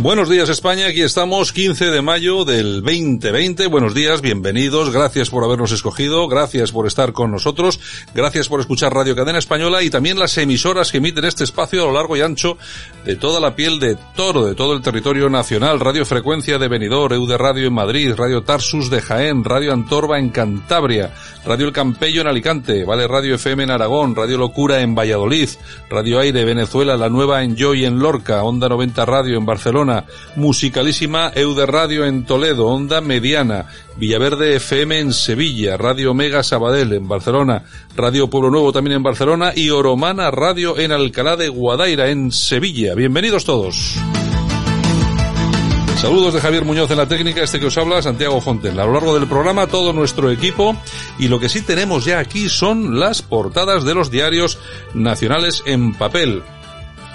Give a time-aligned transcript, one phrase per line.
[0.00, 3.66] Buenos días España, aquí estamos 15 de mayo del 2020.
[3.66, 7.80] Buenos días, bienvenidos, gracias por habernos escogido, gracias por estar con nosotros,
[8.14, 11.86] gracias por escuchar Radio Cadena Española y también las emisoras que emiten este espacio a
[11.86, 12.56] lo largo y ancho
[13.04, 15.80] de toda la piel de toro, de todo el territorio nacional.
[15.80, 20.28] Radio Frecuencia de Benidorm, EUD Radio en Madrid, Radio Tarsus de Jaén, Radio Antorba en
[20.28, 21.12] Cantabria,
[21.44, 25.48] Radio El Campello en Alicante, Vale Radio FM en Aragón, Radio Locura en Valladolid,
[25.90, 29.87] Radio Aire Venezuela, La Nueva en Joy en Lorca, Onda 90 Radio en Barcelona,
[30.36, 37.08] Musicalísima Eude Radio en Toledo, Onda Mediana, Villaverde FM en Sevilla, Radio Mega Sabadell en
[37.08, 37.64] Barcelona,
[37.96, 42.94] Radio Pueblo Nuevo también en Barcelona y Oromana Radio en Alcalá de Guadaira en Sevilla.
[42.94, 43.98] Bienvenidos todos.
[46.00, 48.78] Saludos de Javier Muñoz en la técnica, este que os habla, Santiago Fonten.
[48.78, 50.76] A lo largo del programa, todo nuestro equipo.
[51.18, 54.60] Y lo que sí tenemos ya aquí son las portadas de los diarios
[54.94, 56.44] nacionales en papel.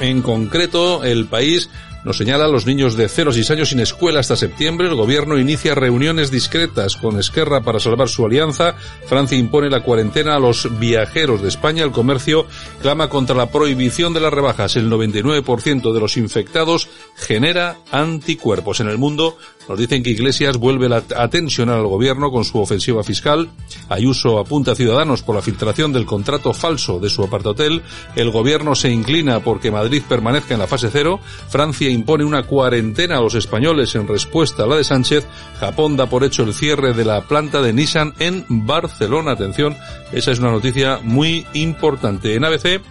[0.02, 1.70] En concreto, El País
[2.04, 4.88] nos señala los niños de 0 a 6 años sin escuela hasta septiembre.
[4.88, 8.76] El gobierno inicia reuniones discretas con Esquerra para salvar su alianza.
[9.08, 11.84] Francia impone la cuarentena a los viajeros de España.
[11.84, 12.46] El comercio
[12.82, 14.76] clama contra la prohibición de las rebajas.
[14.76, 18.82] El 99% de los infectados genera anticuerpos.
[18.82, 23.04] En el mundo nos dicen que Iglesias vuelve a tensionar al gobierno con su ofensiva
[23.04, 23.50] fiscal.
[23.90, 27.82] Ayuso apunta a Ciudadanos por la filtración del contrato falso de su apartahotel.
[28.16, 31.20] El gobierno se inclina porque Madrid permanezca en la fase cero.
[31.50, 35.26] Francia impone una cuarentena a los españoles en respuesta a la de Sánchez.
[35.60, 39.32] Japón da por hecho el cierre de la planta de Nissan en Barcelona.
[39.32, 39.76] Atención,
[40.12, 42.36] esa es una noticia muy importante.
[42.36, 42.82] En ABC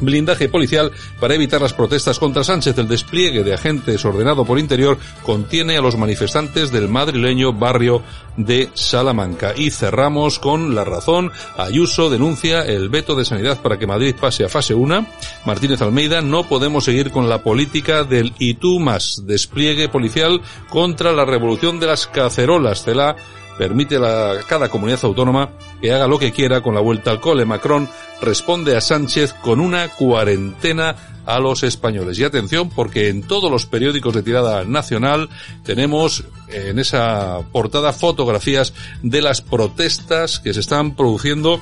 [0.00, 2.76] blindaje policial para evitar las protestas contra Sánchez.
[2.78, 8.02] El despliegue de agentes ordenado por Interior contiene a los manifestantes del madrileño barrio
[8.36, 9.52] de Salamanca.
[9.56, 11.32] Y cerramos con la razón.
[11.56, 15.06] Ayuso denuncia el veto de sanidad para que Madrid pase a fase 1.
[15.44, 19.22] Martínez Almeida, no podemos seguir con la política del y tú más.
[19.26, 22.84] Despliegue policial contra la revolución de las cacerolas.
[22.84, 23.16] Cela
[23.56, 27.44] permite a cada comunidad autónoma que haga lo que quiera con la vuelta al cole.
[27.44, 27.88] Macron
[28.20, 32.18] responde a Sánchez con una cuarentena a los españoles.
[32.18, 35.28] Y atención, porque en todos los periódicos de tirada nacional
[35.64, 41.60] tenemos en esa portada fotografías de las protestas que se están produciendo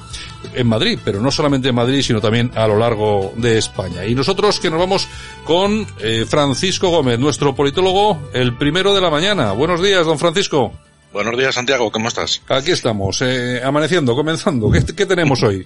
[0.55, 4.05] en Madrid, pero no solamente en Madrid, sino también a lo largo de España.
[4.05, 5.09] Y nosotros que nos vamos
[5.45, 9.53] con eh, Francisco Gómez, nuestro politólogo, el primero de la mañana.
[9.53, 10.75] Buenos días, don Francisco.
[11.15, 12.43] Buenos días, Santiago, ¿cómo estás?
[12.49, 14.69] Aquí estamos, eh, amaneciendo, comenzando.
[14.73, 15.65] ¿Qué, ¿Qué, tenemos hoy?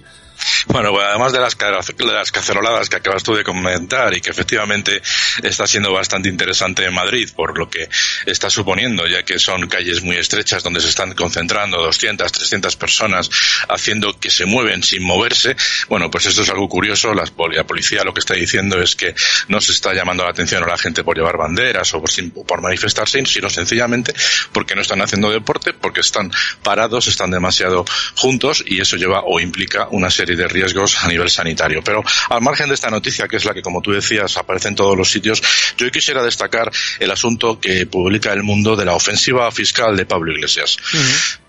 [0.67, 1.57] Bueno, pues además de las,
[1.97, 5.01] las caceroladas que acabas tú de comentar y que efectivamente
[5.41, 7.89] está siendo bastante interesante en Madrid por lo que
[8.27, 13.31] está suponiendo, ya que son calles muy estrechas donde se están concentrando 200, 300 personas
[13.67, 15.55] haciendo que se mueven sin moverse.
[15.89, 17.15] Bueno, pues esto es algo curioso.
[17.15, 17.23] La,
[17.53, 19.15] la policía lo que está diciendo es que
[19.47, 22.11] no se está llamando la atención a la gente por llevar banderas o por,
[22.45, 24.13] por manifestarse, sino sencillamente
[24.51, 26.31] porque no están haciendo deporte, porque están
[26.63, 27.85] parados, están demasiado
[28.15, 31.81] juntos y eso lleva o implica una serie de riesgos a nivel sanitario.
[31.83, 34.75] Pero al margen de esta noticia, que es la que, como tú decías, aparece en
[34.75, 35.41] todos los sitios,
[35.77, 40.31] yo quisiera destacar el asunto que publica El Mundo de la ofensiva fiscal de Pablo
[40.31, 40.77] Iglesias.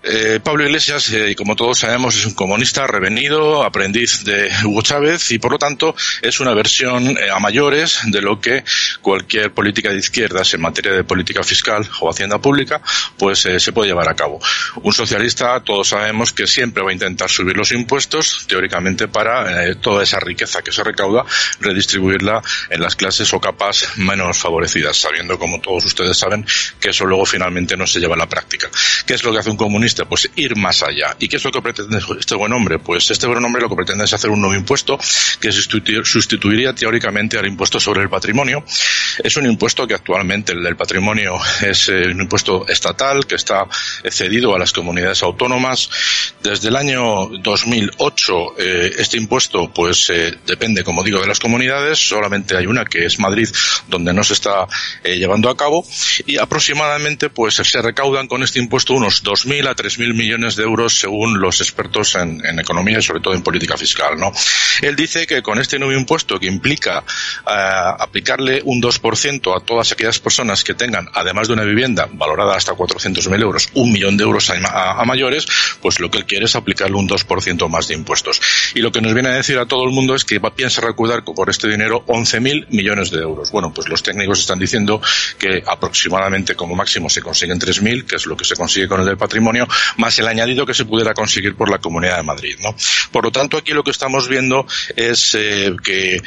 [0.03, 5.31] Eh, Pablo Iglesias, eh, como todos sabemos, es un comunista revenido, aprendiz de Hugo Chávez
[5.31, 8.63] y, por lo tanto, es una versión eh, a mayores de lo que
[9.01, 12.81] cualquier política de izquierdas en materia de política fiscal o hacienda pública,
[13.17, 14.39] pues eh, se puede llevar a cabo.
[14.81, 19.75] Un socialista, todos sabemos que siempre va a intentar subir los impuestos, teóricamente para eh,
[19.75, 21.25] toda esa riqueza que se recauda,
[21.59, 26.45] redistribuirla en las clases o capas menos favorecidas, sabiendo, como todos ustedes saben,
[26.79, 28.69] que eso luego finalmente no se lleva a la práctica.
[29.05, 29.90] ¿Qué es lo que hace un comunista?
[30.07, 31.15] Pues ir más allá.
[31.19, 32.79] ¿Y qué es lo que pretende este buen hombre?
[32.79, 34.97] Pues este buen hombre lo que pretende es hacer un nuevo impuesto
[35.39, 38.63] que sustituiría teóricamente al impuesto sobre el patrimonio
[39.23, 43.67] Es un impuesto que actualmente el del patrimonio es eh, un impuesto estatal que está
[44.09, 45.89] cedido a las comunidades autónomas.
[46.41, 51.99] Desde el año 2008 eh, este impuesto pues eh, depende, como digo, de las comunidades.
[51.99, 53.49] Solamente hay una que es Madrid
[53.87, 54.67] donde no se está
[55.03, 55.85] llevando a cabo
[56.25, 60.99] y aproximadamente pues se recaudan con este impuesto unos 2.000 a 3.000 millones de euros
[60.99, 64.17] según los expertos en, economía y sobre todo en política fiscal.
[64.17, 64.31] ¿no?
[64.81, 67.03] Él dice que con este nuevo impuesto que implica
[67.45, 72.73] aplicarle un 2% a todas aquellas personas que tengan, además de una vivienda valorada hasta
[72.73, 75.47] 400.000 euros, un millón de euros a, mayores,
[75.81, 78.39] pues lo que él quiere es aplicarle un 2% más de impuestos.
[78.75, 81.23] Y lo que nos viene a decir a todo el mundo es que piensa recaudar
[81.23, 83.51] por este dinero 11.000 millones de euros.
[83.51, 85.01] Bueno, pues los técnicos están diciendo
[85.37, 89.05] que aproximadamente como máximo se consiguen 3.000, que es lo que se consigue con el
[89.05, 89.67] del patrimonio,
[89.97, 92.75] más el añadido que se pudiera conseguir por la Comunidad de Madrid, ¿no?
[93.11, 94.65] Por lo tanto, aquí lo que estamos viendo
[94.95, 96.21] es eh, que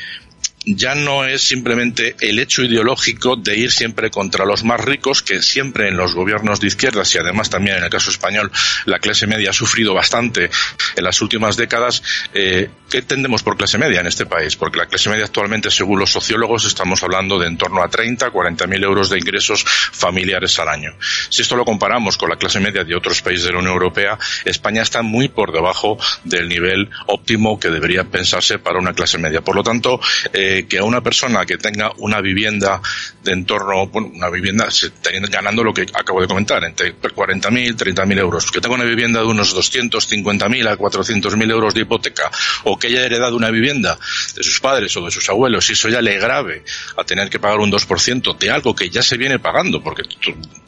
[0.66, 5.43] ya no es simplemente el hecho ideológico de ir siempre contra los más ricos, que
[5.43, 8.50] siempre en los gobiernos de izquierdas y además también en el caso español
[8.87, 10.50] la clase media ha sufrido bastante
[10.96, 12.02] en las últimas décadas.
[12.32, 14.56] Eh, ¿Qué entendemos por clase media en este país?
[14.56, 18.31] Porque la clase media actualmente, según los sociólogos, estamos hablando de en torno a 30,
[18.31, 20.93] 40 mil euros de ingresos familiares al año.
[21.28, 24.19] Si esto lo comparamos con la clase media de otros países de la Unión Europea,
[24.44, 29.40] España está muy por debajo del nivel óptimo que debería pensarse para una clase media.
[29.40, 30.00] Por lo tanto,
[30.32, 32.80] eh, que a una persona que tenga una vivienda
[33.22, 34.92] de entorno, bueno, una vivienda, se
[35.30, 39.26] ganando lo que acabo de comentar, entre 40.000, 30.000 euros, que tenga una vivienda de
[39.26, 42.30] unos 250.000 a 400.000 euros de hipoteca,
[42.64, 43.98] o que haya heredado una vivienda
[44.34, 46.62] de sus padres o de sus abuelos, y eso ya le grave
[46.96, 50.02] a tener que pagar un 2% de algo que ya se viene pagando, porque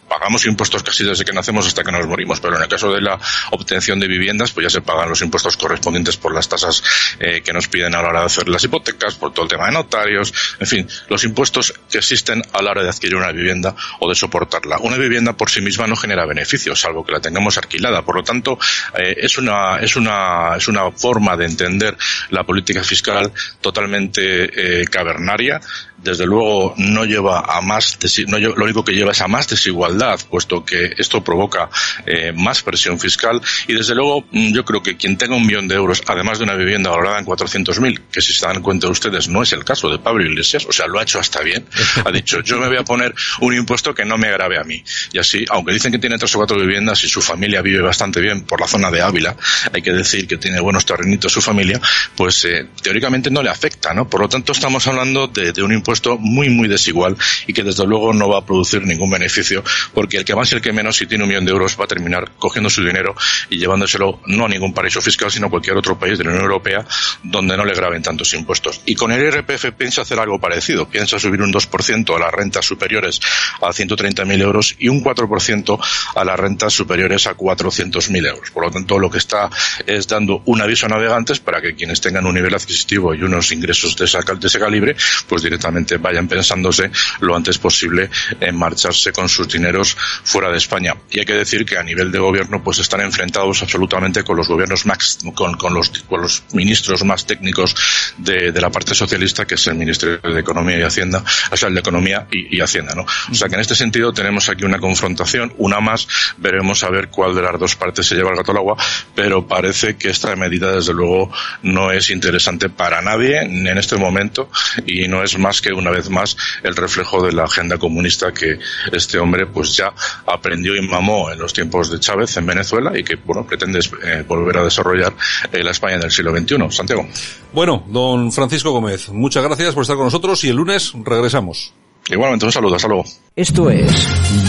[0.08, 3.00] pagamos impuestos casi desde que nacemos hasta que nos morimos, pero en el caso de
[3.00, 3.18] la
[3.50, 6.82] obtención de viviendas, pues ya se pagan los impuestos correspondientes por las tasas
[7.18, 9.66] eh, que nos piden a la hora de hacer las hipotecas, por todo el tema
[9.66, 13.74] de notarios, en fin, los impuestos que existen a la hora de adquirir una vivienda
[14.00, 14.78] o de soportarla.
[14.78, 18.02] Una vivienda por sí misma no genera beneficios, salvo que la tengamos alquilada.
[18.02, 18.58] Por lo tanto,
[18.96, 21.96] eh, es una es una es una forma de entender
[22.30, 25.60] la política fiscal totalmente eh, cavernaria
[26.06, 30.18] desde luego no lleva a más, no, lo único que lleva es a más desigualdad,
[30.30, 31.68] puesto que esto provoca
[32.06, 35.68] eh, más presión fiscal y desde luego mm, yo creo que quien tenga un millón
[35.68, 39.28] de euros, además de una vivienda valorada en 400.000, que si se dan cuenta ustedes
[39.28, 41.66] no es el caso de Pablo Iglesias, o sea, lo ha hecho hasta bien,
[42.04, 44.82] ha dicho yo me voy a poner un impuesto que no me grave a mí.
[45.12, 48.20] Y así, aunque dicen que tiene tres o cuatro viviendas y su familia vive bastante
[48.20, 49.36] bien por la zona de Ávila,
[49.72, 51.80] hay que decir que tiene buenos terrenitos su familia,
[52.14, 54.08] pues eh, teóricamente no le afecta, ¿no?
[54.08, 57.16] Por lo tanto estamos hablando de un impuesto muy, muy desigual
[57.46, 59.62] y que desde luego no va a producir ningún beneficio
[59.94, 61.84] porque el que más y el que menos, si tiene un millón de euros, va
[61.84, 63.14] a terminar cogiendo su dinero
[63.50, 66.44] y llevándoselo no a ningún paraíso fiscal, sino a cualquier otro país de la Unión
[66.44, 66.84] Europea
[67.22, 68.80] donde no le graben tantos impuestos.
[68.86, 70.88] Y con el IRPF piensa hacer algo parecido.
[70.88, 73.20] Piensa subir un 2% a las rentas superiores
[73.60, 75.78] a 130.000 euros y un 4%
[76.14, 78.50] a las rentas superiores a 400.000 euros.
[78.50, 79.50] Por lo tanto, lo que está
[79.86, 83.52] es dando un aviso a navegantes para que quienes tengan un nivel adquisitivo y unos
[83.52, 84.96] ingresos de, de ese calibre,
[85.28, 86.90] pues directamente vayan pensándose
[87.20, 90.94] lo antes posible en marcharse con sus dineros fuera de España.
[91.10, 94.48] Y hay que decir que a nivel de gobierno pues están enfrentados absolutamente con los
[94.48, 97.74] gobiernos más, con, con, los, con los ministros más técnicos
[98.18, 101.68] de, de, la parte socialista, que es el Ministerio de Economía y Hacienda, o sea,
[101.68, 103.02] el de Economía y, Hacienda, ¿no?
[103.02, 106.08] O sea que en este sentido tenemos aquí una confrontación, una más,
[106.38, 108.76] veremos a ver cuál de las dos partes se lleva el gato al agua,
[109.14, 111.30] pero parece que esta medida desde luego
[111.62, 114.50] no es interesante para nadie en este momento
[114.86, 118.58] y no es más que una vez más el reflejo de la agenda comunista que
[118.92, 119.92] este hombre pues ya
[120.26, 124.24] aprendió y mamó en los tiempos de Chávez en Venezuela y que bueno pretende eh,
[124.26, 125.14] volver a desarrollar
[125.52, 126.56] eh, la España del siglo XXI.
[126.70, 127.06] Santiago.
[127.52, 131.72] Bueno, don Francisco Gómez, muchas gracias por estar con nosotros y el lunes regresamos.
[132.08, 133.04] Igualmente, un saludo, hasta luego.
[133.34, 133.90] Esto es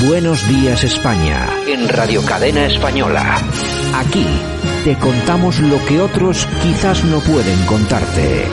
[0.08, 3.42] Buenos Días España en Radio Cadena Española.
[3.96, 4.26] Aquí
[4.84, 8.46] te contamos lo que otros quizás no pueden contarte.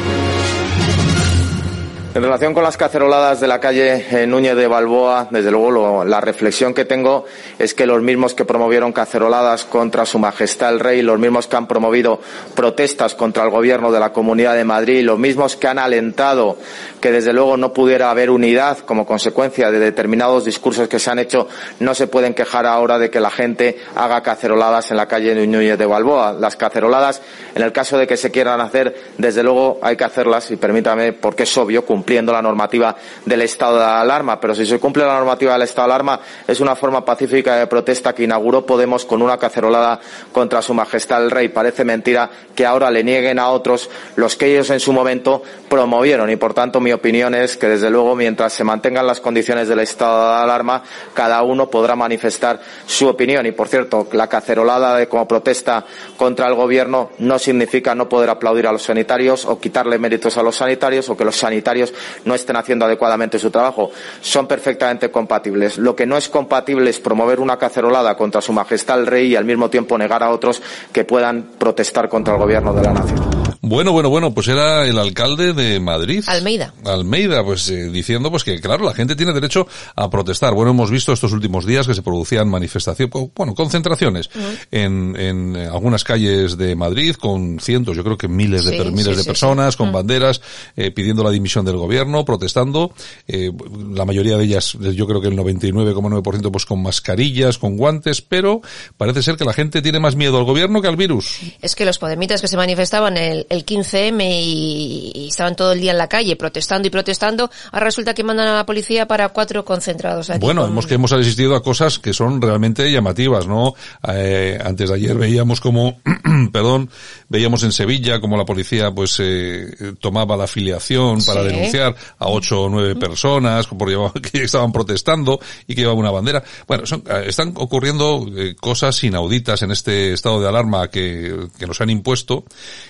[2.14, 6.20] En relación con las caceroladas de la calle eh, Núñez de Balboa, desde luego la
[6.20, 7.24] reflexión que tengo
[7.58, 11.56] es que los mismos que promovieron caceroladas contra Su Majestad el Rey, los mismos que
[11.56, 12.20] han promovido
[12.54, 16.56] protestas contra el Gobierno de la Comunidad de Madrid, los mismos que han alentado
[17.00, 21.18] que desde luego no pudiera haber unidad como consecuencia de determinados discursos que se han
[21.18, 21.48] hecho,
[21.80, 25.76] no se pueden quejar ahora de que la gente haga caceroladas en la calle Núñez
[25.76, 26.32] de Balboa.
[26.32, 27.22] Las caceroladas,
[27.56, 31.12] en el caso de que se quieran hacer, desde luego hay que hacerlas y permítame,
[31.12, 32.94] porque es obvio, cumplir cumpliendo la normativa
[33.24, 34.38] del estado de alarma.
[34.38, 37.66] Pero si se cumple la normativa del estado de alarma, es una forma pacífica de
[37.66, 39.98] protesta que inauguró Podemos con una cacerolada
[40.30, 41.48] contra su majestad el rey.
[41.48, 46.28] Parece mentira que ahora le nieguen a otros los que ellos en su momento promovieron.
[46.28, 49.80] Y por tanto, mi opinión es que desde luego, mientras se mantengan las condiciones del
[49.80, 50.82] estado de alarma,
[51.14, 53.46] cada uno podrá manifestar su opinión.
[53.46, 55.86] Y por cierto, la cacerolada como protesta
[56.18, 60.42] contra el gobierno no significa no poder aplaudir a los sanitarios o quitarle méritos a
[60.42, 61.93] los sanitarios o que los sanitarios
[62.24, 63.90] no estén haciendo adecuadamente su trabajo.
[64.20, 65.78] Son perfectamente compatibles.
[65.78, 69.36] Lo que no es compatible es promover una cacerolada contra su majestad el rey y
[69.36, 73.43] al mismo tiempo negar a otros que puedan protestar contra el gobierno de la nación.
[73.66, 76.22] Bueno, bueno, bueno, pues era el alcalde de Madrid.
[76.26, 76.74] Almeida.
[76.84, 79.66] Almeida, pues eh, diciendo pues que claro, la gente tiene derecho
[79.96, 80.52] a protestar.
[80.54, 84.28] Bueno, hemos visto estos últimos días que se producían manifestaciones, bueno, concentraciones
[84.70, 89.04] en, en algunas calles de Madrid con cientos, yo creo que miles de, Sí, miles
[89.06, 89.92] sí, de sí, personas con Mm.
[89.92, 90.40] banderas
[90.76, 92.92] eh, pidiendo la dimisión del gobierno, protestando.
[93.28, 93.50] Eh,
[93.92, 98.60] la mayoría de ellas, yo creo que el 99,9% pues con mascarillas, con guantes, pero
[98.96, 101.38] parece ser que la gente tiene más miedo al gobierno que al virus.
[101.62, 105.80] Es que los podemitas que se manifestaban el, el 15M y, y estaban todo el
[105.80, 109.28] día en la calle protestando y protestando, ahora resulta que mandan a la policía para
[109.30, 110.30] cuatro concentrados.
[110.30, 113.74] aquí Bueno, con- hemos que hemos asistido a cosas que son realmente llamativas, ¿no?
[114.08, 115.98] Eh, antes de ayer veíamos como,
[116.52, 116.90] perdón,
[117.28, 121.48] veíamos en Sevilla como la policía pues eh, tomaba la afiliación para Sí.
[121.48, 123.66] denunciar a ocho o nueve personas
[124.32, 126.42] que estaban protestando y que llevaban una bandera.
[126.66, 131.66] Bueno, son, eh, están ocurriendo eh, cosas inauditas en este estado de alarma que, que
[131.66, 132.44] nos han impuesto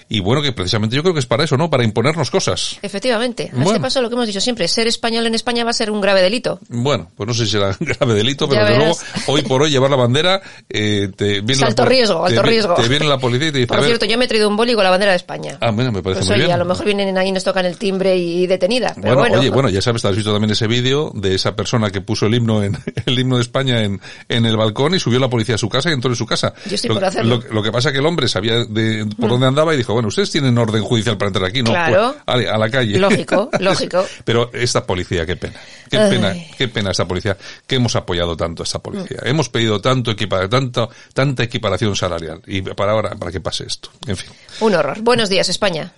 [0.08, 1.68] y bueno, que precisamente yo creo que es para eso, ¿no?
[1.70, 2.78] Para imponernos cosas.
[2.82, 3.50] Efectivamente.
[3.52, 3.70] A Bueno.
[3.70, 6.00] este paso lo que hemos dicho siempre, ser español en España va a ser un
[6.00, 6.58] grave delito.
[6.68, 8.96] Bueno, pues no sé si será grave delito, pero desde luego,
[9.26, 12.46] hoy por hoy llevar la bandera, eh, te viene Es la alto riesgo, alto te,
[12.48, 12.74] riesgo.
[12.74, 14.74] Te viene la policía y te dice, Por cierto, yo me he traído un boli
[14.74, 15.58] con la bandera de España.
[15.60, 16.54] ah, bueno, me parece Pues muy oye, bien.
[16.54, 18.92] a lo mejor vienen ahí y nos tocan el timbre y detenida.
[18.94, 21.90] Pero Bueno, bueno, oye, bueno, ya sabes, has visto también ese vídeo de esa persona
[21.90, 25.18] que puso el himno en el himno de España en, en el balcón y subió
[25.18, 26.52] la policía a su casa y entró en su casa.
[26.66, 27.36] Yo estoy lo, por hacerlo.
[27.38, 27.42] Mm.
[27.48, 30.08] Lo, lo que pasa que el hombre sabía de, por dónde andaba y dijo, bueno,
[30.08, 31.70] ustedes tienen orden judicial para entrar aquí, ¿no?
[31.70, 32.14] Claro.
[32.24, 32.98] Pues, a la calle.
[32.98, 34.04] Lógico, lógico.
[34.24, 35.54] Pero esta policía, qué pena.
[35.90, 36.10] Qué Ay.
[36.10, 37.36] pena, qué pena esta policía,
[37.66, 39.18] que hemos apoyado tanto a esta policía.
[39.22, 42.40] Hemos pedido tanto equipa, tanto, tanta equiparación salarial.
[42.46, 43.90] Y para ahora, para que pase esto.
[44.06, 44.30] En fin.
[44.60, 45.00] un horror.
[45.02, 45.92] Buenos días, España.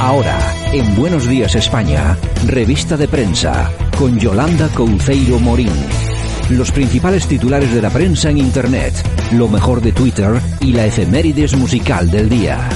[0.00, 0.36] Ahora,
[0.72, 6.11] en Buenos Días España, revista de prensa, con Yolanda Couceiro Morín.
[6.56, 8.92] Los principales titulares de la prensa en Internet,
[9.32, 12.68] lo mejor de Twitter y la efemérides musical del día.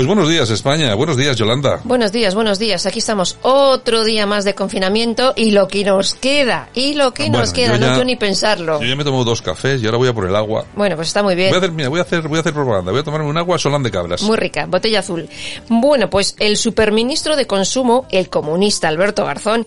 [0.00, 0.94] Pues buenos días, España.
[0.94, 1.82] Buenos días, Yolanda.
[1.84, 2.86] Buenos días, buenos días.
[2.86, 7.28] Aquí estamos otro día más de confinamiento y lo que nos queda, y lo que
[7.28, 8.80] nos queda, no quiero ni pensarlo.
[8.80, 10.64] Yo ya me tomo dos cafés y ahora voy a por el agua.
[10.74, 11.50] Bueno, pues está muy bien.
[11.50, 12.92] Voy a hacer, mira, voy a hacer, voy a hacer propaganda.
[12.92, 14.22] Voy a tomarme un agua solán de cabras.
[14.22, 15.28] Muy rica, botella azul.
[15.68, 19.66] Bueno, pues el superministro de Consumo, el comunista Alberto Garzón,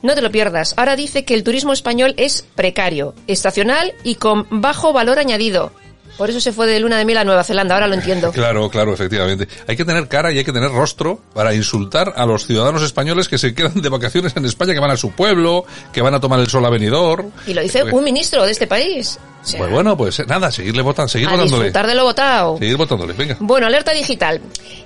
[0.00, 0.74] no te lo pierdas.
[0.76, 5.72] Ahora dice que el turismo español es precario, estacional y con bajo valor añadido.
[6.16, 8.32] Por eso se fue de luna de miel a Nueva Zelanda, ahora lo entiendo.
[8.32, 9.48] Claro, claro, efectivamente.
[9.66, 13.28] Hay que tener cara y hay que tener rostro para insultar a los ciudadanos españoles
[13.28, 16.20] que se quedan de vacaciones en España, que van a su pueblo, que van a
[16.20, 17.30] tomar el sol a Benidorm.
[17.46, 19.18] Y lo dice un ministro de este país.
[19.42, 21.64] O sea, Pues bueno, pues eh, nada, seguirle votando, seguir a votándole.
[21.64, 22.58] disfrutar de lo votado.
[22.58, 23.36] Seguir votándole, venga.
[23.40, 24.40] Bueno, alerta digital.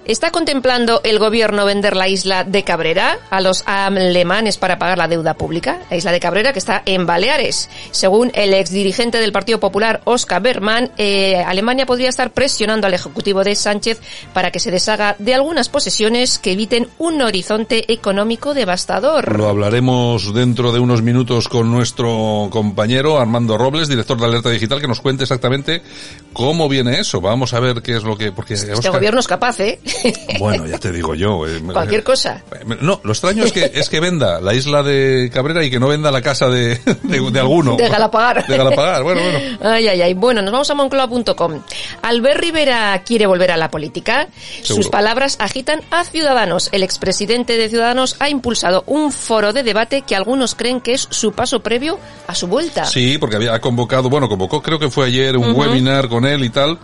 [0.06, 5.08] ¿Está contemplando el gobierno vender la isla de Cabrera a los alemanes para pagar la
[5.08, 5.80] deuda pública?
[5.90, 7.68] La isla de Cabrera que está en Baleares.
[7.90, 13.42] Según el exdirigente del Partido Popular, Oscar Berman, eh, Alemania podría estar presionando al Ejecutivo
[13.42, 14.00] de Sánchez
[14.32, 19.36] para que se deshaga de algunas posesiones que eviten un horizonte económico devastador.
[19.36, 24.80] Lo hablaremos dentro de unos minutos con nuestro compañero Armando Robles, director de Alerta Digital,
[24.80, 25.82] que nos cuente exactamente
[26.32, 27.20] cómo viene eso.
[27.20, 28.32] Vamos a ver qué es lo que...
[28.32, 29.80] Porque Este Óscar- gobierno es capaz, ¿eh?
[30.38, 31.46] Bueno, ya te digo yo.
[31.46, 32.42] eh, Cualquier cosa.
[32.80, 35.88] No, lo extraño es que es que venda la isla de Cabrera y que no
[35.88, 37.76] venda la casa de, de, de alguno.
[37.76, 38.46] De Galapagar.
[38.46, 39.38] De Galapagar, bueno, bueno.
[39.62, 40.14] Ay, ay, ay.
[40.14, 41.62] Bueno, nos vamos a moncloa.com.
[42.02, 44.28] Albert Rivera quiere volver a la política.
[44.62, 44.82] Seguro.
[44.82, 46.68] Sus palabras agitan a Ciudadanos.
[46.72, 51.06] El expresidente de Ciudadanos ha impulsado un foro de debate que algunos creen que es
[51.10, 52.84] su paso previo a su vuelta.
[52.84, 56.50] Sí, porque había convocado, bueno, convocó, creo que fue ayer un webinar con él y
[56.50, 56.78] tal.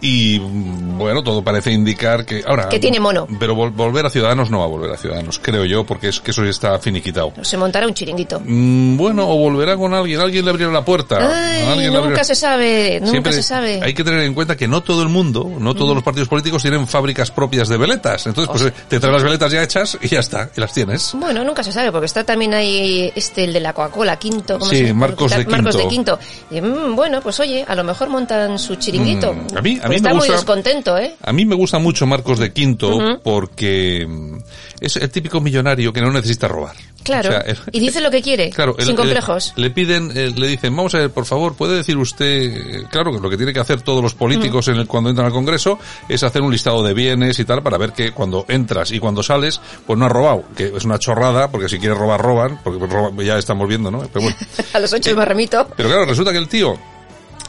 [0.00, 3.26] Y bueno, todo parece indicar que ahora Que tiene mono.
[3.38, 6.20] Pero vol- volver a Ciudadanos no va a volver a Ciudadanos, creo yo, porque es
[6.20, 7.32] que eso ya está finiquitado.
[7.42, 8.40] Se montará un chiringuito.
[8.44, 11.18] Mm, bueno, o volverá con alguien, alguien le abrirá la puerta.
[11.20, 13.80] Ay, alguien le nunca se sabe, nunca Siempre se sabe.
[13.82, 16.60] Hay que tener en cuenta que no todo el mundo, no todos los partidos políticos
[16.62, 18.26] tienen fábricas propias de veletas.
[18.26, 21.12] Entonces, pues te traes las veletas ya hechas y ya está, y las tienes.
[21.14, 24.58] Bueno, nunca se sabe, porque está también ahí este, el de la Coca-Cola, Quinto.
[24.58, 24.94] ¿cómo Sí, se?
[24.94, 26.18] Marcos de Marcos de Quinto.
[26.18, 26.18] Quinto.
[26.50, 29.32] Y, mm, bueno, pues oye, a lo mejor montan su chiringuito.
[29.32, 31.14] Mm, a mí- a mí está me muy gusta- descontento, ¿eh?
[31.22, 34.38] A mí me gusta mucho Marcos de Quinto porque mm,
[34.80, 36.74] es el típico millonario que no necesita robar.
[37.02, 37.28] Claro.
[37.28, 39.52] O sea, el- y dice lo que quiere, Claro, sin el- complejos.
[39.56, 43.12] le piden, eh, le dicen, vamos a ver, por favor, puede decir usted, eh, claro,
[43.12, 45.78] que lo que tiene que hacer todos los políticos en el, cuando entran al Congreso
[46.08, 49.22] es hacer un listado de bienes y tal para ver que cuando entras y cuando
[49.22, 52.78] sales, pues no has robado, que es una chorrada, porque si quieres robar, roban, porque
[52.78, 53.98] pues, roban- ya estamos viendo, ¿no?
[54.10, 54.36] Pero bueno.
[54.72, 55.68] a los ocho me remito.
[55.76, 56.74] Pero claro, resulta que el tío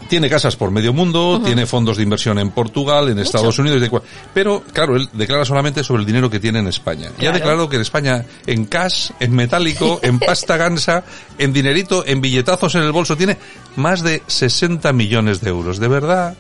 [0.08, 3.90] tiene casas por medio mundo, tiene fondos de inversión en Portugal, en Estados Unidos, de
[4.34, 7.12] pero claro, él declara solamente sobre el dinero que tiene en España.
[7.20, 11.04] Y ha declarado que en España, en cash, en metálico, en pasta gansa,
[11.38, 13.38] en dinerito, en billetazos en el bolso, tiene
[13.76, 15.80] más de 60 millones de euros.
[15.80, 16.36] ¿De verdad?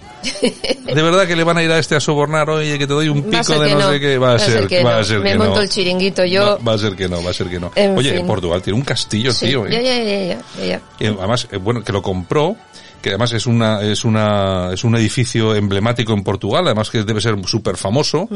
[0.85, 2.49] ¿De verdad que le van a ir a este a sobornar?
[2.49, 3.91] Oye, que te doy un pico de no, no.
[3.91, 4.17] sé qué.
[4.17, 4.97] Va a ser, que va no.
[4.97, 5.61] a ser Me que monto no.
[5.61, 6.57] el chiringuito yo.
[6.59, 7.71] Va, va a ser que no, va a ser que no.
[7.75, 8.25] En Oye, fin.
[8.27, 9.65] Portugal tiene un castillo, Sí, tío.
[9.67, 9.71] ¿eh?
[9.71, 12.55] ya, ya, ya, ya, además, eh, bueno, que lo compró,
[13.05, 17.21] que además es una, es una, es un edificio emblemático en Portugal, además que debe
[17.21, 18.27] ser súper famoso,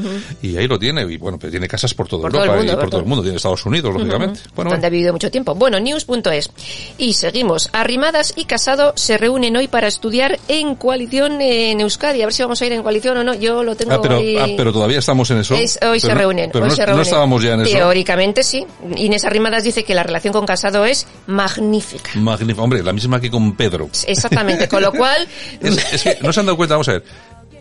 [0.44, 2.76] y ahí lo tiene, y bueno, pero tiene casas por toda Por Europa mundo, y
[2.76, 4.42] por por todo el mundo, tiene Estados Unidos, lógicamente.
[4.56, 5.56] Bueno, donde ha vivido mucho tiempo.
[5.56, 6.52] Bueno, news.es.
[7.00, 7.68] Y seguimos.
[7.74, 12.22] Arrimadas y Casado se reúnen hoy para estudiar en coalición en Euskadi.
[12.22, 13.34] A ver si vamos a ir en coalición o no.
[13.34, 15.56] Yo lo tengo Ah, pero, ah, pero todavía estamos en eso.
[15.56, 16.50] Es- hoy Pero se no- reúnen.
[16.54, 17.06] Pero hoy no, se no reúnen.
[17.06, 17.72] estábamos ya en eso.
[17.76, 18.64] Teóricamente sí.
[18.98, 22.12] Inés Arrimadas dice que la relación con Casado es magnífica.
[22.16, 22.62] Magnífico.
[22.62, 23.90] Hombre, la misma que con Pedro.
[24.06, 24.59] Exactamente.
[24.70, 25.28] Con lo cual,
[25.62, 27.04] Es, es que no se han dado cuenta, vamos a ver.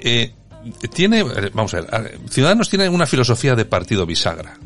[0.01, 0.33] Eh,
[0.93, 4.57] tiene, vamos a ver, Ciudadanos tiene una filosofía de partido bisagra.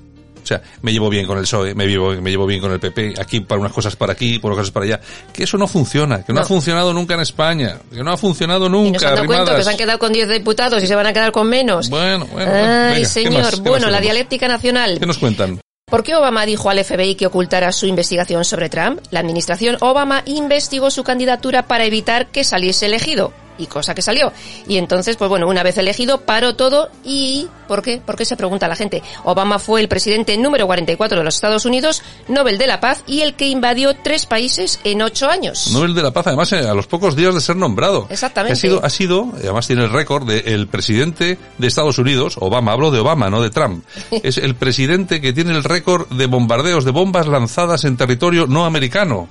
[0.43, 2.81] O sea, me llevo bien con el PSOE, me llevo, me llevo bien con el
[2.81, 5.01] PP, aquí para unas cosas para aquí, por unas cosas para allá.
[5.33, 6.45] Que eso no funciona, que no, No.
[6.45, 9.09] ha funcionado nunca en España, que no ha funcionado y nos nunca.
[9.11, 11.31] han dado cuenta que se han quedado con 10 diputados y se van a quedar
[11.31, 11.89] con menos.
[11.91, 12.51] Bueno, bueno.
[12.53, 13.61] Ay, Venga, ¿qué señor.
[13.63, 14.99] bueno, la dialéctica nacional.
[14.99, 15.61] ¿Qué nos cuentan?
[15.93, 19.01] ¿Por qué Obama dijo al FBI que ocultara su investigación sobre Trump?
[19.11, 23.35] La administración Obama investigó su candidatura para evitar que saliese elegido.
[23.59, 24.33] Y cosa que salió.
[24.67, 27.49] Y entonces, pues bueno, una vez elegido, paró todo y...
[27.69, 28.03] ¿Por qué?
[28.05, 29.03] ¿Por qué se pregunta la gente?
[29.25, 33.21] Obama fue el presidente número 44 de los Estados Unidos, Nobel de la Paz y
[33.21, 35.71] el que invadió tres países en ocho años.
[35.73, 38.07] Nobel de la Paz, además, eh, a los pocos días de ser nombrado.
[38.11, 38.53] Exactamente.
[38.53, 42.73] Ha sido, ha sido, y además tiene el récord del presidente de Estados Unidos, Obama,
[42.73, 43.85] hablo de Obama, no de Trump.
[44.23, 48.65] Es el presidente que tiene el récord de bombardeos de bombas lanzadas en territorio no
[48.65, 49.29] americano.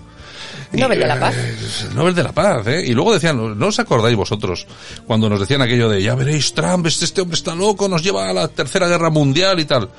[0.74, 1.36] Nobel de la Paz.
[1.38, 2.84] eh, Nobel de la Paz, ¿eh?
[2.86, 4.66] Y luego decían, ¿no os acordáis vosotros
[5.06, 8.30] cuando nos decían aquello de, ya veréis, Trump, este, este hombre está loco, nos lleva
[8.30, 9.90] a la tercera guerra mundial y tal?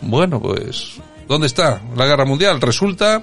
[0.00, 0.94] Bueno, pues,
[1.28, 2.60] ¿dónde está la guerra mundial?
[2.60, 3.22] Resulta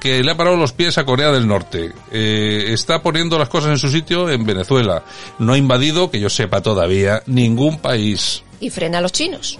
[0.00, 1.92] que le ha parado los pies a Corea del Norte.
[2.10, 5.02] Eh, está poniendo las cosas en su sitio en Venezuela.
[5.38, 8.42] No ha invadido, que yo sepa todavía, ningún país.
[8.60, 9.58] Y frena a los chinos.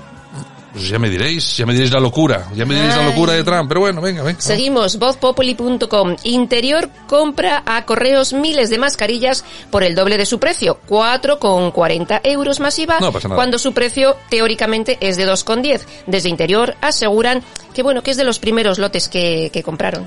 [0.72, 3.42] Pues ya me diréis, ya me diréis la locura, ya me diréis la locura de
[3.42, 3.68] Trump.
[3.68, 4.40] Pero bueno, venga, venga.
[4.40, 6.16] Seguimos, vozpopuli.com.
[6.24, 12.60] Interior compra a correos miles de mascarillas por el doble de su precio, 4,40 euros
[12.60, 13.36] más IVA, No pasa nada.
[13.36, 15.80] cuando su precio teóricamente es de 2,10.
[16.06, 17.42] Desde Interior aseguran
[17.74, 20.06] que bueno, que es de los primeros lotes que, que compraron.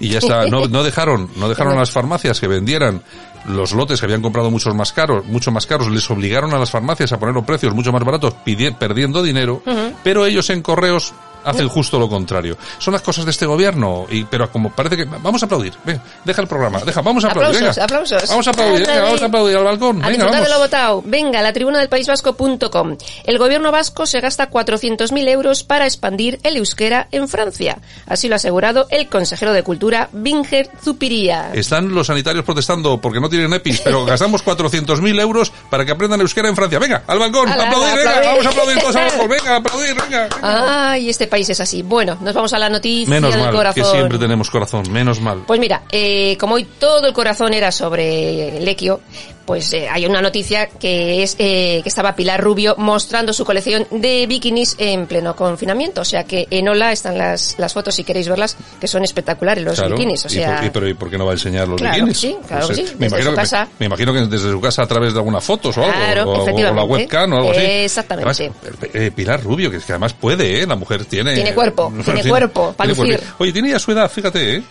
[0.00, 3.02] Y ya está, no, no dejaron, no dejaron a las farmacias que vendieran
[3.46, 6.70] los lotes que habían comprado muchos más caros, mucho más caros, les obligaron a las
[6.70, 8.34] farmacias a poner los precios mucho más baratos,
[8.78, 9.62] perdiendo dinero,
[10.02, 12.56] pero ellos en correos hacen justo lo contrario.
[12.78, 16.02] Son las cosas de este gobierno, y pero como parece que vamos a aplaudir, venga,
[16.24, 17.84] deja el programa, deja, vamos a aplaudir, Aplausos, venga.
[17.84, 18.28] aplausos.
[18.28, 20.66] Vamos a aplaudir, venga, vamos a aplaudir al balcón, A venga, disfrutar de lo vamos.
[20.68, 21.02] votado.
[21.04, 22.96] Venga, la tribuna del País Vasco.com.
[23.24, 27.78] El gobierno vasco se gasta 400.000 euros para expandir el euskera en Francia.
[28.06, 31.50] Así lo ha asegurado el consejero de Cultura, Binger Zupiría.
[31.54, 36.20] Están los sanitarios protestando porque no tienen EPIs, pero gastamos 400.000 euros para que aprendan
[36.20, 36.78] euskera en Francia.
[36.78, 38.28] Venga, al balcón, Ala, aplaudir, venga, aplaudir.
[38.28, 40.28] vamos a aplaudir todos al balcón, venga, aplaudir, venga.
[40.42, 41.82] Ay, este país es así.
[41.82, 43.82] Bueno, nos vamos a la noticia Menos del mal, corazón.
[43.82, 45.44] que siempre tenemos corazón, menos mal.
[45.46, 49.00] Pues mira, eh, como hoy todo el corazón era sobre Lequio,
[49.48, 53.86] pues eh, hay una noticia que es eh, que estaba Pilar Rubio mostrando su colección
[53.90, 56.02] de bikinis en pleno confinamiento.
[56.02, 59.64] O sea que en Ola están las, las fotos, si queréis verlas, que son espectaculares
[59.64, 59.94] los Claro.
[59.96, 60.26] bikinis.
[60.26, 61.94] O ¿Y sea, por, y pero ¿y por qué no va a enseñar los Claro
[61.94, 62.20] bikinis?
[62.20, 63.64] que sí, claro que sí, me, desde imagino su que, casa.
[63.64, 65.94] Me, me imagino que desde su casa a través de algunas fotos o algo.
[65.94, 67.60] Claro, o, o- o la webcam o algo así.
[67.62, 68.30] Exactamente.
[68.30, 70.66] Además, eh, Pilar Rubio, que, es que además puede, ¿eh?
[70.66, 71.32] La mujer tiene...
[71.34, 72.92] Tiene cuerpo, tiene cuerpo, para.
[73.38, 74.62] Oye, tiene ya su edad, fíjate, ¿eh?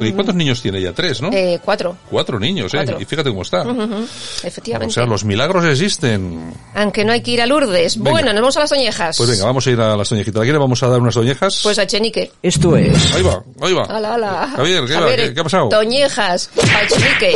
[0.00, 0.92] ¿Y cuántos niños tiene ella?
[0.92, 1.30] Tres, ¿no?
[1.32, 1.96] Eh, cuatro.
[2.10, 2.98] Cuatro niños, Cuatro.
[2.98, 3.02] ¿eh?
[3.02, 3.62] Y fíjate cómo está.
[4.42, 4.90] Efectivamente.
[4.90, 6.52] O sea, los milagros existen.
[6.74, 7.96] Aunque no hay que ir a Lourdes.
[7.96, 8.10] Venga.
[8.10, 9.16] Bueno, nos vamos a las oñejas.
[9.16, 10.40] Pues venga, vamos a ir a las doñejitas.
[10.40, 11.60] ¿A quién le vamos a dar unas doñejas?
[11.62, 12.32] Pues a Chenique.
[12.42, 13.84] Esto es Ahí va, ahí va.
[13.84, 14.52] Hala, hala.
[14.56, 15.00] Javier, ¿qué, va?
[15.02, 15.68] Javier, ¿Qué- qué ha pasado?
[15.68, 17.34] Toñejas, a Chenique.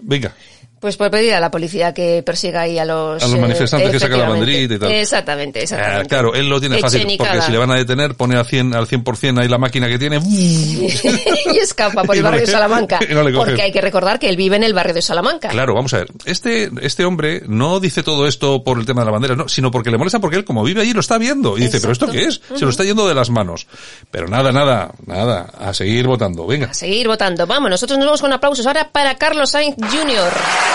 [0.00, 0.34] Venga.
[0.82, 3.22] Pues por pedir a la policía que persiga ahí a los...
[3.22, 4.90] A los eh, manifestantes que sacan la banderita y tal.
[4.90, 6.08] Exactamente, Ah, exactamente.
[6.08, 9.16] claro, él lo tiene fácil, porque si le van a detener, pone al 100%, al
[9.16, 10.18] 100 ahí la máquina que tiene.
[10.28, 12.98] y escapa por Y el no barrio le- de Salamanca.
[13.08, 15.50] no porque hay que recordar que él vive en el barrio de Salamanca.
[15.50, 16.08] Claro, vamos a ver.
[16.24, 19.70] Este, este hombre no dice todo esto por el tema de la bandera, no, sino
[19.70, 21.56] porque le molesta porque él, como vive allí, lo está viendo.
[21.58, 22.40] Y dice, ¿pero esto qué es?
[22.56, 23.68] Se lo está yendo de las manos.
[24.10, 25.46] Pero nada, nada, nada.
[25.60, 26.44] A seguir votando.
[26.44, 26.66] Venga.
[26.70, 27.46] A seguir votando.
[27.46, 30.71] Vamos, nosotros nos vamos con aplausos ahora para Carlos Sainz Jr.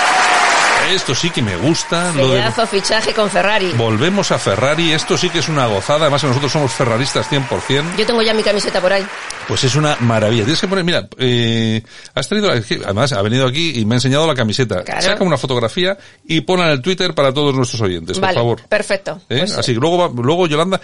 [0.90, 2.12] Esto sí que me gusta.
[2.14, 2.38] Lo de...
[2.40, 3.72] Pedazo fichaje con Ferrari.
[3.74, 4.94] Volvemos a Ferrari.
[4.94, 6.02] Esto sí que es una gozada.
[6.04, 7.96] Además, nosotros somos ferraristas 100%.
[7.98, 9.06] Yo tengo ya mi camiseta por ahí.
[9.48, 10.44] Pues es una maravilla.
[10.44, 11.82] Tienes que poner, mira, eh,
[12.16, 14.84] has traído, además ha venido aquí y me ha enseñado la camiseta.
[14.84, 15.02] Claro.
[15.02, 18.62] Saca una fotografía y ponla en el Twitter para todos nuestros oyentes, vale, por favor.
[18.68, 19.22] perfecto.
[19.30, 19.40] ¿Eh?
[19.40, 20.82] Pues, Así que luego, va- luego Yolanda,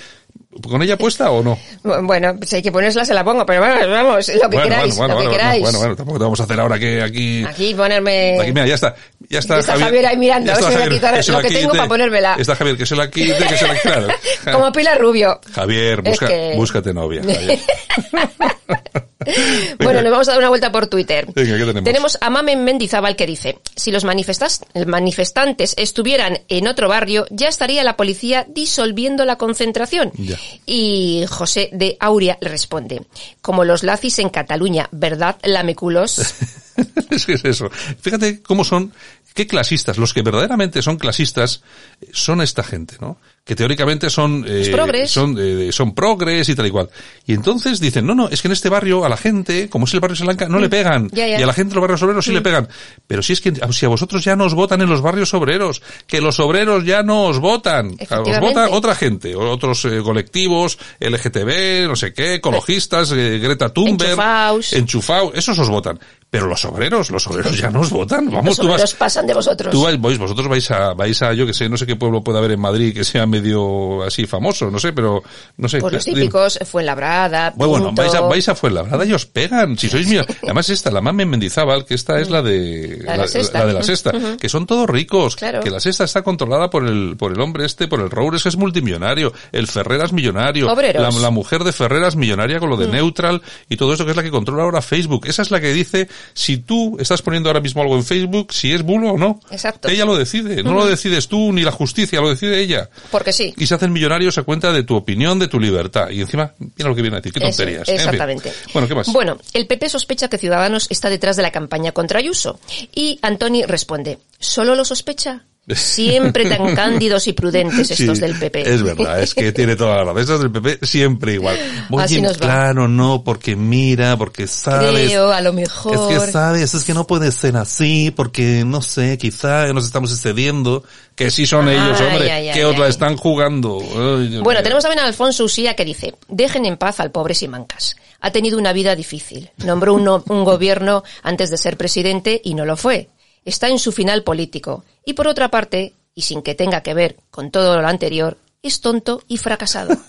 [0.67, 1.57] ¿con ella puesta o no?
[1.83, 4.95] Bueno, pues hay que ponérsela, se la pongo, pero vamos, vamos, lo que bueno, queráis,
[4.95, 5.61] bueno, lo que bueno, queráis.
[5.61, 7.43] bueno, bueno, tampoco te vamos a hacer ahora que aquí...
[7.43, 8.39] Aquí ponerme...
[8.39, 8.95] Aquí, mira, ya está.
[9.29, 11.49] Ya está, está Javier ahí mirando, a ver si me Javier, quita se lo que
[11.49, 12.35] tengo para ponérmela.
[12.37, 14.07] Está Javier, que se la quite, que se la claro.
[14.51, 15.39] Como Pilar Rubio.
[15.53, 17.21] Javier, Es busca, que- búscate novia.
[17.23, 17.59] Javier.
[19.79, 21.27] Bueno, nos vamos a dar una vuelta por Twitter.
[21.33, 22.17] Venga, ¿qué tenemos?
[22.21, 27.97] a Mamen Mendizábal que dice, si los manifestantes estuvieran en otro barrio, ya estaría la
[27.97, 30.11] policía disolviendo la concentración.
[30.17, 30.37] Ya.
[30.65, 33.01] Y José de Auria le responde,
[33.41, 36.19] como los lazis en Cataluña, ¿verdad, lameculos?
[37.09, 37.69] es que es eso.
[38.01, 38.93] Fíjate cómo son,
[39.33, 41.61] qué clasistas, los que verdaderamente son clasistas
[42.01, 43.17] eh, son esta gente, ¿no?
[43.43, 45.11] Que teóricamente son, eh, progres.
[45.11, 46.89] son, eh, son progres y tal y cual.
[47.25, 49.93] Y entonces dicen, no, no, es que en este barrio a la gente, como es
[49.93, 51.05] el barrio Salanca, no le pegan.
[51.05, 51.09] Mm.
[51.13, 51.27] Ya.
[51.27, 52.69] Y a la gente de los barrios obreros sí le pegan.
[53.05, 55.81] Pero si es que, si a vosotros ya no os votan en los barrios obreros,
[56.07, 57.97] que los obreros ya no os votan.
[58.09, 64.11] Os vota otra gente, otros eh, colectivos, LGTB, no sé qué, ecologistas, eh, Greta Thunberg.
[64.11, 64.73] Enchufaos.
[64.73, 65.99] Enchufaos, esos os votan.
[66.33, 68.25] Pero los obreros, los obreros ya no os votan.
[68.25, 69.71] Vamos, los tú vas, obreros pasan de vosotros.
[69.71, 72.39] tú vais, vosotros vais a, vais a, yo que sé, no sé qué pueblo puede
[72.39, 75.21] haber en Madrid que sea medio así famoso, no sé, pero,
[75.57, 75.77] no sé.
[75.77, 78.01] Pues los típicos, Fuenlabrada, Bueno, bueno, Pinto.
[78.01, 79.77] vais a, vais a Fuenlabrada y os pegan.
[79.77, 80.25] Si sois míos.
[80.41, 83.59] Además esta, la Mame Mendizábal, que esta es la de, La de la sexta.
[83.59, 85.35] la de la sexta, que son todos ricos.
[85.35, 85.59] Claro.
[85.59, 88.57] Que la sexta está controlada por el, por el hombre este, por el Roures es
[88.57, 91.13] multimillonario, el Ferreras millonario, Obreros.
[91.13, 94.17] la, la mujer de Ferreras millonaria con lo de Neutral y todo eso que es
[94.17, 95.27] la que controla ahora Facebook.
[95.27, 98.71] Esa es la que dice si tú estás poniendo ahora mismo algo en Facebook, si
[98.71, 99.39] es bulo o no.
[99.51, 99.87] Exacto.
[99.89, 102.89] Ella lo decide, no lo decides tú ni la justicia, lo decide ella.
[103.11, 103.53] Porque sí.
[103.57, 106.09] Y se hacen millonarios a cuenta de tu opinión, de tu libertad.
[106.09, 107.87] Y encima, mira lo que viene a decir, qué Eso, tonterías.
[107.89, 107.95] En fin.
[107.95, 108.53] exactamente.
[108.73, 109.11] Bueno, ¿qué más?
[109.11, 112.59] Bueno, el PP sospecha que Ciudadanos está detrás de la campaña contra Ayuso.
[112.93, 115.43] Y Antoni responde, ¿solo lo sospecha?
[115.67, 118.61] Siempre tan cándidos y prudentes estos Sí, del PP.
[118.69, 120.19] Es verdad, es que tiene toda la razón.
[120.19, 121.57] Estos del PP siempre igual.
[121.89, 122.33] Muy Así va.
[122.33, 125.07] claro, no, porque mira, porque sabes.
[125.07, 126.11] Creo, a lo mejor.
[126.11, 130.11] Es que sabes, es que no puede ser así, porque no sé, quizá nos estamos
[130.11, 130.83] excediendo.
[131.15, 132.89] Que sí son Ay, ellos, hombre, que os la ay.
[132.91, 133.79] están jugando.
[133.79, 137.95] Ay, Bueno, tenemos también a Alfonso Usía que dice, dejen en paz al pobre Simancas.
[138.19, 139.51] Ha tenido una vida difícil.
[139.63, 143.09] Nombró un, un gobierno antes de ser presidente y no lo fue.
[143.45, 144.83] Está en su final político.
[145.05, 148.79] Y por otra parte, y sin que tenga que ver con todo lo anterior, es
[148.81, 149.95] tonto y fracasado.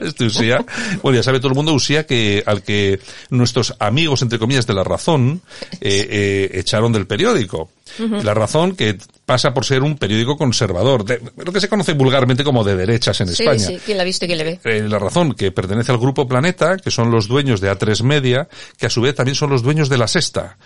[0.00, 0.64] Este Usía,
[1.02, 2.98] bueno, ya sabe todo el mundo Usía que al que
[3.30, 5.42] nuestros amigos, entre comillas, de La Razón,
[5.80, 7.70] eh, eh, echaron del periódico.
[7.98, 12.42] La Razón que pasa por ser un periódico conservador, de- lo que se conoce vulgarmente
[12.42, 13.64] como de derechas en sí, España.
[13.66, 14.60] sí, ¿quién la ha visto y quién le ve?
[14.64, 18.48] Eh, la razón que pertenece al grupo Planeta, que son los dueños de A3 Media,
[18.78, 20.56] que a su vez también son los dueños de La Sexta.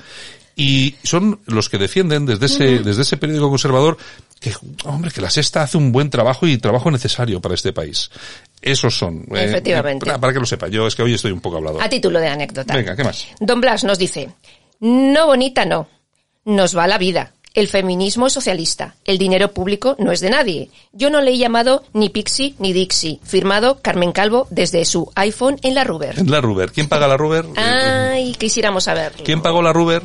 [0.59, 3.99] Y son los que defienden desde ese, desde ese periódico conservador
[4.41, 8.11] que, hombre, que La Sexta hace un buen trabajo y trabajo necesario para este país.
[8.63, 9.27] Esos son.
[9.35, 10.07] eh, Efectivamente.
[10.07, 11.81] para, para que lo sepa, yo es que hoy estoy un poco hablado.
[11.83, 12.75] A título de anécdota.
[12.75, 13.27] Venga, ¿qué más?
[13.39, 14.31] Don Blas nos dice,
[14.81, 15.89] no bonita no,
[16.47, 17.33] nos va la vida.
[17.53, 18.97] El feminismo es socialista.
[19.07, 20.71] El dinero público no es de nadie.
[20.93, 23.19] Yo no le he llamado ni Pixie ni Dixie.
[23.25, 26.29] Firmado Carmen Calvo desde su iPhone en la Ruber.
[26.29, 26.71] La Ruber.
[26.73, 27.47] ¿Quién paga la Ruber?
[27.57, 29.25] Eh, Ay, quisiéramos saberlo.
[29.25, 30.03] ¿Quién pagó la Ruber?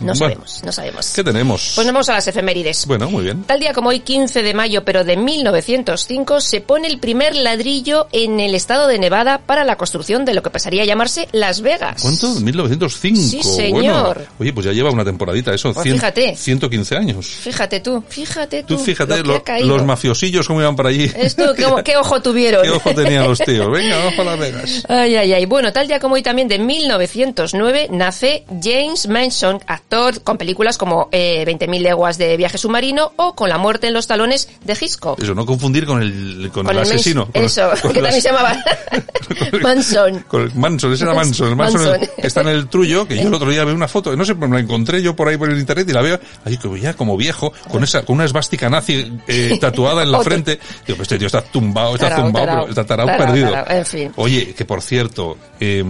[0.00, 0.14] No Bueno.
[0.16, 1.12] sabemos, no sabemos.
[1.14, 1.72] ¿Qué tenemos?
[1.74, 2.86] Pues nos vamos a las efemérides.
[2.86, 3.44] Bueno, muy bien.
[3.44, 8.08] Tal día como hoy, 15 de mayo, pero de 1905, se pone el primer ladrillo
[8.12, 11.60] en el estado de Nevada para la construcción de lo que pasaría a llamarse Las
[11.60, 12.00] Vegas.
[12.02, 12.28] ¿Cuánto?
[12.40, 13.20] 1905.
[13.20, 13.72] Sí, señor.
[13.72, 15.72] Bueno, oye, pues ya lleva una temporadita eso.
[15.72, 16.36] Pues cien- fíjate.
[16.36, 17.26] 115 años.
[17.26, 18.76] Fíjate tú, fíjate tú.
[18.76, 21.10] Tú fíjate, lo lo- los mafiosillos cómo iban para allí.
[21.16, 22.62] Esto, ¿qué, qué ojo tuvieron?
[22.62, 23.70] ¿Qué ojo tenían los tíos?
[23.72, 24.84] Venga, vamos a Las Vegas.
[24.88, 25.44] Ay, ay, ay.
[25.46, 29.89] Bueno, tal día como hoy también de 1909 nace James Manson, actor
[30.22, 34.06] con películas como eh, 20.000 leguas de viaje submarino o con la muerte en los
[34.06, 35.20] talones de Hitchcock.
[35.22, 37.26] Eso, no confundir con el, con Con el el asesino.
[37.30, 38.54] Con- eso, con que también se llamaba
[39.62, 40.20] Manson.
[40.28, 41.48] Con el Manson, ese era Manson.
[41.48, 42.02] El Manson, Manson.
[42.18, 44.34] el- está en el trullo, que yo el otro día vi una foto, no sé,
[44.34, 46.94] me la encontré yo por ahí por el internet y la veo, ahí como ya
[46.94, 50.58] como viejo, con esa, con una esvástica nazi eh, tatuada en la frente.
[50.86, 52.60] Digo, pues este tío está tumbado, está Tarao, tumbado, tarao.
[52.62, 53.50] pero está tarao Tarao, perdido.
[53.50, 54.12] tarao, en fin.
[54.16, 55.84] Oye, que por cierto, eh,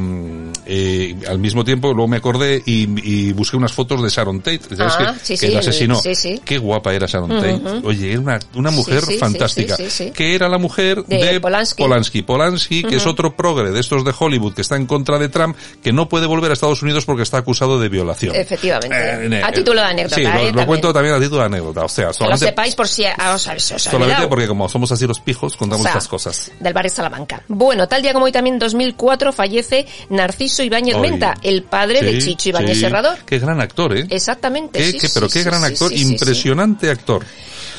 [0.66, 2.88] eh, al mismo tiempo luego me acordé y,
[3.28, 5.96] y busqué unas fotos de Sharon Tate, ¿sabes Ah, que, sí, que asesinó.
[5.96, 6.40] sí.
[6.44, 7.60] Qué guapa era Sharon Tate.
[7.84, 9.76] Oye, era una, una mujer fantástica.
[10.14, 11.82] Que era la mujer De de, Polanski.
[11.82, 12.22] Polanski.
[12.22, 15.56] Polanski, que es otro progre de estos de Hollywood que está en contra de Trump,
[15.82, 18.34] que no puede volver a Estados Unidos porque está acusado de violación.
[18.36, 18.96] Efectivamente.
[18.96, 20.14] Eh, a eh, título de anécdota.
[20.16, 20.24] Sí, ¿eh?
[20.24, 20.66] lo, lo También.
[20.66, 21.84] cuento también a título de anécdota.
[21.84, 24.68] O sea, Que lo solamente, sepáis por si ah, os habéis os solamente porque como
[24.68, 26.52] somos así los pijos, contamos O sea, estas cosas.
[26.60, 27.42] Del barrio Salamanca.
[27.48, 30.96] Bueno, tal día como hoy también en 2004 fallece Narciso Ibáñez.
[30.98, 32.78] Menta, el padre de Chicho Ibáñez.
[32.80, 33.18] Serrador.
[33.24, 34.06] Qué gran actor, ¿eh?
[34.10, 34.78] Exactamente.
[34.78, 36.12] Qué- sí, qué- sí, pero sí, qué sí, gran actor, sí, sí, sí.
[36.12, 37.24] impresionante actor.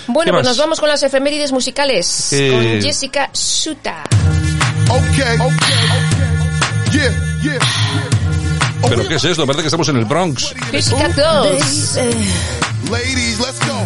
[0.07, 0.45] Bueno, ¿Qué pues más?
[0.51, 2.33] nos vamos con las efemérides musicales.
[2.33, 2.51] Eh.
[2.51, 4.03] Con Jessica Suta.
[4.89, 6.91] Okay, okay, okay.
[6.91, 7.59] Yeah, yeah.
[8.89, 9.45] ¿Pero qué es esto?
[9.45, 10.53] Parece que estamos en el Bronx.
[10.71, 11.95] Física 2.
[12.89, 13.85] Ladies, let's go.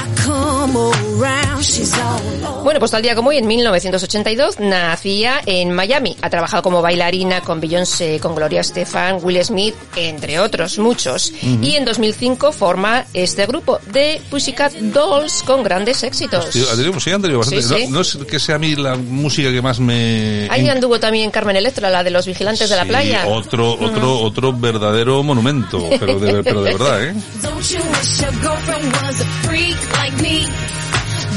[2.63, 6.15] Bueno, pues tal día como hoy, en 1982, nacía en Miami.
[6.21, 11.33] Ha trabajado como bailarina con Beyoncé, con Gloria Estefan, Will Smith, entre otros muchos.
[11.41, 16.49] Y en 2005 forma este grupo de Pussycat Dolls con grandes éxitos.
[16.51, 17.61] Tenido, sí, bastante.
[17.61, 17.87] Sí, sí.
[17.87, 20.47] No, no es que sea a mí la música que más me...
[20.49, 23.27] Ahí anduvo también Carmen Electra, la de los vigilantes de la playa.
[23.27, 27.13] Otro, otro, otro verdadero monumento, pero de, pero de verdad, ¿eh?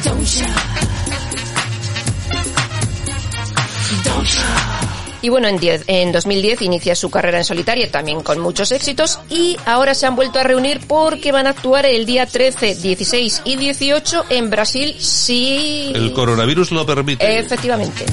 [0.05, 0.29] Don't?
[4.05, 4.29] Don't?
[5.23, 9.19] Y bueno, en, 10 en 2010 inicia su carrera en solitario, también con muchos éxitos,
[9.31, 13.41] y ahora se han vuelto a reunir porque van a actuar el día 13, 16
[13.47, 15.91] y 18 en Brasil, si...
[15.95, 17.39] El coronavirus lo permite.
[17.39, 18.05] Efectivamente.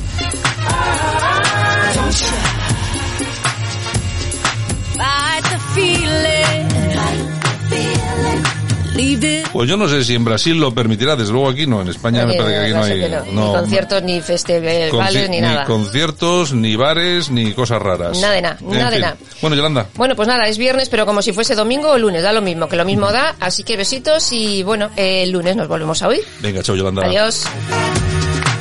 [9.54, 12.26] Pues yo no sé si en Brasil lo permitirá, desde luego aquí no, en España
[12.26, 13.00] me Eh, parece que aquí no, hay...
[13.00, 13.26] que no.
[13.32, 15.66] no, ni conciertos, ni festivales, conci- ni nada.
[15.66, 18.20] conciertos, ni bares, ni cosas raras.
[18.20, 19.18] Nada de nada, En nada de nada.
[19.42, 22.32] Bueno, Yolanda, Bueno, pues nada, es viernes, pero como si fuese domingo o lunes, da
[22.34, 25.68] lo mismo, que lo mismo da, así que besitos y bueno, eh, el lunes nos
[25.68, 26.22] volvemos a oír.
[26.42, 27.06] venga, chao Yolanda.
[27.06, 27.36] Adiós.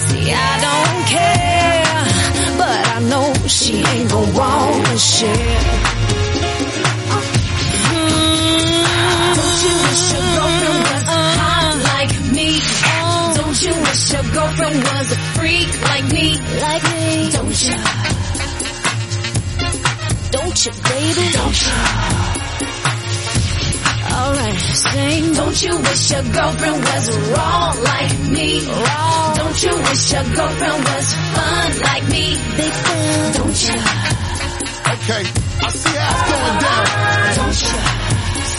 [0.08, 2.04] See, I don't care,
[2.56, 5.79] but I know she ain't gonna wanna share.
[14.12, 16.36] Your girlfriend was a freak like me?
[16.60, 17.30] Like me?
[17.30, 17.76] Don't you?
[20.30, 21.26] Don't you, baby?
[21.32, 21.76] Don't you?
[24.14, 25.32] Alright, sing.
[25.34, 28.66] Don't you wish your girlfriend was raw like me?
[28.66, 29.34] Raw.
[29.36, 32.36] Don't you wish your girlfriend was fun like me?
[32.56, 33.32] Big fan.
[33.34, 33.78] Don't you?
[34.90, 35.22] Okay,
[35.62, 37.36] I see how it's going down.
[37.36, 37.89] Don't you?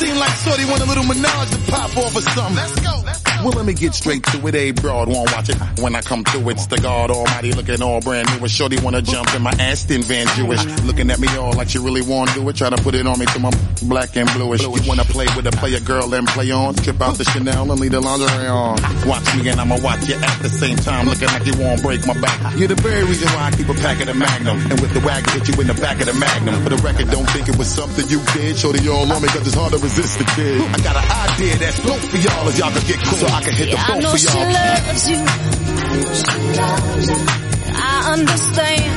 [0.02, 2.56] Seem like Shorty want a little menage to pop off or something.
[2.56, 3.32] Let's go, let's go.
[3.46, 4.56] Well, let me get straight to it.
[4.56, 5.58] A broad won't watch it.
[5.80, 8.42] When I come through, it's the God Almighty looking all brand new.
[8.42, 10.66] And Shorty wanna jump in my Aston Van Jewish.
[10.82, 12.56] Looking at me all like she really wanna do it.
[12.56, 13.52] Try to put it on me till my
[13.84, 14.64] black and bluish.
[14.64, 16.74] You wanna play with a player girl and play on.
[16.74, 18.82] Trip out the Chanel and leave the lingerie on.
[19.06, 21.06] Watch me and I'ma watch you at the same time.
[21.06, 22.58] Looking like you won't break my back.
[22.58, 24.58] You're the very reason why I keep a pack of the Magnum.
[24.72, 26.64] And with the wagon, hit you in the back of the Magnum.
[26.64, 28.58] For the record, don't think it was something you did.
[28.58, 30.62] Shorty all on me cause it's hard to resist the kid.
[30.62, 33.18] I got an idea that's dope for y'all as y'all can get cool.
[33.18, 34.52] So I can hit the Yeah, I boat know for she y'all.
[34.52, 35.20] loves you.
[37.74, 38.92] I understand.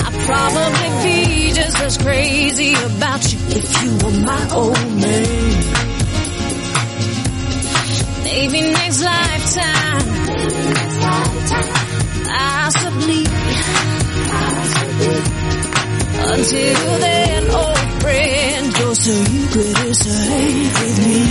[0.00, 5.28] I probably be just just as crazy about you if you were my old man.
[8.24, 10.04] Maybe next lifetime,
[12.26, 13.24] possibly.
[16.20, 21.22] Until then, old friend, just so you could say with me.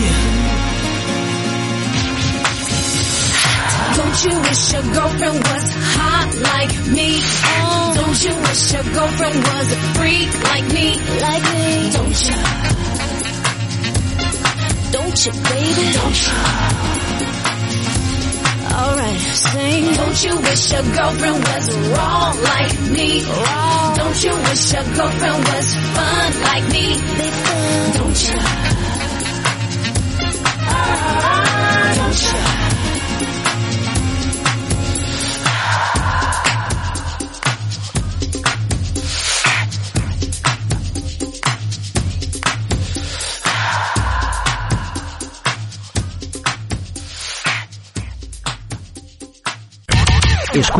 [3.97, 7.19] Don't you wish your girlfriend was hot like me?
[7.95, 10.88] Don't you wish your girlfriend was a freak like me?
[11.19, 11.91] Like me?
[11.91, 12.36] Don't you?
[14.91, 15.93] Don't you, baby?
[15.93, 16.77] Don't you?
[19.08, 23.24] Don't you wish your girlfriend was raw like me?
[23.24, 23.93] Raw.
[23.96, 26.98] Don't you wish your girlfriend was fun like me?
[27.93, 28.38] Don't you?
[30.70, 32.57] Ah, don't you?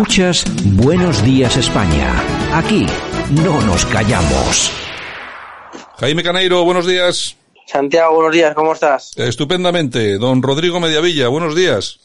[0.02, 2.14] Escuchas Buenos Días España.
[2.54, 2.86] Aquí
[3.32, 4.72] no nos callamos.
[5.98, 7.36] Jaime Caneiro, buenos días.
[7.66, 9.18] Santiago, buenos días, ¿cómo estás?
[9.18, 10.20] Estupendamente.
[10.20, 12.00] Don Rodrigo Mediavilla, buenos días.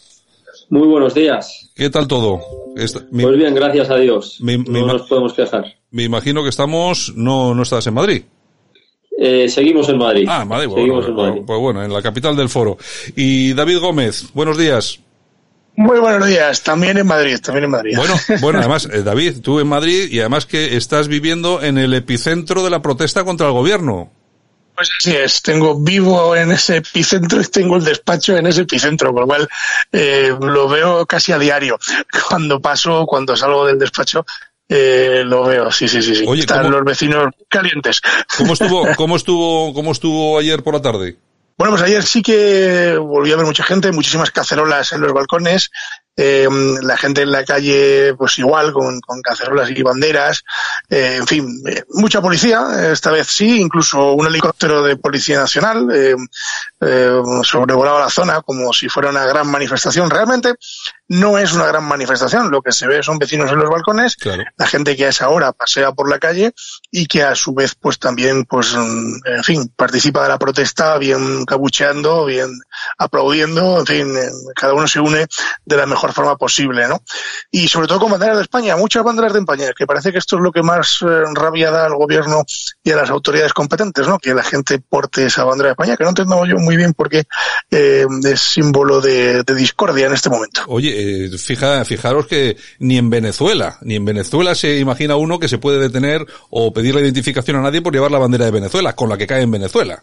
[0.71, 1.69] Muy buenos días.
[1.77, 2.41] ¿Qué tal todo?
[2.77, 4.39] Esta- mi- Pues bien, gracias a Dios.
[4.41, 5.67] No nos podemos quejar.
[5.91, 8.23] me imagino que estamos, no, no estás en Madrid.
[9.19, 10.27] Eh, seguimos en Madrid.
[10.31, 11.43] Ah, Madrid, bueno, Seguimos en pues- Madrid.
[11.47, 12.79] pues bueno, en la capital del foro.
[13.17, 14.99] Y David Gómez, buenos días.
[15.75, 17.97] Muy buenos días, también en Madrid, también en Madrid.
[17.97, 21.95] Bueno, bueno, además, eh, David, tú en Madrid y además que estás viviendo en el
[21.95, 24.13] epicentro de la protesta contra el gobierno.
[24.75, 29.13] Pues así es, tengo vivo en ese epicentro y tengo el despacho en ese epicentro,
[29.13, 29.49] con lo cual
[29.93, 31.79] eh, lo veo casi a diario.
[32.29, 34.25] Cuando paso, cuando salgo del despacho,
[34.69, 36.25] eh, lo veo, sí, sí, sí, sí.
[36.27, 38.01] Oye, Están ¿cómo- los vecinos calientes.
[38.39, 41.17] ¿Cómo estuvo, cómo estuvo, cómo estuvo ayer por la tarde?
[41.57, 45.71] Bueno, pues ayer sí que volví a ver mucha gente, muchísimas cacerolas en los balcones,
[46.15, 46.47] eh,
[46.83, 50.45] la gente en la calle, pues igual, con, cacerolas y banderas,
[50.91, 55.89] eh, en fin, eh, mucha policía, esta vez sí, incluso un helicóptero de Policía Nacional
[57.45, 60.11] sobrevolaba la zona como si fuera una gran manifestación.
[60.11, 60.55] Realmente
[61.13, 64.17] no es una gran manifestación, lo que se ve son vecinos en los balcones,
[64.57, 66.55] la gente que a esa hora pasea por la calle
[66.91, 70.97] y que a su vez pues también pues mm, en fin participa de la protesta
[70.97, 72.49] bien cabucheando bien
[72.97, 75.27] aplaudiendo en fin eh, cada uno se une
[75.67, 77.03] de la mejor forma posible no
[77.51, 80.37] y sobre todo con banderas de España muchas banderas de España que parece que esto
[80.37, 82.45] es lo que más eh, rabia da al gobierno
[82.83, 86.05] y a las autoridades competentes no que la gente porte esa bandera de España que
[86.05, 87.25] no entiendo yo muy bien porque
[87.71, 90.63] eh, es símbolo de, de discordia en este momento.
[90.69, 95.49] Oye, eh, fija, fijaros que ni en Venezuela, ni en Venezuela se imagina uno que
[95.49, 98.95] se puede detener o pedir la identificación a nadie por llevar la bandera de Venezuela,
[98.95, 100.03] con la que cae en Venezuela.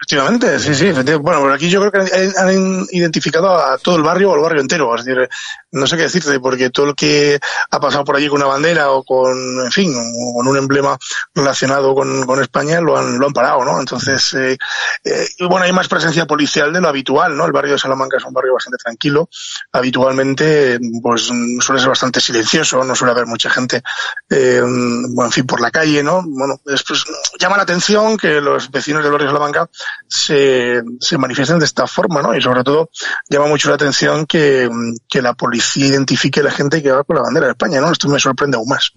[0.00, 0.86] Efectivamente, sí, sí.
[0.86, 1.16] efectivamente.
[1.16, 4.62] Bueno, por aquí yo creo que han, identificado a todo el barrio o el barrio
[4.62, 4.94] entero.
[4.96, 5.28] Es decir,
[5.72, 7.38] no sé qué decirte, porque todo el que
[7.70, 10.96] ha pasado por allí con una bandera o con, en fin, o con un emblema
[11.34, 13.78] relacionado con, con España lo han, lo han parado, ¿no?
[13.78, 14.56] Entonces, eh,
[15.04, 17.44] eh, bueno, hay más presencia policial de lo habitual, ¿no?
[17.44, 19.28] El barrio de Salamanca es un barrio bastante tranquilo.
[19.70, 23.82] Habitualmente, pues suele ser bastante silencioso, no suele haber mucha gente,
[24.30, 26.22] eh, bueno, en fin, por la calle, ¿no?
[26.26, 27.04] Bueno, después
[27.38, 29.68] llama la atención que los vecinos del barrio de Salamanca
[30.08, 32.36] se, se manifiesten de esta forma, ¿no?
[32.36, 32.90] Y sobre todo
[33.28, 34.68] llama mucho la atención que,
[35.08, 37.90] que la policía identifique a la gente que va con la bandera de España, ¿no?
[37.92, 38.90] Esto me sorprende aún más.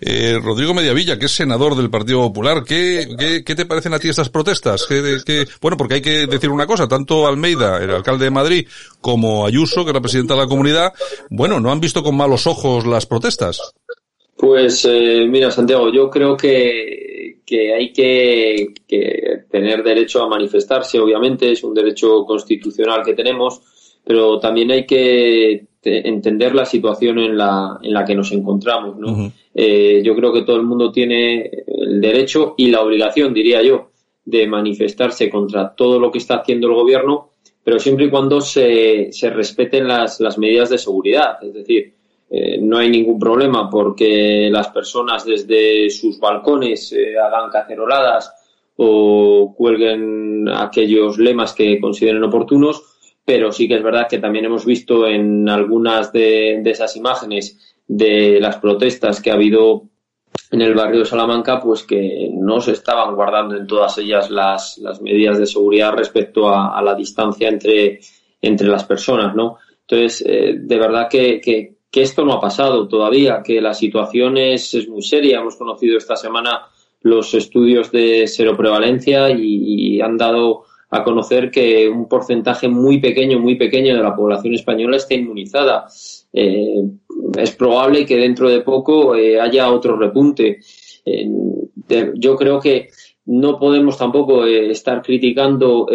[0.00, 3.98] Eh, Rodrigo Mediavilla, que es senador del Partido Popular, ¿qué, qué, qué te parecen a
[3.98, 4.86] ti estas protestas?
[4.88, 8.68] ¿Qué, qué- bueno, porque hay que decir una cosa, tanto Almeida, el alcalde de Madrid,
[9.00, 10.92] como Ayuso, que es la presidenta de la comunidad,
[11.30, 13.60] bueno, no han visto con malos ojos las protestas.
[14.36, 17.13] Pues eh, mira, Santiago, yo creo que,
[17.44, 23.60] que hay que, que tener derecho a manifestarse, obviamente, es un derecho constitucional que tenemos,
[24.04, 28.96] pero también hay que te- entender la situación en la, en la que nos encontramos,
[28.98, 29.32] ¿no?
[29.54, 33.90] Eh, yo creo que todo el mundo tiene el derecho y la obligación, diría yo,
[34.24, 37.30] de manifestarse contra todo lo que está haciendo el gobierno,
[37.62, 41.42] pero siempre y cuando se, se respeten las, las medidas de seguridad.
[41.42, 41.93] Es decir,
[42.36, 48.34] eh, no hay ningún problema porque las personas desde sus balcones eh, hagan caceroladas
[48.74, 52.82] o cuelguen aquellos lemas que consideren oportunos,
[53.24, 58.40] pero sí que es verdad que también hemos visto en algunas de, esas imágenes de
[58.40, 59.84] las protestas que ha habido
[60.50, 64.78] en el barrio de Salamanca, pues que no se estaban guardando en todas ellas las,
[64.78, 68.00] las medidas de seguridad respecto a, la distancia entre,
[68.42, 69.58] entre las personas, ¿no?
[69.86, 74.74] Entonces, eh, de verdad que, que esto no ha pasado todavía, que la situación es,
[74.74, 75.38] es muy seria.
[75.38, 76.66] Hemos conocido esta semana
[77.02, 83.54] los estudios de seroprevalencia y, han dado a conocer que un porcentaje muy pequeño, muy
[83.54, 85.86] pequeño de la población española está inmunizada.
[86.32, 86.82] Eh,
[87.38, 90.58] es probable que dentro de poco eh, haya otro repunte.
[92.16, 92.88] Yo creo que
[93.26, 95.86] no podemos tampoco eh, estar criticando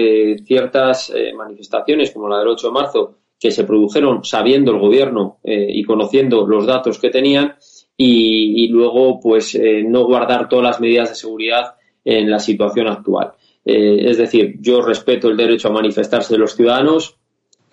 [0.45, 5.67] ciertas manifestaciones como la del 8 de marzo que se produjeron sabiendo el gobierno eh,
[5.69, 7.55] y conociendo los datos que tenían
[7.95, 11.75] y, luego pues eh, no guardar todas las medidas de seguridad
[12.05, 13.33] en la situación actual.
[13.65, 17.17] Eh, es decir, yo respeto el derecho a manifestarse de los ciudadanos,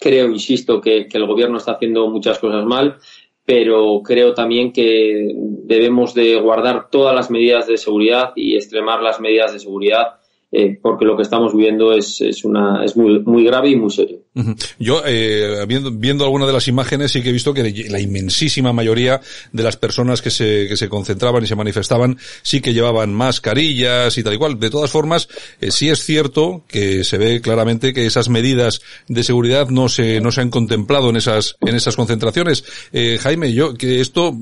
[0.01, 2.97] creo, insisto, que, que el gobierno está haciendo muchas cosas mal,
[3.45, 9.21] pero creo también que debemos de guardar todas las medidas de seguridad y extremar las
[9.21, 10.19] medidas de seguridad
[10.59, 13.91] eh, porque lo que estamos viendo es, es, una, es muy, muy grave y muy
[13.91, 14.21] serio.
[14.79, 18.73] Yo, eh, viendo, viendo algunas de las imágenes, sí que he visto que la inmensísima
[18.73, 19.21] mayoría
[19.53, 24.17] de las personas que se, que se concentraban y se manifestaban sí que llevaban mascarillas
[24.17, 24.59] y tal y cual.
[24.59, 25.29] De todas formas,
[25.61, 30.23] eh, sí es cierto que se ve claramente que esas medidas de seguridad no se,
[30.23, 32.65] no se han contemplado en esas, en esas concentraciones.
[33.21, 34.35] Jaime, yo, que esto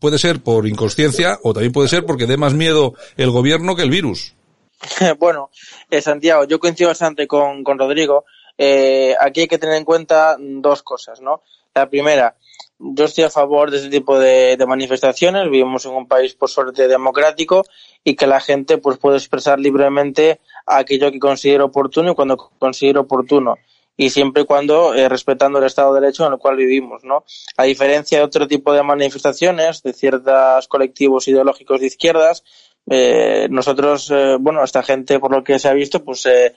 [0.00, 3.82] puede ser por inconsciencia o también puede ser porque dé más miedo el gobierno que
[3.82, 4.34] el virus.
[5.18, 5.50] bueno,
[5.90, 8.24] eh, Santiago, yo coincido bastante con, con Rodrigo.
[8.56, 11.42] Eh, aquí hay que tener en cuenta dos cosas, ¿no?
[11.74, 12.36] La primera,
[12.78, 15.50] yo estoy a favor de este tipo de, manifestaciones.
[15.50, 17.64] Vivimos en un país, por suerte, democrático
[18.02, 22.98] y que la gente pues puede expresar libremente aquello que considere oportuno y cuando considere
[22.98, 23.56] oportuno
[23.96, 27.24] y siempre y cuando eh, respetando el Estado de Derecho en el cual vivimos, ¿no?
[27.58, 32.42] A diferencia de otro tipo de manifestaciones de ciertos colectivos ideológicos de izquierdas,
[32.88, 36.54] eh, nosotros, eh, bueno, esta gente, por lo que se ha visto, pues eh,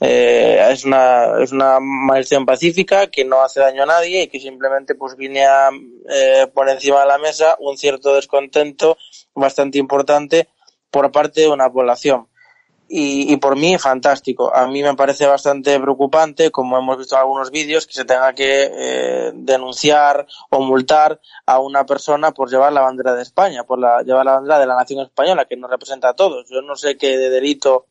[0.00, 4.38] eh, es una es una manifestación pacífica que no hace daño a nadie y que
[4.38, 5.70] simplemente pues viene a
[6.10, 8.98] eh, poner encima de la mesa un cierto descontento
[9.34, 10.48] bastante importante
[10.90, 12.28] por parte de una población
[12.88, 14.54] y, y por mí fantástico.
[14.54, 18.32] A mí me parece bastante preocupante, como hemos visto en algunos vídeos, que se tenga
[18.32, 23.78] que eh, denunciar o multar a una persona por llevar la bandera de España, por
[23.78, 26.48] la, llevar la bandera de la nación española, que nos representa a todos.
[26.48, 27.86] Yo no sé qué de delito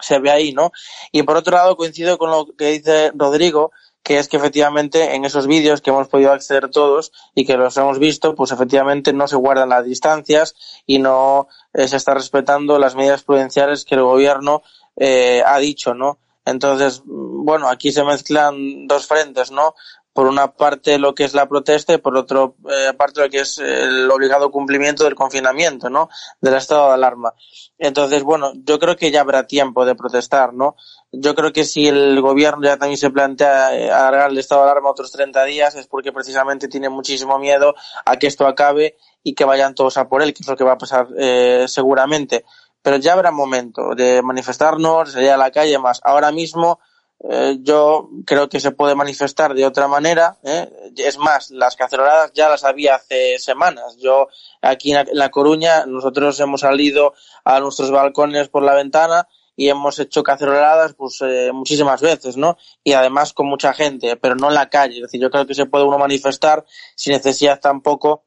[0.00, 0.72] se ve ahí, ¿no?
[1.12, 3.72] Y por otro lado coincido con lo que dice Rodrigo,
[4.02, 7.76] que es que efectivamente en esos vídeos que hemos podido acceder todos y que los
[7.76, 10.54] hemos visto, pues efectivamente no se guardan las distancias
[10.86, 14.62] y no eh, se está respetando las medidas prudenciales que el gobierno
[14.96, 16.18] eh, ha dicho, ¿no?
[16.44, 19.74] Entonces, mm, bueno, aquí se mezclan dos frentes, ¿no?
[20.12, 23.40] Por una parte lo que es la protesta y por otra eh, parte lo que
[23.40, 26.08] es el obligado cumplimiento del confinamiento, ¿no?
[26.40, 27.34] Del estado de alarma.
[27.78, 30.76] Entonces, bueno, yo creo que ya habrá tiempo de protestar, ¿no?
[31.12, 34.70] Yo creo que si el gobierno ya también se plantea eh, alargar el estado de
[34.70, 39.34] alarma otros 30 días es porque precisamente tiene muchísimo miedo a que esto acabe y
[39.34, 42.44] que vayan todos a por él, que es lo que va a pasar eh, seguramente.
[42.82, 46.00] Pero ya habrá momento de manifestarnos, de salir a la calle más.
[46.04, 46.80] Ahora mismo
[47.28, 50.38] eh, yo creo que se puede manifestar de otra manera.
[50.42, 50.70] ¿eh?
[50.96, 53.96] Es más, las caceroladas ya las había hace semanas.
[53.98, 54.28] Yo
[54.62, 57.12] aquí en La, Coruña, nosotros hemos salido
[57.44, 62.56] a nuestros balcones por la ventana y hemos hecho caceroladas pues eh, muchísimas veces, ¿no?
[62.82, 64.96] Y además con mucha gente, pero no en la calle.
[64.96, 66.64] Es decir, yo creo que se puede uno manifestar
[66.94, 68.24] sin necesidad tampoco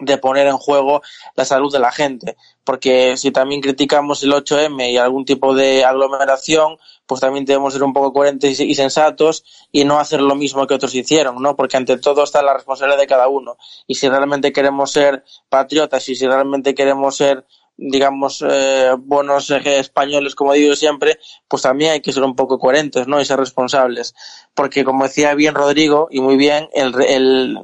[0.00, 1.02] de poner en juego
[1.34, 2.36] la salud de la gente.
[2.64, 7.82] Porque si también criticamos el 8M y algún tipo de aglomeración, pues también debemos ser
[7.82, 11.56] un poco coherentes y sensatos y no hacer lo mismo que otros hicieron, ¿no?
[11.56, 13.56] Porque ante todo está la responsabilidad de cada uno.
[13.86, 17.44] Y si realmente queremos ser patriotas y si realmente queremos ser
[17.78, 22.58] digamos, eh, buenos eh, españoles, como digo siempre, pues también hay que ser un poco
[22.58, 23.20] coherentes, ¿no?
[23.20, 24.14] Y ser responsables.
[24.52, 27.58] Porque, como decía bien Rodrigo, y muy bien, el, el,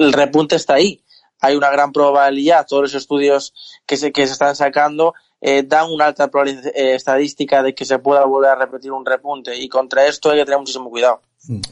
[0.00, 1.02] el repunte está ahí.
[1.40, 3.54] Hay una gran probabilidad, todos los estudios
[3.86, 7.84] que se, que se están sacando eh, dan una alta probabilidad eh, estadística de que
[7.84, 9.56] se pueda volver a repetir un repunte.
[9.56, 11.22] Y contra esto hay que tener muchísimo cuidado.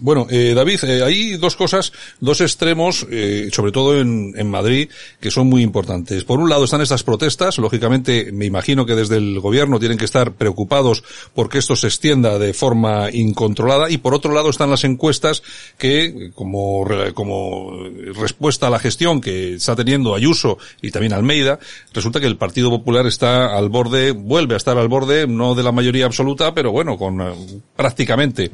[0.01, 4.89] Bueno, eh, David, eh, hay dos cosas, dos extremos, eh, sobre todo en, en Madrid,
[5.21, 6.25] que son muy importantes.
[6.25, 10.07] Por un lado están estas protestas, lógicamente me imagino que desde el gobierno tienen que
[10.07, 11.05] estar preocupados
[11.35, 15.43] porque esto se extienda de forma incontrolada y por otro lado están las encuestas
[15.77, 21.59] que, como, como respuesta a la gestión que está teniendo Ayuso y también Almeida,
[21.93, 25.63] resulta que el Partido Popular está al borde, vuelve a estar al borde, no de
[25.63, 27.35] la mayoría absoluta, pero bueno, con eh,
[27.77, 28.53] prácticamente.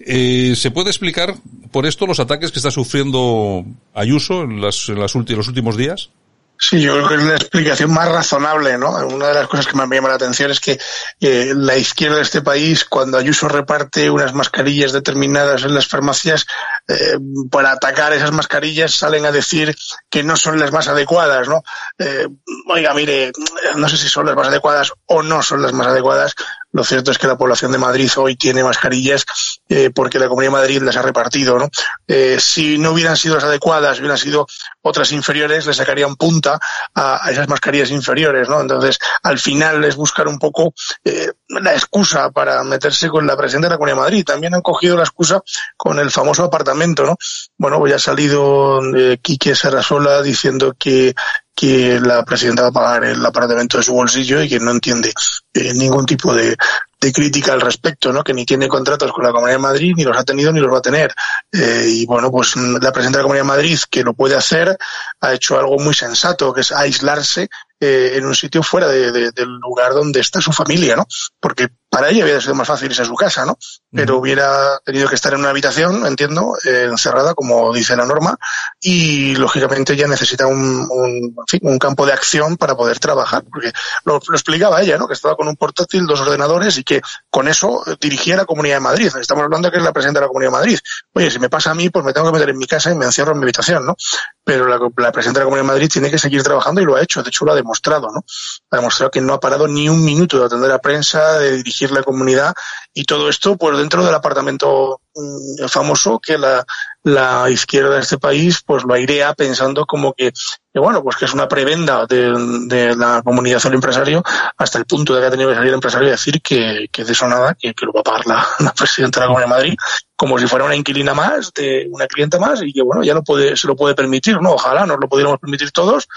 [0.00, 1.34] Eh, ¿Se puede explicar
[1.72, 5.76] por esto los ataques que está sufriendo Ayuso en, las, en las ulti- los últimos
[5.76, 6.10] días?
[6.56, 8.90] Sí, yo creo que es la explicación más razonable, ¿no?
[9.08, 10.78] Una de las cosas que me llama la atención es que
[11.20, 16.46] eh, la izquierda de este país, cuando Ayuso reparte unas mascarillas determinadas en las farmacias,
[16.86, 17.18] eh,
[17.50, 19.74] para atacar esas mascarillas salen a decir
[20.08, 21.64] que no son las más adecuadas, ¿no?
[21.98, 22.28] Eh,
[22.68, 23.32] oiga, mire,
[23.74, 26.36] no sé si son las más adecuadas o no son las más adecuadas.
[26.72, 29.24] Lo cierto es que la población de Madrid hoy tiene mascarillas
[29.68, 31.68] eh, porque la Comunidad de Madrid las ha repartido, ¿no?
[32.08, 34.46] Eh, si no hubieran sido las adecuadas, hubieran sido
[34.80, 36.58] otras inferiores, le sacarían punta
[36.94, 38.60] a, esas mascarillas inferiores, ¿no?
[38.60, 40.72] Entonces, al final es buscar un poco
[41.04, 44.24] eh, la excusa para meterse con la presidenta de la Comunidad de Madrid.
[44.24, 45.42] También han cogido la excusa
[45.76, 47.16] con el famoso apartamento, ¿no?
[47.58, 51.14] Bueno, pues ya ha salido eh, Quique Serrasola diciendo que
[51.54, 55.12] que la presidenta va a pagar el apartamento de su bolsillo y que no entiende
[55.54, 56.56] eh, ningún tipo de,
[57.02, 58.22] de crítica al respecto, ¿no?
[58.22, 60.72] Que ni tiene contratos con la Comunidad de Madrid, ni los ha tenido ni los
[60.72, 61.12] va a tener.
[61.52, 64.76] Eh, y bueno, pues la presidenta de la Comunidad de Madrid, que lo puede hacer,
[65.20, 67.48] ha hecho algo muy sensato, que es aislarse
[67.84, 71.04] eh, en un sitio fuera de, de, del lugar donde está su familia, ¿no?
[71.40, 73.58] Porque para ella hubiera sido más fácil irse a su casa, ¿no?
[73.90, 78.38] Pero hubiera tenido que estar en una habitación, entiendo, eh, encerrada, como dice la norma,
[78.80, 83.44] y lógicamente ella necesita un, un, en fin, un campo de acción para poder trabajar,
[83.50, 83.72] porque
[84.04, 85.06] lo, lo, explicaba ella, ¿no?
[85.06, 88.80] Que estaba con un portátil, dos ordenadores y que con eso dirigía la Comunidad de
[88.80, 89.12] Madrid.
[89.20, 90.78] Estamos hablando de que es la presidenta de la Comunidad de Madrid.
[91.12, 92.94] Oye, si me pasa a mí, pues me tengo que meter en mi casa y
[92.94, 93.96] me encierro en mi habitación, ¿no?
[94.44, 96.96] Pero la, la presidenta de la Comunidad de Madrid tiene que seguir trabajando y lo
[96.96, 98.24] ha hecho, de hecho lo ha demostrado, ¿no?
[98.70, 101.92] Ha demostrado que no ha parado ni un minuto de atender a prensa, de dirigir
[101.92, 102.52] la comunidad
[102.92, 106.64] y todo esto pues dentro del apartamento mm, famoso que la,
[107.02, 110.32] la izquierda de este país pues lo airea pensando como que,
[110.72, 112.32] que bueno pues que es una prebenda de,
[112.66, 114.22] de, la comunidad del empresario
[114.56, 117.04] hasta el punto de que ha tenido que salir el empresario y decir que, que
[117.04, 119.48] de eso nada que, que lo va a pagar la, la presidenta de la Comunidad
[119.48, 119.74] de Madrid
[120.16, 123.22] como si fuera una inquilina más de una clienta más y que bueno ya lo
[123.22, 126.08] puede se lo puede permitir no ojalá nos lo pudiéramos permitir todos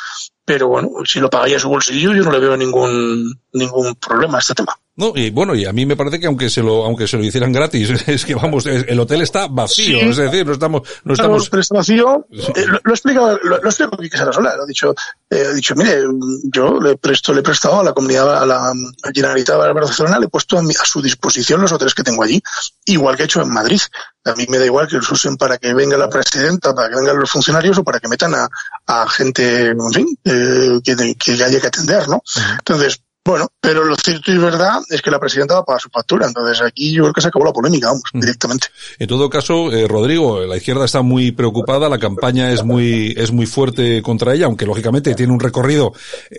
[0.46, 4.40] pero bueno si lo pagaría su bolsillo yo no le veo ningún ningún problema a
[4.40, 7.08] este tema no, y bueno, y a mí me parece que aunque se lo, aunque
[7.08, 10.10] se lo hicieran gratis, es que vamos, el hotel está vacío, sí.
[10.10, 11.50] es decir, no estamos, no estamos.
[11.50, 14.68] Claro, está vacío, eh, lo, lo, he explicado, lo, lo explico Quique Sarasola, lo he
[14.68, 14.92] dicho,
[15.30, 16.02] eh, he dicho, mire,
[16.46, 18.74] yo le presto, le he prestado a la comunidad, a la
[19.14, 22.42] Generalitat Barcelona, le he puesto a, mi, a su disposición los hoteles que tengo allí,
[22.86, 23.82] igual que he hecho en Madrid.
[24.24, 26.96] A mí me da igual que los usen para que venga la presidenta, para que
[26.96, 28.50] vengan los funcionarios o para que metan a,
[28.88, 32.24] a gente, en fin, eh, que, que haya que atender, ¿no?
[32.58, 35.90] Entonces, bueno, pero lo cierto y verdad es que la presidenta va a pagar su
[35.90, 36.28] factura.
[36.28, 38.20] Entonces aquí yo creo que se acabó la polémica, vamos, mm.
[38.20, 38.68] directamente.
[39.00, 43.32] En todo caso, eh, Rodrigo, la izquierda está muy preocupada, la campaña es muy, es
[43.32, 45.94] muy fuerte contra ella, aunque lógicamente tiene un recorrido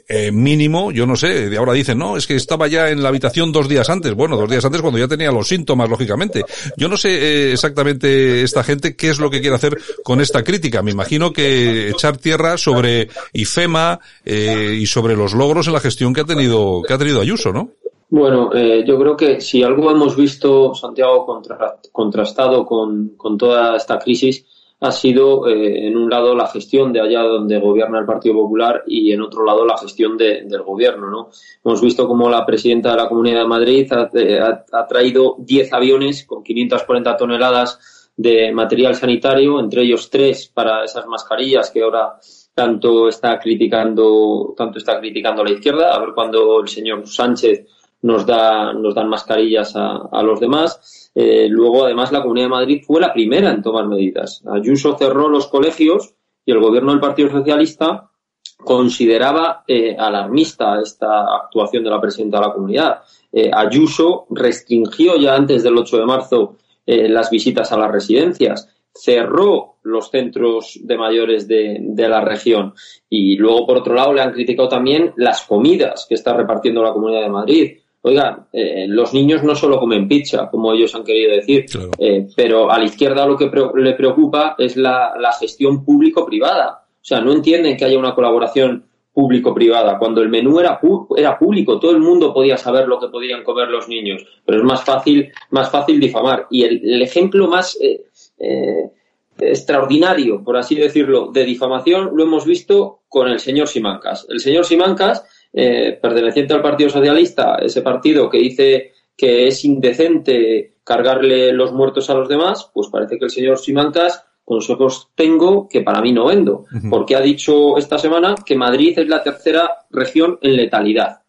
[0.09, 0.93] eh, mínimo.
[0.93, 3.69] Yo no sé, de ahora dicen, no, es que estaba ya en la habitación dos
[3.69, 4.15] días antes.
[4.15, 6.45] Bueno, dos días antes cuando ya tenía los síntomas, lógicamente.
[6.77, 10.45] Yo no sé eh, exactamente esta gente qué es lo que quiere hacer con esta
[10.45, 10.83] crítica.
[10.83, 16.15] Me imagino que echar tierra sobre IFEMA eh, y sobre los logros en la gestión
[16.15, 17.71] que ha tenido que ha tenido Ayuso, ¿no?
[18.09, 23.99] Bueno, eh, yo creo que si algo hemos visto, Santiago, contra, contrastado con, toda esta
[23.99, 24.47] crisis,
[24.79, 28.85] ha sido, eh, en un lado, la gestión de allá donde gobierna el Partido Popular
[28.87, 31.11] y, en otro lado, la gestión de, del gobierno.
[31.11, 31.31] ¿no?
[31.65, 35.73] Hemos visto cómo la presidenta de la Comunidad de Madrid ha, eh, ha traído 10
[35.73, 42.19] aviones con 540 toneladas de material sanitario, entre ellos tres para esas mascarillas que ahora
[42.57, 47.67] tanto está criticando, tanto está criticando a la izquierda, a ver cuando el señor Sánchez
[48.01, 51.11] nos da, nos dan mascarillas a, los demás.
[51.15, 54.43] Eh, luego, además, la Comunidad de Madrid fue la primera en tomar medidas.
[54.51, 56.15] Ayuso cerró los colegios
[56.47, 58.11] y el gobierno del Partido Socialista
[58.57, 63.03] consideraba eh, alarmista esta actuación de la presidenta de la comunidad.
[63.33, 66.57] Eh, Ayuso restringió ya antes del 8 de marzo
[66.89, 72.75] las visitas a las residencias cerró los centros de mayores de, de, la región.
[73.09, 76.93] Y luego, por otro lado, le han criticado también las comidas que está repartiendo la
[76.93, 77.77] Comunidad de Madrid.
[78.03, 81.91] Oigan, eh, los niños no solo comen pizza, como ellos han querido decir, claro.
[81.99, 86.85] eh, pero a la izquierda lo que pre le preocupa es la, la gestión público-privada.
[86.89, 88.85] O sea, no entienden que haya una colaboración
[89.17, 89.99] público-privada.
[89.99, 90.79] Cuando el menú era,
[91.17, 94.65] era público, todo el mundo podía saber lo que podían comer los niños, pero es
[94.65, 96.47] más fácil, más fácil difamar.
[96.51, 98.03] Y el, el ejemplo más eh,
[98.39, 98.91] eh,
[99.39, 104.27] extraordinario, por así decirlo, de difamación lo hemos visto con el señor Simancas.
[104.29, 110.77] El señor Simancas, eh, perteneciente al Partido Socialista, ese partido que dice que es indecente
[110.85, 115.81] cargarle los muertos a los demás, pues parece que el señor Simancas consejos tengo que
[115.81, 116.91] para mí no vendo, uh -huh.
[116.91, 121.23] porque ha dicho esta semana que Madrid es la tercera región en letalidad.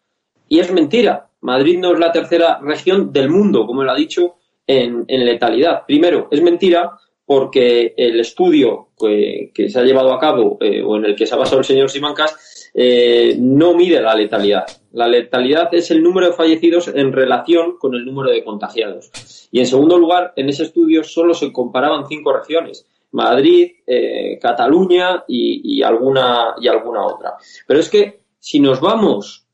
[0.48, 1.28] Y es mentira.
[1.40, 4.36] Madrid no es la tercera región del mundo, como él ha dicho,
[4.68, 5.84] en, letalidad.
[5.86, 6.92] Primero, es mentira
[7.26, 11.26] porque el estudio que, que se ha llevado a cabo eh, o en el que
[11.26, 14.64] se ha basado el señor Simancas eh, no mide la letalidad.
[14.92, 19.10] La letalidad es el número de fallecidos en relación con el número de contagiados.
[19.50, 22.86] Y en segundo lugar, en ese estudio solo se comparaban cinco regiones.
[23.10, 27.34] Madrid, eh, Cataluña y, alguna, y alguna otra.
[27.66, 29.46] Pero es que si nos vamos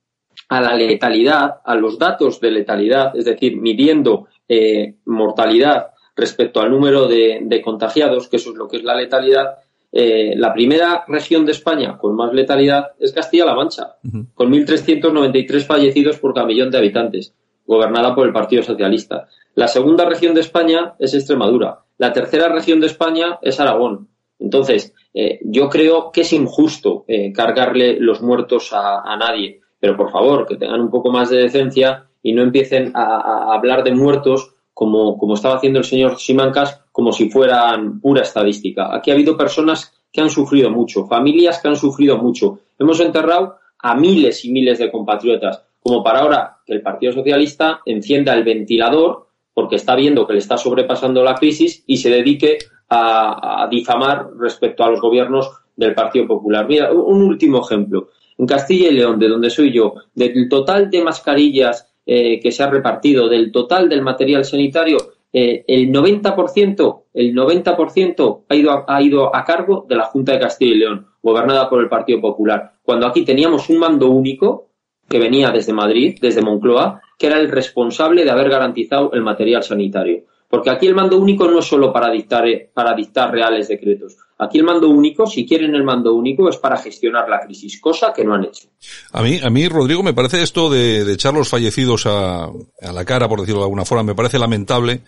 [0.49, 6.71] a la letalidad, a los datos de letalidad, es decir, midiendo eh, mortalidad respecto al
[6.71, 9.59] número de, contagiados, que eso es lo que es la letalidad,
[9.91, 13.97] eh, la primera región de España con más letalidad es Castilla-La Mancha,
[14.35, 17.35] con 1.393 fallecidos por cada millón de habitantes,
[17.67, 19.29] gobernada por el Partido Socialista.
[19.55, 21.81] La segunda región de España es Extremadura.
[21.99, 24.09] La tercera región de España es Aragón.
[24.39, 30.11] Entonces, eh, yo creo que es injusto eh, cargarle los muertos a, nadie, pero por
[30.11, 34.51] favor, que tengan un poco más de decencia y no empiecen a, hablar de muertos
[34.73, 38.93] como, como estaba haciendo el señor Simancas, como si fueran pura estadística.
[38.93, 42.59] Aquí ha habido personas que han sufrido mucho, familias que han sufrido mucho.
[42.79, 47.83] Hemos enterrado a miles y miles de compatriotas, como para ahora que el Partido Socialista
[47.85, 52.59] encienda el ventilador porque está viendo que le está sobrepasando la crisis y se dedique
[52.89, 56.67] a, difamar respecto a los gobiernos del Partido Popular.
[56.67, 58.09] Mira, un último ejemplo.
[58.39, 62.63] En Castilla y León, de donde soy yo, del total de mascarillas eh, que se
[62.63, 64.99] ha repartido, del total del material sanitario,
[65.33, 70.39] eh, el 90%, el 90% ha ido, ha ido a cargo de la Junta de
[70.39, 72.75] Castilla y León, gobernada por el Partido Popular.
[72.83, 74.69] Cuando aquí teníamos un mando único
[75.09, 79.63] que venía desde Madrid, desde Moncloa, que era el responsable de haber garantizado el material
[79.63, 80.25] sanitario.
[80.49, 84.17] Porque aquí el mando único no es solo para dictar, para dictar reales decretos.
[84.37, 88.13] Aquí el mando único, si quieren el mando único, es para gestionar la crisis, cosa
[88.13, 88.67] que no han hecho.
[89.13, 93.05] A mí, a mí, Rodrigo, me parece esto de, echar los fallecidos a, a, la
[93.05, 95.03] cara, por decirlo de alguna forma, me parece lamentable.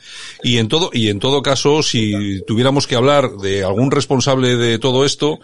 [0.45, 4.79] Y en todo, y en todo caso, si tuviéramos que hablar de algún responsable de
[4.79, 5.41] todo esto,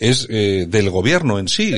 [0.00, 1.74] es eh, del gobierno en sí,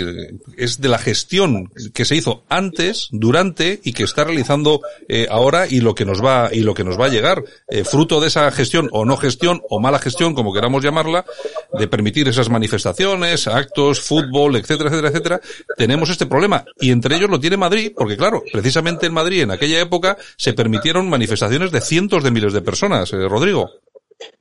[0.57, 5.67] es de la gestión que se hizo antes, durante y que está realizando eh, ahora
[5.69, 8.29] y lo que nos va y lo que nos va a llegar, eh, fruto de
[8.29, 11.25] esa gestión o no gestión o mala gestión, como queramos llamarla,
[11.79, 15.41] de permitir esas manifestaciones, actos, fútbol, etcétera, etcétera, etcétera,
[15.77, 19.51] tenemos este problema y entre ellos lo tiene Madrid, porque claro, precisamente en Madrid en
[19.51, 23.71] aquella época se permitieron manifestaciones de cientos de miles de personas, Rodrigo.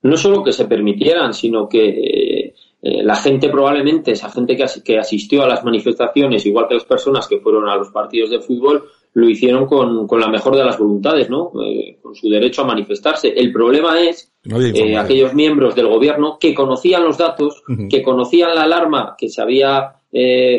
[0.02, 2.39] No solo que se permitieran, sino que
[2.82, 7.28] eh, la gente probablemente, esa gente que, asistió a las manifestaciones, igual que las personas
[7.28, 11.30] que fueron a los partidos de fútbol, lo hicieron con, la mejor de las voluntades,
[11.30, 11.52] ¿no?
[11.62, 13.30] Eh, con su derecho a manifestarse.
[13.30, 18.64] El problema es eh, aquellos miembros del gobierno que conocían los datos, que conocían la
[18.64, 19.96] alarma que se había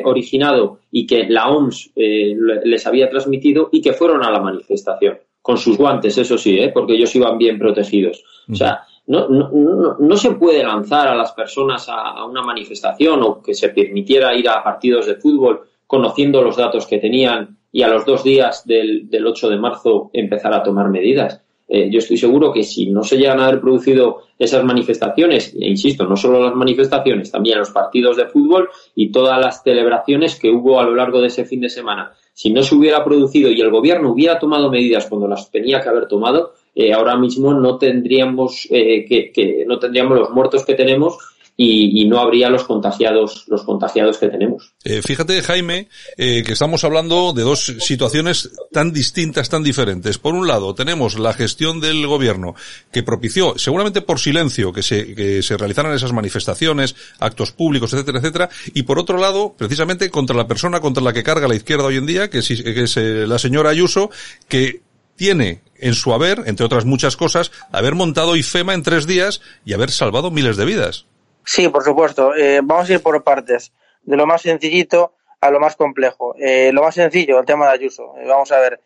[0.05, 5.18] originado y que la OMS les había transmitido y que fueron a la manifestación.
[5.43, 8.23] Con sus guantes, eso sí, porque ellos iban bien protegidos.
[8.49, 13.43] O sea, no, no, no, se puede lanzar a las personas a, una manifestación o
[13.43, 17.89] que se permitiera ir a partidos de fútbol conociendo los datos que tenían y a
[17.89, 21.43] los dos días del, del 8 de marzo empezar a tomar medidas.
[21.73, 25.69] Eh, yo estoy seguro que si no se llegan a haber producido esas manifestaciones, e
[25.69, 30.51] insisto, no solo las manifestaciones, también los partidos de fútbol y todas las celebraciones que
[30.51, 33.61] hubo a lo largo de ese fin de semana, si no se hubiera producido y
[33.61, 37.79] el gobierno hubiera tomado medidas cuando las tenía que haber tomado, eh, ahora mismo no
[37.79, 41.18] tendríamos eh, que, no tendríamos los muertos que tenemos
[41.57, 44.73] y, no habría los contagiados los contagiados que tenemos.
[44.83, 50.16] Eh, fíjate Jaime que estamos hablando de dos situaciones tan distintas, tan diferentes.
[50.16, 52.55] Por un lado tenemos la gestión del gobierno
[52.91, 58.21] que propició, seguramente por silencio, que se que se realizaran esas manifestaciones, actos públicos, etcétera,
[58.21, 58.49] etcétera.
[58.73, 61.97] Y por otro lado, precisamente contra la persona contra la que carga la izquierda hoy
[61.97, 64.11] en día, que es, que es la señora Ayuso,
[64.49, 64.81] que
[65.21, 69.75] tiene en su haber, entre otras muchas cosas, haber montado IFEMA en tres días y
[69.75, 71.05] haber salvado miles de vidas.
[71.45, 72.35] Sí, por supuesto.
[72.35, 73.71] Eh, vamos a ir por partes.
[74.03, 76.35] De lo más sencillito a lo más complejo.
[76.39, 78.14] Eh, lo más sencillo, el tema de Ayuso.
[78.16, 78.81] Eh, vamos a ver.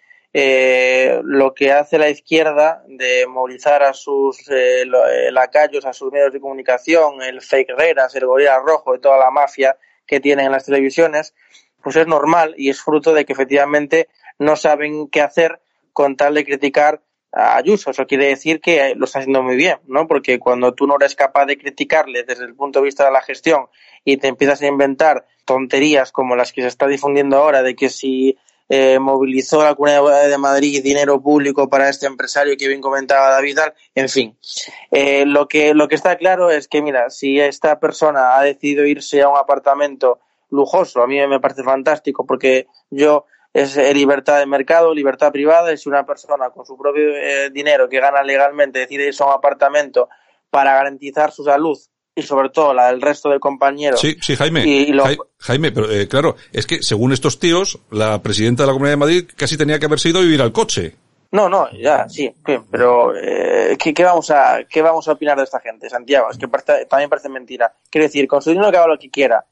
[1.23, 4.37] lo que hace la izquierda de movilizar a sus
[5.31, 9.31] lacayos, a sus medios de comunicación, el fake reras, el gorila rojo y toda la
[9.31, 11.33] mafia que tienen en las televisiones,
[11.81, 14.09] pues es normal y es fruto de que efectivamente
[14.41, 15.61] no saben qué hacer
[15.95, 17.01] con tal de criticar
[17.33, 17.91] a Ayuso.
[17.91, 20.07] Eso quiere decir que lo está haciendo muy bien, ¿no?
[20.07, 23.23] Porque cuando tú no eres capaz de criticarle desde el punto de vista de la
[23.23, 23.69] gestión
[24.05, 27.89] y te empiezas a inventar tonterías como las que se está difundiendo ahora de que
[27.89, 28.37] si
[28.69, 33.59] eh, movilizó la Comunidad de Madrid dinero público para este empresario que bien comentaba David,
[33.95, 34.39] en fin.
[34.91, 38.87] Eh, lo, que, lo que está claro es que, mira, si esta persona ha decidido
[38.87, 40.21] irse a un apartamento
[40.51, 45.73] lujoso, a mí me parece fantástico porque yo es eh, libertad de mercado, libertad privada,
[45.73, 49.27] y si una persona con su propio eh, dinero que gana legalmente decide irse a
[49.29, 50.09] un apartamento
[50.51, 51.79] para garantizar su salud
[52.17, 54.01] y sobre todo la del resto de compañeros.
[54.01, 54.65] Sí, sí, Jaime.
[54.67, 54.93] Y
[55.39, 58.99] Jaime, pero eh, claro, es que según estos tíos, la presidenta de la Comunidad de
[58.99, 60.97] Madrid casi tenía que haber sido vivir al coche.
[61.33, 62.33] No, no, ya, sí,
[62.71, 66.31] pero eh, ¿qué, qué vamos a, ¿qué vamos a opinar de esta gente, Santiago?
[66.31, 67.73] Es que parece- también parece mentira.
[67.91, 69.45] Quiero decir, con su dinero que haga lo que quiera.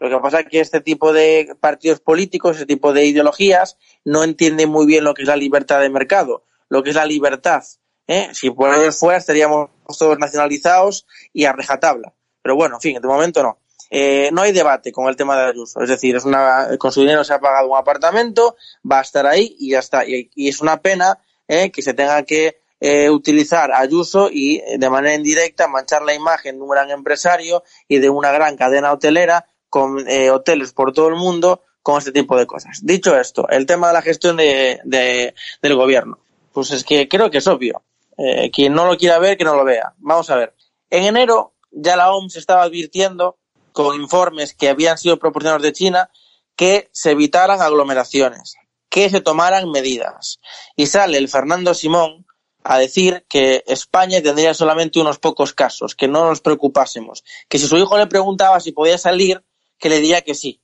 [0.00, 4.22] Lo que pasa es que este tipo de partidos políticos, este tipo de ideologías, no
[4.22, 7.62] entienden muy bien lo que es la libertad de mercado, lo que es la libertad.
[8.06, 8.28] ¿eh?
[8.32, 12.14] Si por ellos fuera, estaríamos todos nacionalizados y a rejatabla.
[12.42, 13.58] Pero bueno, en fin, de momento no.
[13.90, 15.82] Eh, no hay debate con el tema de Ayuso.
[15.82, 18.56] Es decir, es una, con su dinero se ha pagado un apartamento,
[18.90, 20.06] va a estar ahí y ya está.
[20.06, 21.18] Y, y es una pena
[21.48, 26.14] eh, que se tenga que eh, utilizar Ayuso y eh, de manera indirecta manchar la
[26.14, 30.92] imagen de un gran empresario y de una gran cadena hotelera con eh, hoteles por
[30.92, 32.80] todo el mundo con este tipo de cosas.
[32.82, 36.18] Dicho esto, el tema de la gestión de, de- del gobierno.
[36.52, 37.82] Pues es que creo que es obvio.
[38.16, 39.94] Eh, quien no lo quiera ver, que no lo vea.
[39.98, 40.54] Vamos a ver.
[40.90, 43.38] En enero ya la OMS estaba advirtiendo
[43.72, 46.10] con informes que habían sido proporcionados de China
[46.56, 48.56] que se evitaran aglomeraciones,
[48.88, 50.40] que se tomaran medidas.
[50.74, 52.26] Y sale el Fernando Simón
[52.64, 57.68] a decir que España tendría solamente unos pocos casos, que no nos preocupásemos, que si
[57.68, 59.44] su hijo le preguntaba si podía salir,
[59.78, 60.60] que le diría que sí.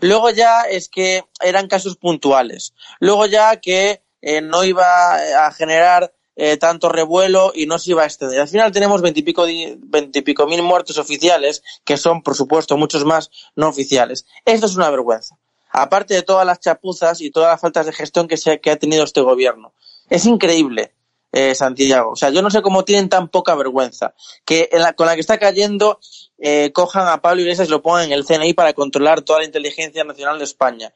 [0.00, 2.74] Luego ya es que eran casos puntuales.
[2.98, 8.02] Luego ya que eh, no iba a generar eh, tanto revuelo y no se iba
[8.02, 8.40] a extender.
[8.40, 9.44] Al final tenemos veintipico,
[9.78, 14.26] veintipico mil muertos oficiales, que son, por supuesto, muchos más no oficiales.
[14.44, 15.36] Esto es una vergüenza.
[15.70, 18.76] Aparte de todas las chapuzas y todas las faltas de gestión que, se, que ha
[18.76, 19.72] tenido este gobierno.
[20.10, 20.92] Es increíble,
[21.32, 22.10] eh, Santiago.
[22.12, 24.14] O sea, yo no sé cómo tienen tan poca vergüenza.
[24.44, 25.98] Que en la- con la que está cayendo,
[26.38, 29.44] eh, cojan a Pablo Iglesias y lo pongan en el CNI para controlar toda la
[29.46, 30.92] inteligencia nacional de España.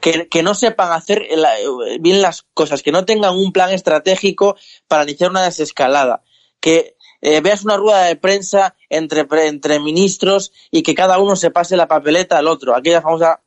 [0.00, 1.36] Que, que no sepan hacer eh,
[2.00, 6.22] bien las cosas, que no tengan un plan estratégico para iniciar una desescalada.
[6.60, 11.50] Que eh, veas una rueda de prensa entre, entre ministros y que cada uno se
[11.50, 12.76] pase la papeleta al otro.
[12.76, 13.42] Aquella famosa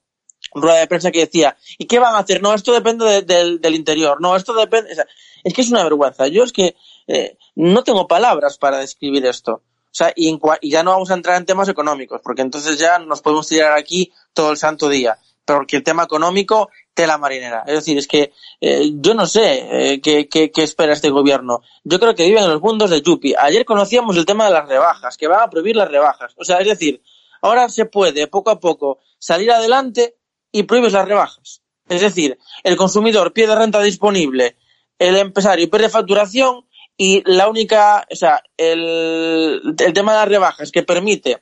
[0.53, 2.41] rueda de prensa que decía, ¿y qué van a hacer?
[2.41, 4.19] No, esto depende de- del, del interior.
[4.19, 4.91] No, esto depende...
[4.91, 5.05] o sea,
[5.43, 6.27] es que es una vergüenza.
[6.27, 6.75] Yo es que
[7.07, 9.53] eh, no tengo palabras para describir esto.
[9.53, 10.37] O sea, y,
[10.69, 14.11] ya no vamos a entrar en temas económicos, porque entonces ya nos podemos tirar aquí
[14.33, 15.17] todo el santo día.
[15.43, 17.63] Porque el tema económico, tela marinera.
[17.67, 18.31] Es decir, es que
[18.61, 21.61] eh, yo no sé eh, qué, qué- qué espera este gobierno.
[21.83, 23.33] Yo creo que viven en los mundos de Yupi.
[23.37, 26.33] Ayer conocíamos el tema de las rebajas, que van a prohibir las rebajas.
[26.37, 27.01] O sea, es decir,
[27.41, 30.15] ahora se puede poco a poco salir adelante
[30.53, 31.61] y prohíbes las rebajas.
[31.89, 34.55] Es decir, el consumidor pierde renta disponible,
[35.01, 36.63] el empresario pierde facturación
[36.95, 41.41] y la única, o sea, el, el tema de las rebajas que permite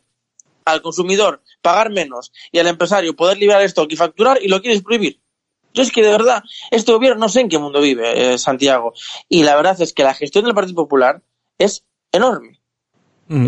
[0.64, 4.82] al consumidor pagar menos y al empresario poder liberar stock y facturar y lo quieres
[4.82, 5.20] prohibir.
[5.74, 6.42] Yo es que de verdad,
[6.72, 8.94] este gobierno no sé en qué mundo vive, eh, Santiago.
[9.28, 11.22] Y la verdad es que la gestión del Partido Popular
[11.58, 11.84] es
[12.14, 12.62] enorme.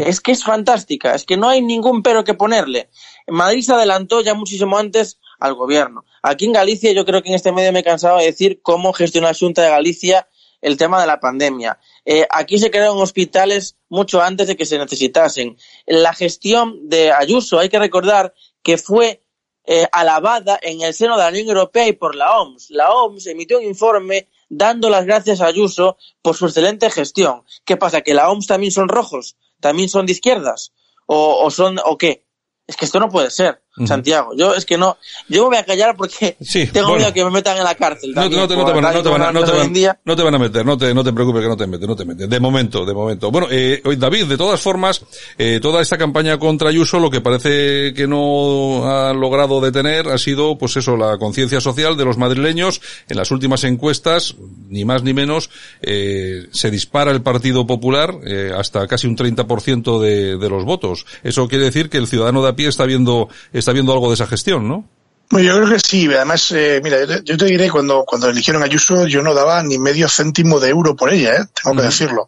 [0.05, 2.89] Es que es fantástica, es que no hay ningún pero que ponerle.
[3.28, 6.06] Madrid se adelantó ya muchísimo antes al gobierno.
[6.22, 8.94] Aquí en Galicia yo creo que en este medio me he cansado de decir cómo
[8.94, 10.30] gestionó la Junta de Galicia
[10.62, 11.80] el tema de la pandemia.
[12.06, 15.58] Eh, aquí se crearon hospitales mucho antes de que se necesitasen.
[15.88, 19.24] La gestión de Ayuso, hay que recordar que fue
[19.66, 22.70] eh, alabada en el seno de la Unión Europea y por la OMS.
[22.70, 27.44] La OMS emitió un informe dando las gracias a Ayuso por su excelente gestión.
[27.66, 28.02] ¿Qué pasa?
[28.02, 29.38] ¿Que la OMS también son rojos?
[29.60, 30.74] ¿También son de izquierdas?
[31.08, 32.28] ¿O, o son, o qué?
[32.68, 34.32] Es que esto no puede ser, Santiago.
[34.38, 34.97] Yo es que no,
[35.30, 36.36] yo me voy a callar porque
[36.74, 36.95] tengo bueno.
[36.97, 38.11] miedo que me metan en la cárcel.
[38.13, 39.39] No, te, no, por te van, a- tal no, te y van, a- como no,
[39.39, 39.99] te las cosas hoy van- en día.
[40.05, 41.95] no te van a meter, no te, no te preocupes que no te meten, no
[41.95, 42.30] te meten.
[42.30, 43.32] De momento, de momento.
[43.32, 45.03] Bueno, eh, hoy, David, de todas formas,
[45.38, 50.17] eh, toda esta campaña contra Ayuso lo que parece que no ha logrado detener ha
[50.17, 52.82] sido, pues eso, la conciencia social de los madrileños.
[53.09, 54.36] En las últimas encuestas,
[54.69, 55.49] ni más ni menos,
[55.82, 61.05] eh, se dispara el Partido Popular eh, hasta casi un 30% de, de los votos.
[61.24, 63.30] Eso quiere decir que el ciudadano de a pie está viendo,
[63.62, 64.86] está viendo algo de esa gestión, ¿no?
[65.32, 66.07] Bueno, yo creo que sí.
[66.14, 69.34] Además, eh, mira, yo te, yo te diré, cuando, cuando eligieron a Ayuso, yo no
[69.34, 71.45] daba ni medio céntimo de euro por ella, ¿eh?
[71.64, 72.28] tengo que decirlo.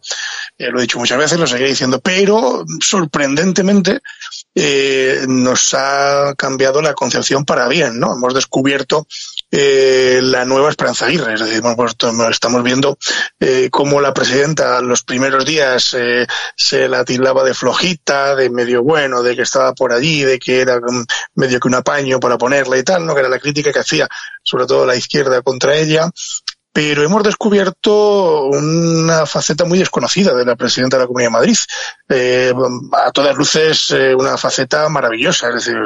[0.56, 4.00] Eh, lo he dicho muchas veces, lo seguiré diciendo, pero sorprendentemente
[4.54, 8.14] eh, nos ha cambiado la concepción para bien, ¿no?
[8.14, 9.06] Hemos descubierto
[9.56, 12.98] eh, la nueva Esperanza Aguirre, es decir, puesto- estamos viendo
[13.38, 16.26] eh, cómo la presidenta los primeros días eh,
[16.56, 20.60] se la tildaba de flojita, de medio bueno, de que estaba por allí, de que
[20.60, 21.04] era mm,
[21.36, 23.14] medio que un apaño para ponerla y tal, ¿no?
[23.14, 24.08] Que era la crítica que hacía
[24.42, 26.10] sobre todo la izquierda contra ella.
[26.74, 31.56] Pero hemos descubierto una faceta muy desconocida de la presidenta de la Comunidad de Madrid.
[32.08, 32.52] Eh,
[32.92, 35.76] a todas luces, eh, una faceta maravillosa, es decir,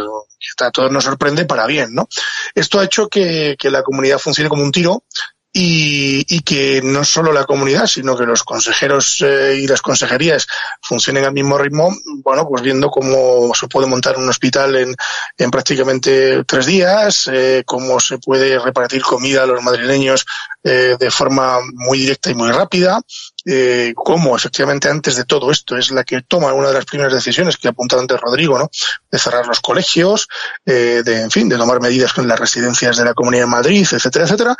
[0.61, 2.09] a todos nos sorprende para bien, ¿no?
[2.55, 5.05] Esto ha hecho que, que la comunidad funcione como un tiro
[5.53, 10.47] y, y que no solo la comunidad, sino que los consejeros eh, y las consejerías
[10.80, 14.95] funcionen al mismo ritmo, bueno, pues viendo cómo se puede montar un hospital en,
[15.36, 17.30] en prácticamente tres días,
[17.66, 20.24] cómo se puede repartir comida a los madrileños
[20.64, 23.00] eh, de forma muy directa y muy rápida,
[23.44, 27.12] eh, cómo efectivamente antes de todo esto es la que toma una de las primeras
[27.12, 28.68] decisiones que ha apuntado antes Rodrigo, ¿no?
[29.11, 30.28] De cerrar los colegios,
[30.66, 33.86] eh, de, en fin, de tomar medidas con las residencias de la Comunidad de Madrid,
[33.90, 34.56] etcétera, etcétera.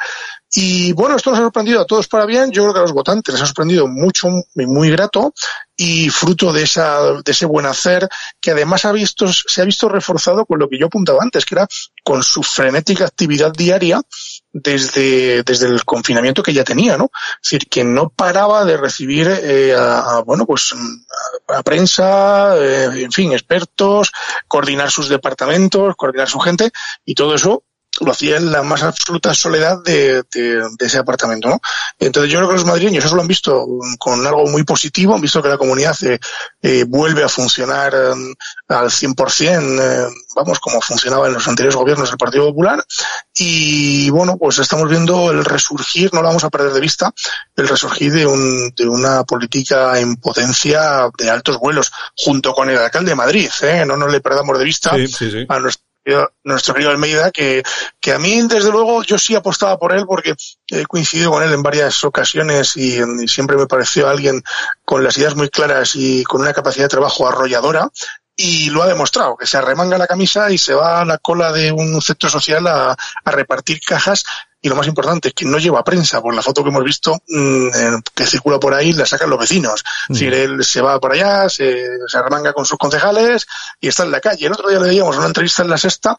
[0.53, 2.51] Y bueno, esto nos ha sorprendido a todos para bien.
[2.53, 5.35] Yo creo que a los votantes les ha sorprendido mucho y muy grato
[5.77, 8.09] y fruto de esa, de ese buen hacer
[8.41, 11.57] que además ha visto, se ha visto reforzado con lo que yo apuntaba antes, que
[11.57, 11.69] era
[12.03, 14.01] con su frenética actividad diaria
[14.53, 17.11] desde, desde el confinamiento que ya tenía, ¿no?
[17.43, 20.75] Es decir, que no paraba de recibir eh, a, bueno, pues
[21.49, 24.13] a, a prensa, eh, en fin, expertos,
[24.47, 26.71] coordinar sus departamentos, coordinar su gente
[27.05, 27.65] y todo eso
[28.01, 31.61] lo hacía en la más absoluta soledad de, de, de, ese apartamento, ¿no?
[31.99, 33.67] Entonces yo creo que los madrileños eso lo han visto
[33.99, 36.19] con algo muy positivo, han visto que la comunidad eh,
[36.63, 38.35] eh, vuelve a funcionar eh,
[38.69, 42.85] al 100%, vamos, como funcionaba en los anteriores gobiernos del Partido Popular,
[43.35, 47.13] y bueno, pues estamos viendo el resurgir, no lo vamos a perder de vista,
[47.57, 52.79] el resurgir de, un, de una política en potencia de altos vuelos, junto con el
[52.79, 53.85] alcalde de Madrid, ¿eh?
[53.87, 55.47] no nos le perdamos de vista sí, sí, sí.
[55.49, 55.88] a nuestro
[56.45, 57.63] nuestro querido Almeida, que,
[58.01, 60.35] que a mí, desde luego, yo sí apostaba por él porque
[60.69, 64.43] he coincidido con él en varias ocasiones y, y, siempre me pareció alguien
[64.85, 67.89] con las ideas muy claras y con una capacidad de trabajo arrolladora.
[68.41, 71.51] Y lo ha demostrado, que se arremanga la camisa y se va a la cola
[71.53, 72.93] de un centro social a,
[73.25, 74.25] a repartir cajas
[74.61, 77.17] y lo más importante es que no lleva prensa, por la foto que hemos visto
[77.29, 77.69] mmm,
[78.15, 79.85] que circula por ahí la sacan los vecinos.
[80.09, 80.13] Mm.
[80.13, 83.47] Decir, él se va por allá, se, se arremanga con sus concejales
[83.81, 84.47] y está en la calle.
[84.47, 86.17] El otro día le veíamos una entrevista en la sexta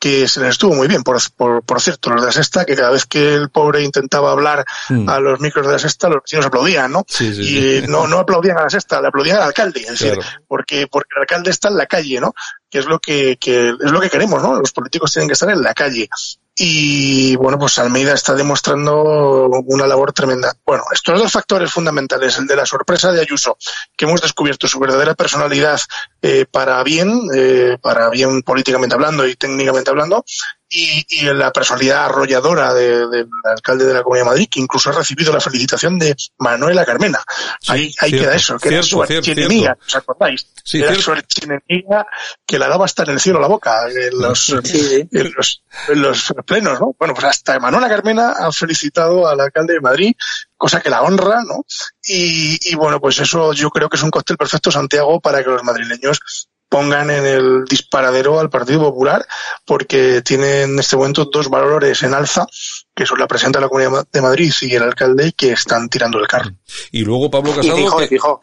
[0.00, 2.74] que se les estuvo muy bien, por, por, por, cierto, los de la sexta, que
[2.74, 5.06] cada vez que el pobre intentaba hablar mm.
[5.06, 7.04] a los micros de la sexta, los vecinos aplaudían, ¿no?
[7.06, 7.86] Sí, sí, y sí.
[7.86, 10.18] no, no aplaudían a la sexta, le aplaudían al alcalde, es decir,
[10.48, 12.32] porque, porque el alcalde está en la calle, ¿no?
[12.70, 14.58] Que es lo que, que es lo que queremos, ¿no?
[14.58, 16.08] Los políticos tienen que estar en la calle.
[16.54, 20.52] Y bueno, pues Almeida está demostrando una labor tremenda.
[20.66, 23.56] Bueno, estos dos factores fundamentales, el de la sorpresa de Ayuso,
[23.96, 25.80] que hemos descubierto su verdadera personalidad
[26.20, 30.24] eh, para bien, eh, para bien políticamente hablando y técnicamente hablando,
[30.70, 34.60] y, y la personalidad arrolladora del de, de alcalde de la Comunidad de Madrid, que
[34.60, 37.22] incluso ha recibido la felicitación de Manuela Carmena.
[37.60, 39.84] Sí, ahí ahí cierto, queda eso, que era su cierto, cierto, archienemiga, cierto.
[39.86, 40.46] ¿os acordáis?
[40.64, 41.02] Sí, era cierto.
[41.02, 42.06] su archienemiga
[42.46, 46.34] que la daba hasta en el cielo la boca, en los, en los, en los
[46.46, 46.94] plenos, ¿no?
[46.98, 50.14] Bueno, pues hasta Manuela Carmena ha felicitado al alcalde de Madrid,
[50.56, 51.64] cosa que la honra, ¿no?
[52.04, 55.50] Y, y bueno, pues eso yo creo que es un cóctel perfecto, Santiago, para que
[55.50, 59.26] los madrileños pongan en el disparadero al Partido Popular
[59.66, 62.46] porque tiene en este momento dos valores en alza
[62.94, 66.18] que son la presidenta de la Comunidad de Madrid y el alcalde que están tirando
[66.18, 66.50] el carro.
[66.92, 67.76] Y luego Pablo Casado.
[67.76, 68.40] Y fijo, que- y fijo.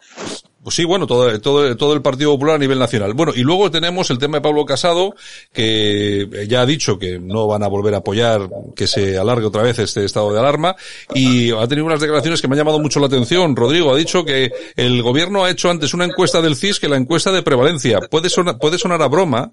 [0.68, 3.14] Pues sí, bueno, todo, todo, todo el Partido Popular a nivel nacional.
[3.14, 5.14] Bueno, y luego tenemos el tema de Pablo Casado,
[5.50, 9.62] que ya ha dicho que no van a volver a apoyar que se alargue otra
[9.62, 10.76] vez este estado de alarma,
[11.14, 13.56] y ha tenido unas declaraciones que me han llamado mucho la atención.
[13.56, 16.98] Rodrigo ha dicho que el gobierno ha hecho antes una encuesta del CIS que la
[16.98, 18.00] encuesta de prevalencia.
[18.00, 19.52] Puede sonar, puede sonar a broma,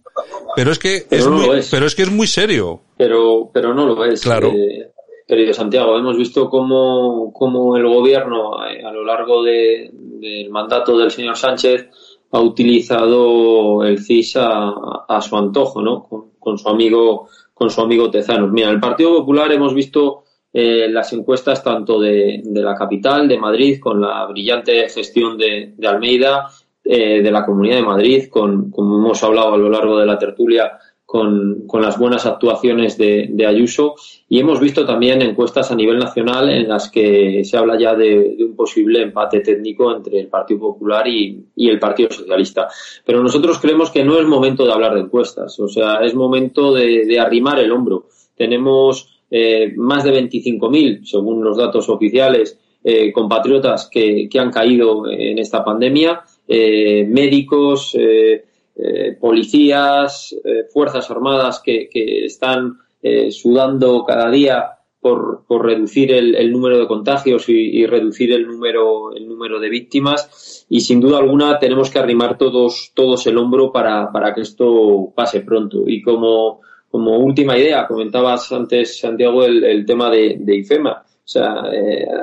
[0.54, 1.70] pero es que Pero es no muy, es.
[1.72, 2.82] pero es que es muy serio.
[2.98, 4.20] pero, pero no lo es.
[4.20, 4.50] Claro.
[4.50, 4.92] eh,
[5.28, 10.98] querido Santiago, hemos visto cómo, cómo el gobierno eh, a lo largo de- del mandato
[10.98, 11.90] del señor Sánchez
[12.32, 16.04] ha utilizado el CIS a, su antojo, ¿no?
[16.04, 18.52] Con, con su amigo, con su amigo Tezanos.
[18.52, 20.24] Mira, el Partido Popular hemos visto
[20.54, 25.74] eh, las encuestas tanto de, de la capital, de Madrid, con la brillante gestión de,
[25.78, 26.48] de Almeida,
[26.84, 30.18] eh, de la Comunidad de Madrid, con, como hemos hablado a lo largo de la
[30.18, 30.72] tertulia,
[31.06, 33.96] con, con las buenas actuaciones de, de Ayuso
[34.28, 38.36] y hemos visto también encuestas a nivel nacional en las que se habla ya de,
[38.36, 42.68] de un posible empate técnico entre el Partido Popular y, y, el Partido Socialista.
[43.06, 46.74] Pero nosotros creemos que no es momento de hablar de encuestas, o sea, es momento
[46.74, 48.08] de, de arrimar el hombro.
[48.36, 55.10] Tenemos eh, más de 25.000, según los datos oficiales, eh, compatriotas que, que, han caído
[55.10, 58.44] en esta pandemia, eh, médicos, eh,
[58.78, 61.88] eh, policías, eh, fuerzas armadas que,
[62.26, 68.46] están eh, sudando cada día por, por reducir el, número de contagios y, reducir el
[68.46, 70.66] número, el número de víctimas.
[70.68, 75.14] Y sin duda alguna tenemos que arrimar todos, todos el hombro para, para que esto
[75.16, 75.84] pase pronto.
[75.88, 76.60] Y como,
[76.90, 81.02] como última idea, comentabas antes, Santiago, el, tema de, de, IFEMA.
[81.02, 81.64] O sea,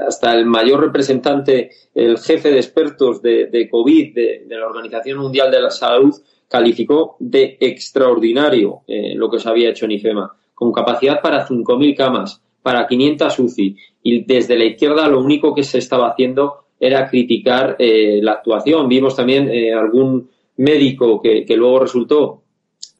[0.06, 5.62] hasta el mayor representante, el jefe de expertos de, COVID de la Organización Mundial de
[5.62, 6.14] la Salud,
[6.52, 11.96] calificó de extraordinario eh, lo que se había hecho en IFEMA, con capacidad para 5.000
[11.96, 13.76] camas, para 500 UCI.
[14.02, 18.86] Y desde la izquierda lo único que se estaba haciendo era criticar eh, la actuación.
[18.86, 20.28] Vimos también eh, algún
[20.58, 22.42] médico que, luego resultó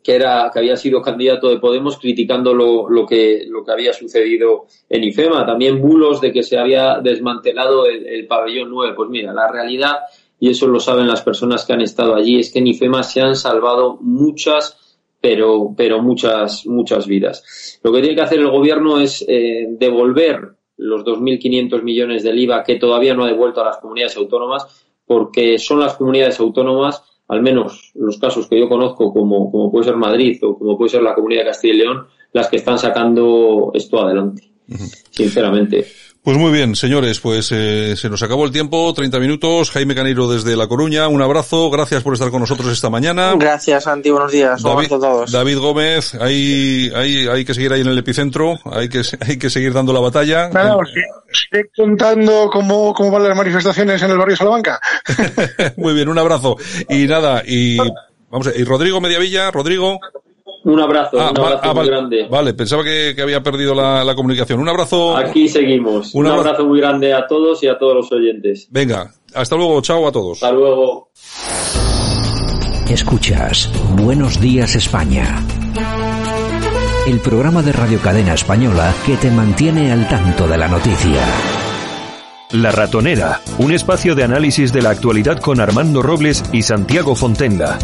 [0.03, 3.92] que era que había sido candidato de Podemos criticando lo, lo, que lo que había
[3.92, 9.11] sucedido en IFEMA también bulos de que se había desmantelado el, el, pabellón 9 pues
[9.11, 9.96] mira la realidad
[10.43, 13.20] y eso lo saben las personas que han estado allí es que en IFEMA se
[13.20, 14.76] han salvado muchas
[15.20, 20.57] pero pero muchas muchas vidas lo que tiene que hacer el gobierno es eh, devolver
[20.78, 24.66] los 2.500 millones del IVA que todavía no ha devuelto a las comunidades autónomas
[25.07, 29.84] porque son las comunidades autónomas al menos los casos que yo conozco, como, como puede
[29.84, 32.78] ser Madrid o como puede ser la Comunidad de Castilla y León, las que están
[32.78, 34.51] sacando esto adelante,
[35.09, 35.86] sinceramente.
[36.25, 39.73] Pues muy bien, señores, pues eh, se nos acabó el tiempo, 30 minutos.
[39.73, 43.35] Jaime Caneiro desde La Coruña, un abrazo, gracias por estar con nosotros esta mañana.
[43.37, 44.62] Gracias, Santi, buenos días.
[44.62, 45.33] David, a todos.
[45.33, 49.51] David Gómez, hay, hay, hay que seguir ahí en el epicentro, hay que, hay que
[49.51, 50.49] seguir dando la batalla.
[50.51, 50.89] Nada, os
[51.51, 54.79] iré contando cómo, cómo van las manifestaciones en el barrio Salamanca.
[55.77, 56.57] muy bien, un abrazo.
[56.89, 57.79] Y nada, y
[58.31, 59.99] vamos, a, y Rodrigo Mediavilla, Rodrigo.
[60.64, 62.28] Un abrazo, ah, un abrazo ah, muy vale, grande.
[62.30, 64.60] Vale, pensaba que, que había perdido la, la, comunicación.
[64.60, 65.16] Un abrazo.
[65.16, 66.14] Aquí seguimos.
[66.14, 66.48] Un, un abrazo.
[66.48, 68.68] abrazo muy grande a todos y a todos los oyentes.
[68.70, 70.42] Venga, hasta luego, chao a todos.
[70.42, 71.10] Hasta luego.
[72.88, 75.42] Escuchas Buenos Días España.
[77.06, 81.24] El programa de Radio Cadena Española que te mantiene al tanto de la noticia.
[82.52, 87.78] La Ratonera, un espacio de análisis de la actualidad con Armando Robles y Santiago Fontenga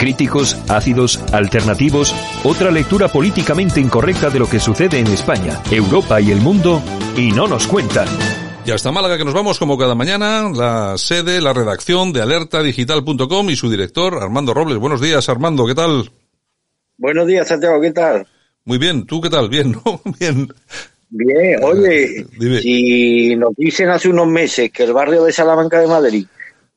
[0.00, 6.30] críticos, ácidos, alternativos, otra lectura políticamente incorrecta de lo que sucede en España, Europa y
[6.30, 6.82] el mundo,
[7.18, 8.08] y no nos cuentan.
[8.64, 13.50] Y hasta Málaga que nos vamos como cada mañana, la sede, la redacción de alertadigital.com
[13.50, 14.78] y su director Armando Robles.
[14.78, 16.10] Buenos días Armando, ¿qué tal?
[16.96, 18.26] Buenos días Santiago, ¿qué tal?
[18.64, 19.50] Muy bien, ¿tú qué tal?
[19.50, 20.00] Bien, ¿no?
[20.18, 20.48] Bien.
[21.10, 22.60] Bien, oye, Dime.
[22.60, 26.26] si nos dicen hace unos meses que el barrio de Salamanca de Madrid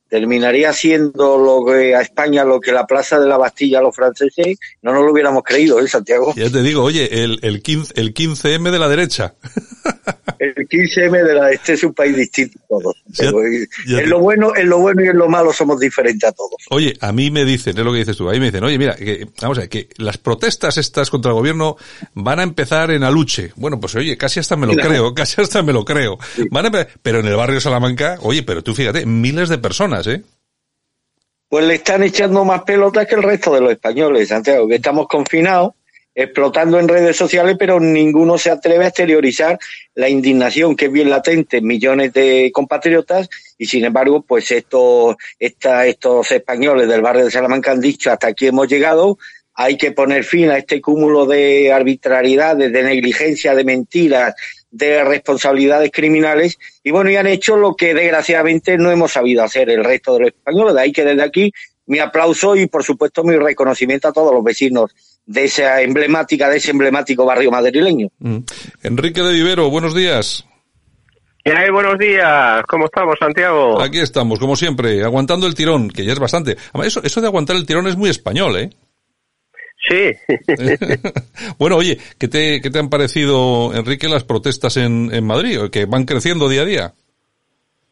[0.08, 3.94] terminaría siendo lo que a España lo que la Plaza de la Bastilla a los
[3.94, 6.32] franceses, no nos lo hubiéramos creído, ¿eh, Santiago?
[6.36, 9.34] Ya te digo, oye, el, el, 15, el 15M de la derecha.
[10.38, 12.96] El 15M de la este es un país distinto a todos.
[13.08, 13.30] Ya,
[13.86, 16.56] ya en, lo bueno, en lo bueno y en lo malo somos diferentes a todos.
[16.70, 18.78] Oye, a mí me dicen, es lo que dices tú, a mí me dicen, oye,
[18.78, 21.76] mira, que, vamos a ver, que las protestas estas contra el gobierno
[22.14, 23.52] van a empezar en Aluche.
[23.56, 26.18] Bueno, pues oye, casi hasta me lo creo, casi hasta me lo creo.
[26.50, 29.93] Van a empezar, pero en el barrio Salamanca, oye, pero tú fíjate, miles de personas,
[30.06, 30.22] ¿eh?
[31.48, 35.06] Pues le están echando más pelotas que el resto de los españoles, Santiago, que estamos
[35.06, 35.74] confinados
[36.14, 39.58] explotando en redes sociales, pero ninguno se atreve a exteriorizar
[39.94, 43.28] la indignación que es bien latente en millones de compatriotas
[43.58, 48.28] y sin embargo, pues estos, esta, estos españoles del barrio de Salamanca han dicho hasta
[48.28, 49.18] aquí hemos llegado,
[49.54, 54.34] hay que poner fin a este cúmulo de arbitrariedades, de negligencia, de mentiras,
[54.74, 59.70] de responsabilidades criminales y bueno, y han hecho lo que desgraciadamente no hemos sabido hacer
[59.70, 60.74] el resto de los españoles.
[60.74, 61.52] De ahí que desde aquí
[61.86, 64.90] mi aplauso y por supuesto mi reconocimiento a todos los vecinos
[65.26, 68.08] de esa emblemática, de ese emblemático barrio madrileño.
[68.18, 68.38] Mm.
[68.82, 70.44] Enrique de Vivero, buenos días.
[71.44, 73.80] Hey, buenos días, ¿cómo estamos, Santiago?
[73.80, 76.56] Aquí estamos, como siempre, aguantando el tirón, que ya es bastante.
[76.82, 78.70] Eso, eso de aguantar el tirón es muy español, ¿eh?
[79.88, 80.12] Sí.
[81.58, 85.84] bueno, oye, ¿qué te, ¿qué te han parecido, Enrique, las protestas en, en Madrid, que
[85.84, 86.92] van creciendo día a día?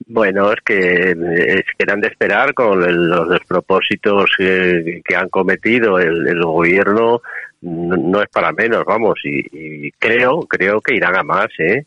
[0.07, 5.29] Bueno, es que, es que eran de esperar con el, los despropósitos que, que han
[5.29, 7.23] cometido el, el gobierno,
[7.61, 11.85] no, no, es para menos, vamos, y, y, creo, creo que irán a más, ¿eh?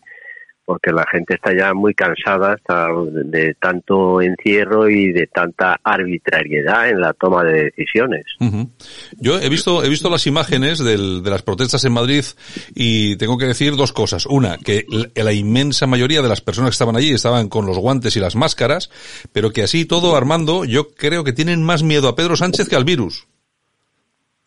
[0.66, 6.90] Porque la gente está ya muy cansada está de tanto encierro y de tanta arbitrariedad
[6.90, 8.26] en la toma de decisiones.
[9.20, 12.26] Yo he visto he visto las imágenes del, de las protestas en Madrid
[12.74, 14.26] y tengo que decir dos cosas.
[14.26, 14.86] Una, que
[15.16, 18.36] la inmensa mayoría de las personas que estaban allí estaban con los guantes y las
[18.36, 18.90] máscaras,
[19.32, 22.76] pero que así todo, Armando, yo creo que tienen más miedo a Pedro Sánchez que
[22.76, 23.28] al virus.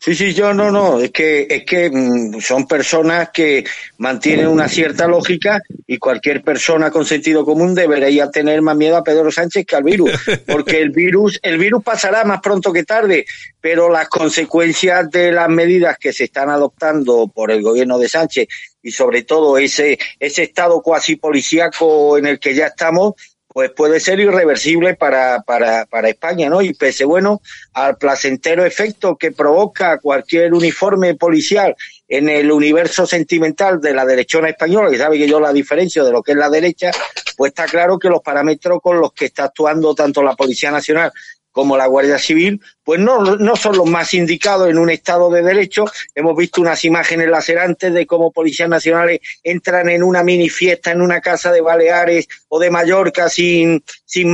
[0.01, 3.65] Sí, sí, yo no, no, es que, es que mmm, son personas que
[3.97, 9.03] mantienen una cierta lógica y cualquier persona con sentido común debería tener más miedo a
[9.03, 10.11] Pedro Sánchez que al virus,
[10.47, 13.25] porque el virus, el virus pasará más pronto que tarde,
[13.59, 18.47] pero las consecuencias de las medidas que se están adoptando por el gobierno de Sánchez
[18.81, 23.15] y sobre todo ese, ese estado cuasi policíaco en el que ya estamos,
[23.59, 26.61] pues puede ser irreversible para, para, para España, ¿no?
[26.61, 27.41] Y pese, bueno,
[27.73, 31.75] al placentero efecto que provoca cualquier uniforme policial
[32.07, 36.11] en el universo sentimental de la derechona española, y sabe que yo la diferencio de
[36.13, 36.91] lo que es la derecha,
[37.35, 41.11] pues está claro que los parámetros con los que está actuando tanto la Policía Nacional
[41.51, 45.41] como la Guardia Civil, pues no, no son los más indicados en un Estado de
[45.41, 45.85] Derecho.
[46.15, 51.01] Hemos visto unas imágenes lacerantes de cómo policías nacionales entran en una mini fiesta en
[51.01, 54.33] una casa de Baleares o de Mallorca sin, sin,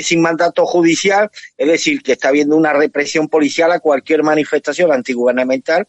[0.00, 1.30] sin mandato judicial.
[1.56, 5.86] Es decir, que está habiendo una represión policial a cualquier manifestación antigubernamental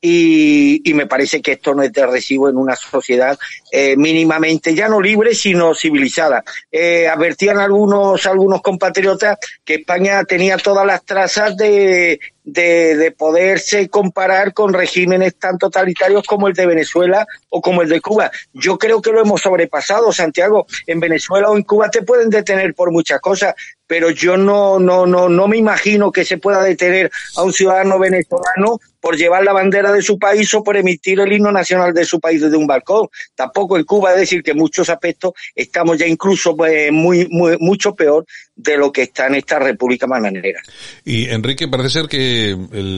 [0.00, 3.38] y, y, me parece que esto no es de recibo en una sociedad
[3.70, 6.42] eh, mínimamente ya no libre sino civilizada.
[6.72, 13.88] Eh, advertían algunos algunos compatriotas que España tenía todas las trazas de, de, de, poderse
[13.88, 18.30] comparar con regímenes tan totalitarios como el de Venezuela o como el de Cuba.
[18.54, 20.66] Yo creo que lo hemos sobrepasado, Santiago.
[20.86, 23.54] En Venezuela o en Cuba te pueden detener por muchas cosas,
[23.90, 27.98] pero yo no, no, no, no me imagino que se pueda detener a un ciudadano
[27.98, 32.04] venezolano por llevar la bandera de su país o por emitir el himno nacional de
[32.04, 33.08] su país desde un balcón.
[33.34, 37.26] Tampoco en Cuba, es decir, que en muchos aspectos estamos ya incluso pues, muy,
[37.58, 38.26] mucho peor
[38.62, 40.60] de lo que está en esta República Bananera.
[41.04, 42.56] Y Enrique, parece ser que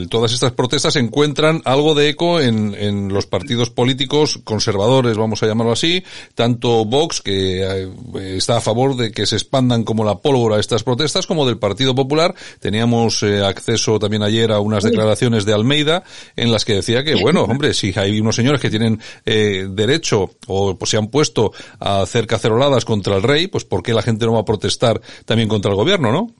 [0.09, 5.47] todas estas protestas encuentran algo de eco en, en, los partidos políticos conservadores, vamos a
[5.47, 6.03] llamarlo así,
[6.35, 7.87] tanto Vox, que eh,
[8.35, 11.95] está a favor de que se expandan como la pólvora estas protestas, como del Partido
[11.95, 12.33] Popular.
[12.59, 16.03] Teníamos eh, acceso también ayer a unas declaraciones de Almeida
[16.35, 20.31] en las que decía que, bueno, hombre, si hay unos señores que tienen eh, derecho
[20.47, 24.01] o pues, se han puesto a hacer caceroladas contra el rey, pues ¿por qué la
[24.01, 26.35] gente no va a protestar también contra el gobierno, ¿no?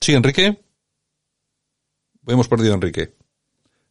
[0.00, 0.58] Sí, Enrique.
[2.26, 3.12] Hemos perdido a Enrique.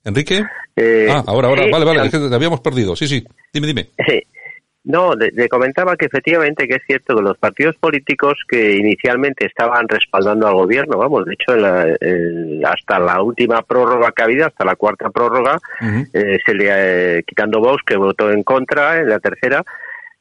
[0.03, 0.43] ¿Enrique?
[0.75, 2.95] Eh, ah, ahora, ahora, sí, vale, vale, te habíamos perdido.
[2.95, 3.89] Sí, sí, dime, dime.
[4.85, 9.87] No, le, comentaba que efectivamente que es cierto que los partidos políticos que inicialmente estaban
[9.89, 14.25] respaldando al gobierno, vamos, de hecho en la, en- hasta la última prórroga que ha
[14.25, 15.57] habido, hasta la cuarta prórroga,
[16.13, 19.63] eh, se le eh, quitando Vox que votó en contra en la tercera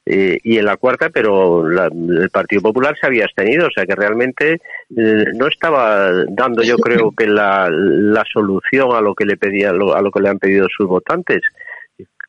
[0.07, 3.85] eh, y en la cuarta, pero la- el Partido Popular se había abstenido, o sea
[3.87, 4.61] que realmente
[4.97, 9.71] eh, no estaba dando, yo creo que la, la solución a lo que le pedía,
[9.71, 11.43] a lo que le han pedido sus votantes.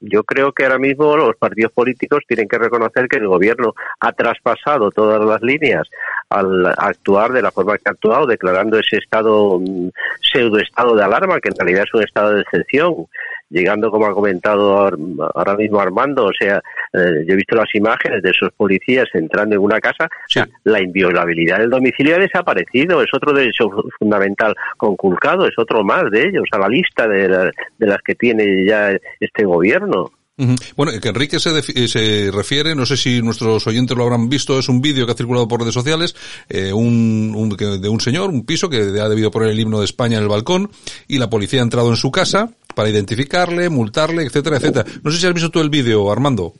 [0.07, 4.11] Yo creo que ahora mismo los partidos políticos tienen que reconocer que el gobierno ha
[4.11, 5.87] traspasado todas las líneas
[6.29, 9.89] al actuar de la forma que ha actuado, declarando ese estado, mm,
[10.21, 13.07] pseudo estado de alarma, que en realidad es un estado de excepción,
[13.49, 16.57] llegando, como ha comentado ahora- mismo Armando, o sea,
[16.93, 20.47] eh, yo he visto las imágenes de esos policías entrando en una casa, o sea,
[20.63, 26.09] la inviolabilidad del domicilio ha desaparecido, es otro derecho fu- fundamental conculcado, es otro más
[26.11, 30.11] de ellos, a la lista de, la- de las que tiene ya este gobierno.
[30.75, 34.67] Bueno, que Enrique se, se refiere, no sé si nuestros oyentes lo habrán visto, es
[34.67, 36.13] un vídeo que ha circulado por redes sociales,
[36.49, 39.79] eh, un, un- que- de un señor, un piso que ha debido poner el himno
[39.79, 40.69] de España en el balcón
[41.07, 44.85] y la policía ha entrado en su casa para identificarle, multarle, etcétera, etcétera.
[45.03, 46.53] No sé si has visto tú el vídeo, Armando.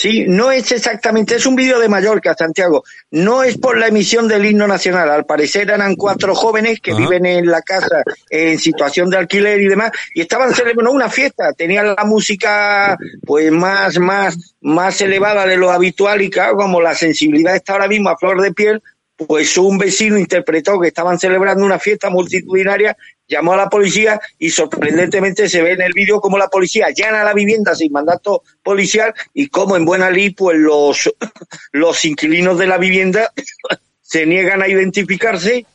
[0.00, 2.84] Sí, no es exactamente, es un vídeo de Mallorca, Santiago.
[3.10, 5.10] No es por la emisión del himno nacional.
[5.10, 7.00] Al parecer eran cuatro jóvenes que Ajá.
[7.00, 11.52] viven en la casa en situación de alquiler y demás, y estaban celebrando una fiesta.
[11.52, 12.96] Tenían la música,
[13.26, 17.88] pues, más, más, más elevada de lo habitual y claro, como la sensibilidad está ahora
[17.88, 18.80] mismo a flor de piel,
[19.26, 22.96] pues un vecino interpretó que estaban celebrando una fiesta multitudinaria,
[23.28, 27.22] llamó a la policía y sorprendentemente se ve en el vídeo como la policía allana
[27.22, 31.12] la vivienda sin mandato policial y como en buena ley pues los,
[31.72, 33.32] los inquilinos de la vivienda
[34.00, 35.66] se niegan a identificarse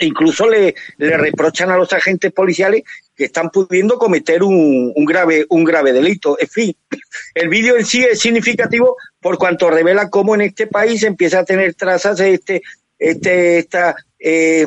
[0.00, 2.82] incluso le, le reprochan a los agentes policiales
[3.14, 6.36] que están pudiendo cometer un, un grave un grave delito.
[6.38, 6.76] En fin,
[7.34, 11.44] el vídeo en sí es significativo por cuanto revela cómo en este país empieza a
[11.44, 12.62] tener trazas este
[12.98, 14.66] este esta eh,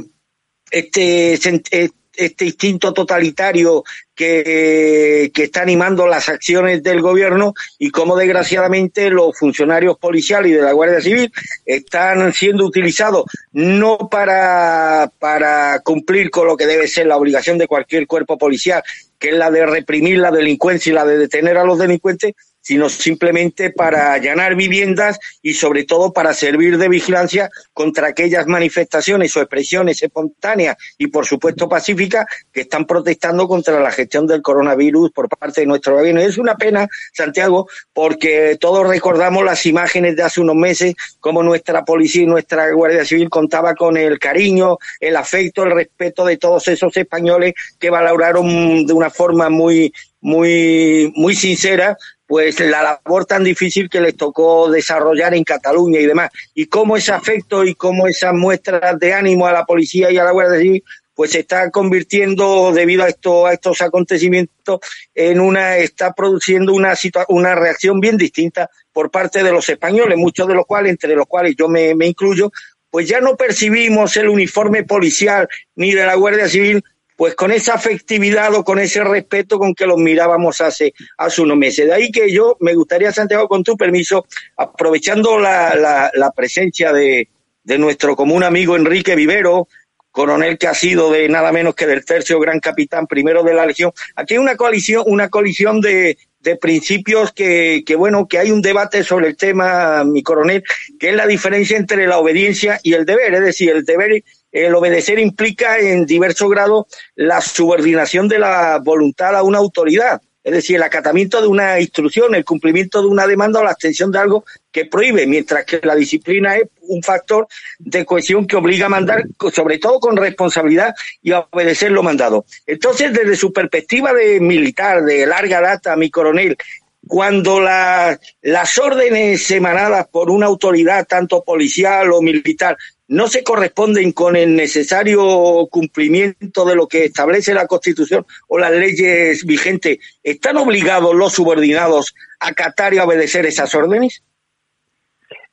[0.72, 1.90] este eh,
[2.20, 9.38] este instinto totalitario que, que está animando las acciones del gobierno y cómo desgraciadamente los
[9.38, 11.32] funcionarios policiales y de la Guardia Civil
[11.66, 17.68] están siendo utilizados no para, para cumplir con lo que debe ser la obligación de
[17.68, 18.84] cualquier cuerpo policial,
[19.18, 22.34] que es la de reprimir la delincuencia y la de detener a los delincuentes,
[22.70, 29.36] sino simplemente para allanar viviendas y sobre todo para servir de vigilancia contra aquellas manifestaciones
[29.36, 35.10] o expresiones espontáneas y por supuesto pacíficas que están protestando contra la gestión del coronavirus
[35.10, 36.22] por parte de nuestro gobierno.
[36.22, 41.84] Es una pena, Santiago, porque todos recordamos las imágenes de hace unos meses, como nuestra
[41.84, 46.68] policía y nuestra Guardia Civil contaba con el cariño, el afecto, el respeto de todos
[46.68, 49.92] esos españoles que valoraron de una forma muy,
[50.22, 51.98] muy, muy sincera
[52.30, 56.30] pues la labor tan difícil que les tocó desarrollar en Cataluña y demás.
[56.54, 60.24] Y cómo ese afecto y cómo esas muestras de ánimo a la policía y a
[60.24, 60.84] la Guardia Civil
[61.16, 64.80] pues se está convirtiendo debido a esto, a estos acontecimientos
[65.16, 66.94] en una está produciendo una
[67.30, 71.26] una reacción bien distinta por parte de los españoles, muchos de los cuales entre los
[71.26, 72.52] cuales yo me incluyo
[72.92, 76.84] pues ya no percibimos el uniforme policial ni de la Guardia Civil
[77.20, 81.58] pues con esa afectividad o con ese respeto con que los mirábamos hace, hace unos
[81.58, 81.86] meses.
[81.86, 87.28] De ahí que yo me gustaría, Santiago, con tu permiso, aprovechando la, la, presencia de,
[87.62, 89.68] de nuestro común amigo Enrique Vivero,
[90.12, 93.66] coronel que ha sido de nada menos que del tercio gran capitán primero de la
[93.66, 93.92] Legión.
[94.16, 98.62] Aquí hay una coalición, una colisión de, de principios que, que, bueno, que hay un
[98.62, 100.64] debate sobre el tema, mi coronel,
[100.98, 103.34] que es la diferencia entre la obediencia y el deber.
[103.34, 109.36] Es decir, el deber el obedecer implica en diverso grado la subordinación de la voluntad
[109.36, 113.60] a una autoridad, es decir, el acatamiento de una instrucción, el cumplimiento de una demanda
[113.60, 117.48] o la abstención de algo que prohíbe, mientras que la disciplina es un factor
[117.78, 122.46] de cohesión que obliga a mandar, sobre todo con responsabilidad y a obedecer lo mandado.
[122.66, 126.58] Entonces, desde su perspectiva de militar, de larga data, mi coronel,
[127.06, 132.78] cuando las órdenes emanadas por una autoridad, tanto policial o militar,
[133.10, 138.72] no se corresponden con el necesario cumplimiento de lo que establece la Constitución o las
[138.72, 144.22] leyes vigentes, ¿están obligados los subordinados a acatar y obedecer esas órdenes?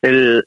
[0.03, 0.45] El,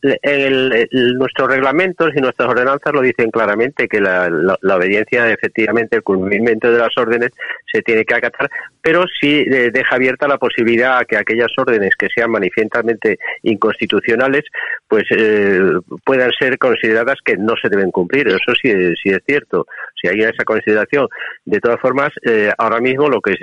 [1.18, 4.30] nuestros reglamentos y nuestras ordenanzas lo dicen claramente que la,
[4.62, 7.32] obediencia, efectivamente, el cumplimiento de las órdenes
[7.72, 8.50] se tiene que acatar,
[8.82, 14.44] pero sí eh, deja abierta la posibilidad a que aquellas órdenes que sean manifiestamente inconstitucionales,
[14.88, 15.60] pues eh,
[16.06, 18.28] puedan ser consideradas que no se deben cumplir.
[18.28, 18.72] Eso sí,
[19.02, 19.66] sí es cierto.
[20.00, 21.08] Si hay esa consideración,
[21.46, 23.36] de todas formas, eh, ahora mismo lo que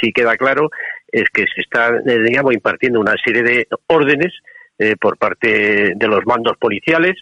[0.00, 0.68] sí queda claro
[1.10, 4.32] es que se está, digamos, impartiendo una serie de órdenes
[4.78, 7.16] eh, por parte de los mandos policiales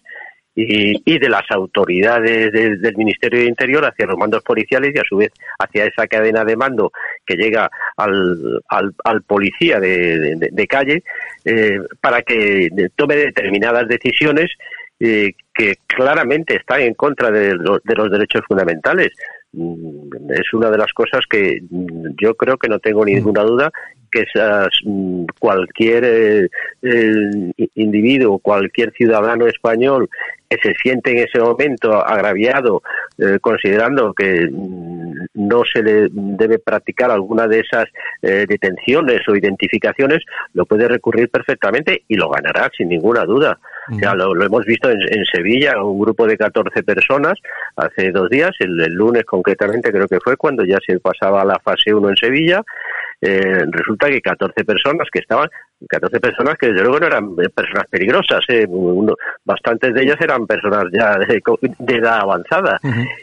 [0.58, 5.18] y, de las autoridades del Ministerio de Interior hacia los mandos policiales y a su
[5.18, 6.90] vez hacia esa cadena de mando
[7.26, 11.02] que llega al, al, policía de, calle
[11.44, 14.50] eh, para que tome determinadas decisiones
[14.98, 19.12] eh, que claramente están en contra de, de los derechos fundamentales.
[19.52, 21.60] Mm, es una de las cosas que
[22.20, 23.70] yo creo que no tengo ninguna duda
[24.16, 26.48] que esas, mm, cualquier eh,
[27.74, 30.08] individuo, cualquier ciudadano español
[30.48, 32.82] que se siente en ese momento agraviado,
[33.18, 37.86] eh, considerando que mm, no se le debe practicar alguna de esas
[38.22, 40.22] eh, detenciones o identificaciones,
[40.54, 43.58] lo puede recurrir perfectamente y lo ganará sin ninguna duda.
[43.88, 47.38] Ya lo, hemos visto en, Sevilla, un grupo de 14 personas
[47.76, 51.44] hace dos días, el, el, lunes concretamente creo que fue cuando ya se pasaba a
[51.44, 52.64] la fase 1 en Sevilla,
[53.20, 55.48] eh, resulta que 14 personas que estaban,
[55.88, 58.66] 14 personas que desde luego no eran personas peligrosas, eh,
[59.44, 61.42] bastantes de ellas eran personas ya de,
[61.96, 62.78] edad avanzada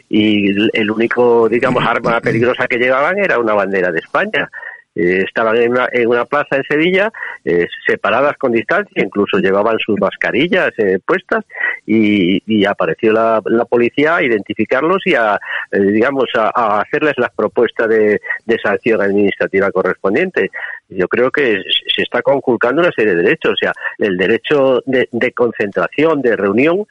[0.08, 4.50] y el único, digamos, arma peligrosa que llevaban era una bandera de España.
[4.96, 7.12] Eh, estaban en una, en una, plaza en Sevilla,
[7.44, 11.44] eh, separadas con distancia, incluso llevaban sus mascarillas eh, puestas
[11.84, 15.40] y, y, apareció la, policía a identificarlos y a,
[15.72, 20.50] digamos, a, hacerles las propuestas de, de, sanción administrativa correspondiente.
[20.94, 21.62] Yo creo que
[21.94, 26.36] se está conculcando una serie de derechos, o sea, el derecho de, de concentración, de
[26.36, 26.86] reunión,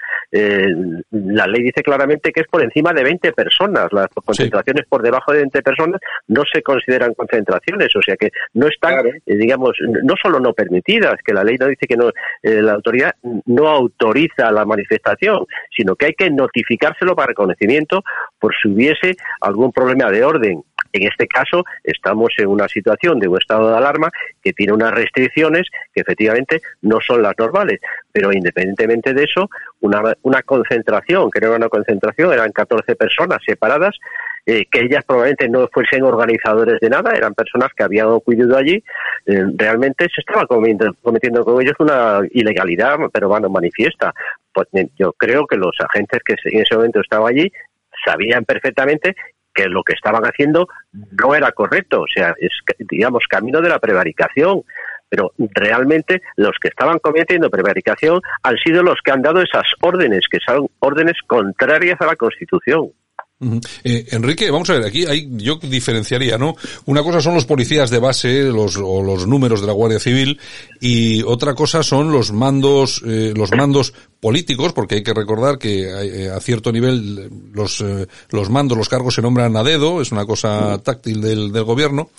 [1.11, 3.91] la ley dice claramente que es por encima de 20 personas.
[3.91, 7.53] Las concentraciones por debajo de 20 personas no se consideran concentraciones
[7.95, 11.67] o sea que no están, eh, digamos, no solo no permitidas, que la ley no
[11.67, 12.09] dice que no,
[12.41, 13.15] eh, la autoridad
[13.45, 18.03] no autoriza la manifestación, sino que hay que notificárselo para reconocimiento
[18.39, 20.63] por si hubiese algún problema de orden.
[20.93, 24.09] En este caso, estamos en una situación de un estado de alarma
[24.43, 27.81] que tiene unas restricciones que efectivamente no son las normales.
[28.11, 29.49] Pero independientemente de eso,
[29.81, 33.97] una, una concentración, que no era una concentración, eran 14 personas separadas,
[34.45, 38.83] eh, que ellas probablemente no fuesen organizadores de nada, eran personas que habían acudido allí,
[39.25, 40.93] eh, realmente se estaba cometiendo,
[41.45, 44.13] con ellos una ilegalidad, pero bueno, manifiesta.
[44.53, 44.67] Pues,
[44.97, 47.51] yo creo que los agentes que en ese momento estaban allí
[48.05, 49.15] sabían perfectamente
[49.53, 53.79] que lo que estaban haciendo no era correcto, o sea, es, digamos, camino de la
[53.79, 54.63] prevaricación
[55.13, 60.21] pero realmente los que estaban cometiendo prevaricación han sido los que han dado esas órdenes,
[60.27, 62.89] que son órdenes contrarias a la Constitución.
[63.83, 66.55] Eh, Enrique, vamos a ver, aquí hay, yo diferenciaría, ¿no?
[66.85, 70.39] Una cosa son los policías de base, los, o los números de la Guardia Civil,
[70.79, 73.93] y otra cosa son los mandos, eh, los mandos
[74.23, 78.87] políticos, porque hay que recordar que eh, a cierto nivel los, eh, los mandos, los
[78.87, 82.09] cargos se nombran a dedo, es una cosa táctil del, del gobierno.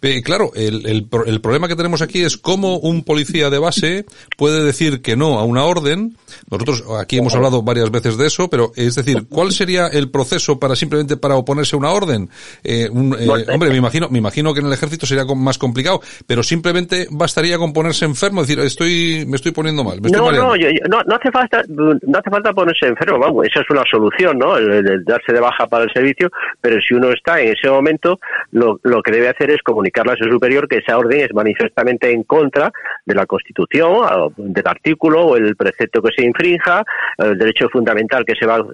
[0.00, 4.06] Eh, claro, el, el, el, problema que tenemos aquí es cómo un policía de base
[4.36, 6.16] puede decir que no a una orden.
[6.50, 10.58] Nosotros aquí hemos hablado varias veces de eso, pero es decir, ¿cuál sería el proceso
[10.58, 12.28] para simplemente para oponerse a una orden?
[12.90, 13.16] Un,
[13.52, 17.56] hombre, me imagino, me imagino que en el ejército sería más complicado, pero simplemente bastaría
[17.56, 20.00] con ponerse enfermo, decir, estoy, me estoy poniendo mal.
[20.00, 20.56] Me estoy no, no,
[20.88, 24.56] no, no hace falta no hace falta ponerse enfermo, vamos, esa es una solución, ¿no?
[24.56, 26.30] El, darse de baja para el servicio,
[26.60, 28.18] pero si uno está en ese momento,
[28.52, 32.10] lo, lo que debe hacer es comunicarle a su superior que esa orden es manifestamente
[32.10, 32.72] en contra
[33.04, 36.84] de la Constitución, del artículo o el precepto que se infrinja,
[37.18, 38.64] el derecho fundamental que se va,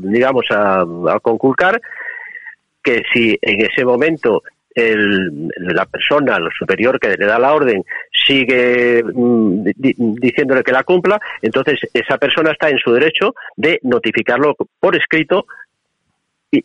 [0.00, 1.80] digamos, a, a conculcar,
[2.82, 4.42] que si en ese momento
[4.74, 7.84] el, la persona, lo superior que le da la orden,
[8.26, 14.56] sigue mm, diciéndole que la cumpla, entonces esa persona está en su derecho de notificarlo
[14.80, 15.46] por escrito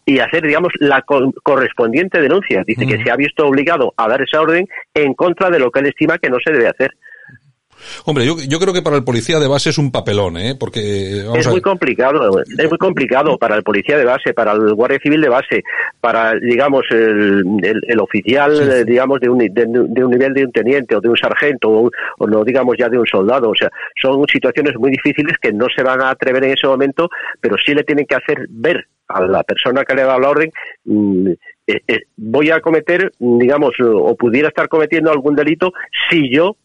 [0.06, 2.64] y, hacer, digamos, la correspondiente denuncia.
[2.65, 5.80] Dice que se ha visto obligado a dar esa orden en contra de lo que
[5.80, 6.91] él estima que no se debe hacer.
[8.06, 10.56] Hombre, yo, yo creo que para el policía de base es un papelón, ¿eh?
[10.60, 14.99] Porque es muy complicado, es muy complicado para el policía de base, para el guardia
[14.99, 15.64] civil de base,
[15.99, 21.01] para digamos el, el, oficial, digamos de un, de, un nivel de un teniente o
[21.01, 23.49] de un sargento o, no digamos ya de un soldado.
[23.49, 23.69] O sea,
[24.01, 27.10] son situaciones muy difíciles que no se van a atrever en ese momento,
[27.41, 30.30] pero sí le tienen que hacer ver a la persona que le ha dado la
[30.30, 30.51] orden
[30.85, 31.30] mm,
[31.68, 35.72] eh, eh, voy a cometer, digamos, o pudiera estar cometiendo algún delito
[36.10, 36.56] si yo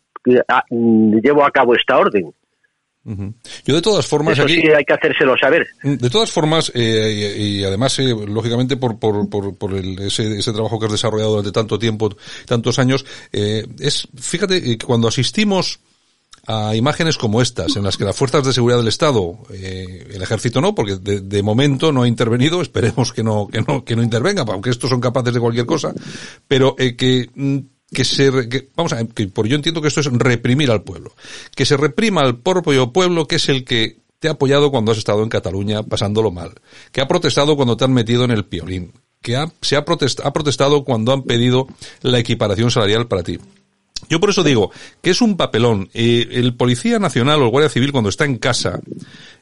[0.48, 2.32] Ah, mm, llevo a cabo esta orden.
[3.66, 5.66] Yo de todas formas Eso sí hay que hacérselo saber.
[5.82, 10.78] De todas formas, eh, y, además, eh, lógicamente, por, por, por, el, ese, ese, trabajo
[10.78, 15.80] que has desarrollado durante tanto tiempo, tantos años, eh, es, fíjate, cuando asistimos
[16.46, 20.60] a imágenes como estas, en las que las fuerzas de seguridad del Estado, el ejército
[20.60, 24.02] no, porque de, de, momento no ha intervenido, esperemos que no, que no, que no
[24.02, 25.94] intervenga, aunque estos son capaces de cualquier cosa,
[26.46, 27.58] pero que mm,
[27.92, 28.30] que se,
[28.74, 31.14] vamos a, que por yo entiendo que esto es reprimir al pueblo.
[31.54, 34.98] Que se reprima al propio pueblo que es el que te ha apoyado cuando has
[34.98, 36.52] estado en Cataluña pasándolo mal.
[36.92, 38.92] Que ha protestado cuando te han metido en el piolín.
[39.20, 41.66] Que ha, se ha, protestado, ha protestado cuando han pedido
[42.02, 43.38] la equiparación salarial para ti.
[44.08, 44.70] Yo por eso digo
[45.02, 45.88] que es un papelón.
[45.94, 48.80] Eh, el policía nacional o el guardia civil cuando está en casa,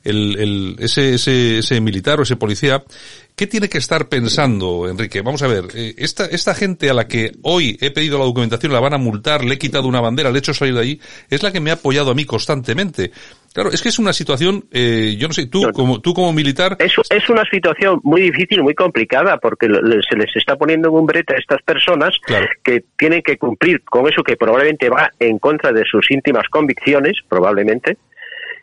[0.04, 2.84] el, el, ese, ese, ese militar o ese policía,
[3.34, 5.22] ¿Qué tiene que estar pensando, Enrique?
[5.22, 8.72] Vamos a ver, eh, esta, esta gente a la que hoy he pedido la documentación,
[8.72, 11.00] la van a multar, le he quitado una bandera, le he hecho salir de allí,
[11.30, 13.10] es la que me ha apoyado a mí constantemente.
[13.54, 16.76] Claro, es que es una situación, eh, yo no sé, tú como tú como militar...
[16.78, 21.06] Es, es una situación muy difícil, muy complicada, porque se les está poniendo en un
[21.06, 22.14] brete a estas personas
[22.62, 27.18] que tienen que cumplir con eso que probablemente va en contra de sus íntimas convicciones,
[27.28, 27.96] probablemente,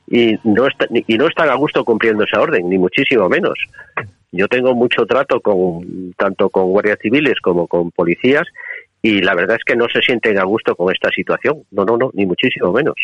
[0.07, 0.67] y no,
[1.07, 3.57] y no están a gusto cumpliendo esa orden, ni muchísimo menos.
[4.31, 8.45] Yo tengo mucho trato con tanto con guardias civiles como con policías
[9.01, 11.63] y la verdad es que no se sienten a gusto con esta situación.
[11.71, 12.95] No, no, no, ni muchísimo menos.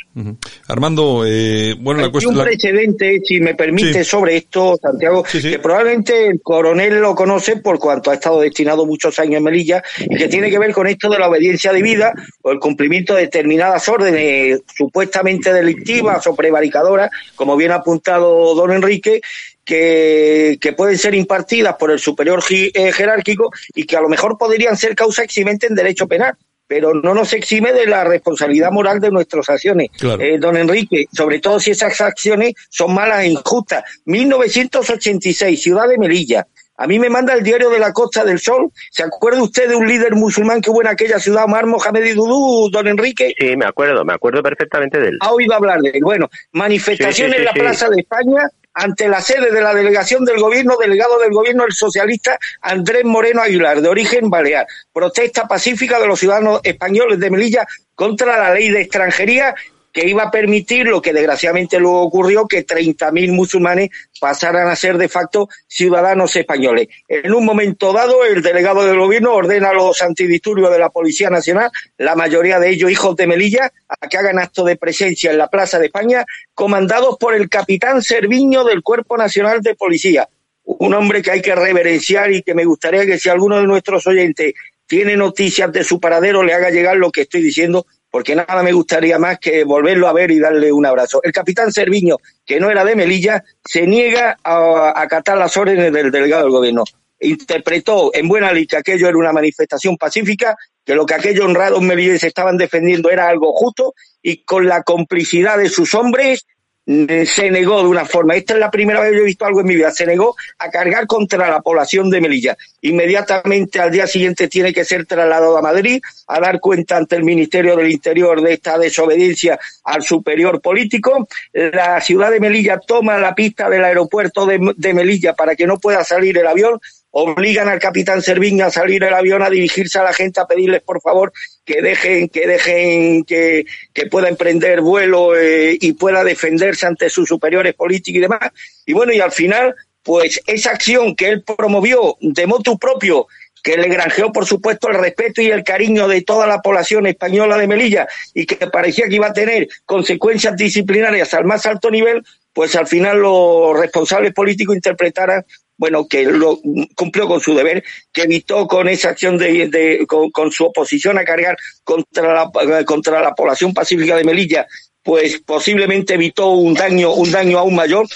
[0.67, 2.35] Armando, eh, bueno, la cuestión...
[2.35, 7.57] Hay un precedente, si me permite, sobre esto, Santiago, que probablemente el coronel lo conoce
[7.57, 10.85] por cuanto ha estado destinado muchos años en Melilla y que tiene que ver con
[10.85, 17.09] esto de la obediencia debida o el cumplimiento de determinadas órdenes supuestamente delictivas o prevaricadoras,
[17.35, 19.21] como bien ha apuntado don Enrique,
[19.65, 24.37] que, que, pueden ser impartidas por el superior eh, jerárquico y que a lo mejor
[24.37, 26.37] podrían ser causa eximente en derecho penal
[26.67, 29.89] pero no nos exime de la responsabilidad moral de nuestras acciones.
[30.19, 33.83] Eh, don Enrique, sobre todo si esas acciones son malas e injustas.
[34.05, 36.47] 1986, ciudad de Melilla.
[36.77, 38.69] A mí me manda el diario de la Costa del Sol.
[38.91, 42.11] ¿Se acuerda usted de un líder musulmán que hubo en aquella ciudad, Omar Mohamed y
[42.13, 43.33] Dudú, don Enrique?
[43.37, 45.17] Sí, me acuerdo, me acuerdo perfectamente de él.
[45.21, 46.03] Ha oído hablar de él.
[46.03, 50.77] Bueno, manifestación en la Plaza de España ante la sede de la delegación del gobierno,
[50.77, 54.67] delegado del gobierno el socialista Andrés Moreno Aguilar, de origen balear.
[54.93, 57.65] Protesta pacífica de los ciudadanos españoles de Melilla
[57.95, 59.55] contra la ley de extranjería
[59.95, 64.97] que iba a permitir lo que desgraciadamente luego ocurrió, que 30.000 musulmanes pasaran a ser
[64.97, 66.89] de facto ciudadanos españoles.
[67.07, 71.29] En un momento dado, el delegado del gobierno ordena a los antidisturbios de la Policía
[71.29, 75.37] Nacional, la mayoría de ellos hijos de Melilla, a que hagan acto de presencia en
[75.37, 80.27] la Plaza de España, comandados por el capitán Serviño del Cuerpo Nacional de Policía.
[80.65, 84.05] Un hombre que hay que reverenciar y que me gustaría que si alguno de nuestros
[84.07, 84.55] oyentes
[84.87, 87.85] tiene noticias de su paradero, le haga llegar lo que estoy diciendo,
[88.15, 91.19] porque nada me gustaría más que volverlo a ver y darle un abrazo.
[91.21, 92.15] El capitán Serviño,
[92.45, 96.85] que no era de Melilla, se niega a acatar las órdenes del delegado del gobierno.
[97.19, 100.55] Interpretó en buena ley que aquello era una manifestación pacífica,
[100.85, 105.57] que lo que aquellos honrados melillenses estaban defendiendo era algo justo y con la complicidad
[105.57, 106.45] de sus hombres
[106.85, 109.61] se negó de una forma, esta es la primera vez que yo he visto algo
[109.61, 112.55] en mi vida, se negó a cargar contra la población de Melilla.
[112.81, 117.23] Inmediatamente al día siguiente tiene que ser trasladado a Madrid a dar cuenta ante el
[117.23, 121.27] Ministerio del Interior de esta desobediencia al superior político.
[121.53, 125.77] La ciudad de Melilla toma la pista del aeropuerto de, de Melilla para que no
[125.79, 126.79] pueda salir el avión
[127.17, 130.81] obligan al capitán Serviño a salir del avión, a dirigirse a la gente, a pedirles
[130.81, 131.31] por favor
[131.63, 137.29] que dejen, que dejen, que, que pueda emprender vuelo eh, y pueda defenderse ante sus
[137.29, 138.51] superiores políticos y demás.
[138.85, 139.73] Y bueno, y al final,
[140.03, 143.27] pues esa acción que él promovió de motu propio,
[143.63, 147.57] que le granjeó, por supuesto, el respeto y el cariño de toda la población española
[147.57, 152.25] de Melilla y que parecía que iba a tener consecuencias disciplinarias al más alto nivel,
[152.51, 155.45] pues al final los responsables políticos interpretaran
[155.77, 156.59] bueno, que lo
[156.95, 157.83] cumplió con su deber,
[158.13, 163.33] que evitó con esa acción de, con, su oposición a cargar contra la, contra la
[163.33, 164.67] población pacífica de Melilla,
[165.03, 168.07] pues posiblemente evitó un daño, un daño aún mayor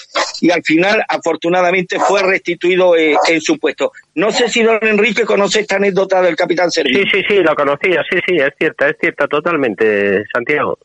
[0.42, 3.92] y al final, afortunadamente, fue restituido eh, en su puesto.
[4.16, 7.04] No sé si don Enrique conoce esta anécdota del capitán Sergio.
[7.04, 10.80] Sí, sí, sí, lo conocía, sí, sí, es cierta, es cierta totalmente, Santiago.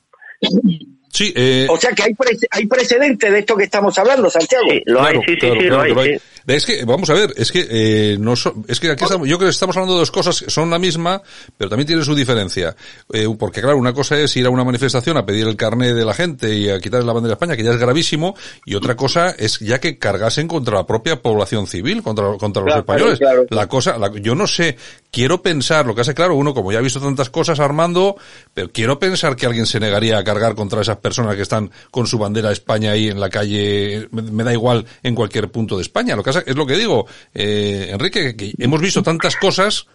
[1.15, 1.67] Sí, eh...
[1.71, 4.65] O sea que hay, pre hay precedente de esto que estamos hablando, Santiago.
[4.69, 6.15] Sí, lo claro, hay, sí, claro, sí, sí, claro, lo hay.
[6.15, 6.21] sí.
[6.47, 9.39] Es que, vamos a ver, es que, eh, no so- es que aquí estamos, yo
[9.39, 11.23] creo que estamos hablando de dos cosas que son la misma,
[11.57, 12.77] pero también tiene su diferencia.
[13.15, 16.05] Eh, porque claro, una cosa es ir a una manifestación a pedir el carné de
[16.05, 18.37] la gente y a quitarle la bandera de España, que ya es gravísimo,
[18.67, 22.73] y otra cosa es ya que cargasen contra la propia población civil, contra, contra los
[22.75, 23.19] Claro, españoles.
[23.21, 23.47] claro.
[23.49, 24.77] La cosa, la- yo no sé,
[25.15, 28.17] quiero pensar, lo que hace claro, uno como ya ha visto tantas cosas Armando,
[28.53, 32.09] pero quiero pensar que alguien se negaría a cargar contra esas personas que están con
[32.09, 35.77] su bandera de España ahí en la calle, me, me da igual en cualquier punto
[35.77, 36.17] de España.
[36.17, 39.87] Lo que pasa, es lo que digo, eh, Enrique, que hemos visto tantas cosas,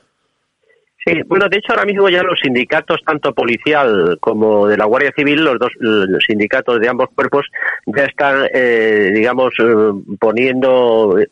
[1.06, 5.14] Sí, bueno, de hecho ahora mismo ya los sindicatos, tanto policial como de la Guardia
[5.16, 7.46] Civil, los dos los sindicatos de ambos cuerpos
[7.86, 11.28] ya están, eh, digamos, eh, poniendo, eh,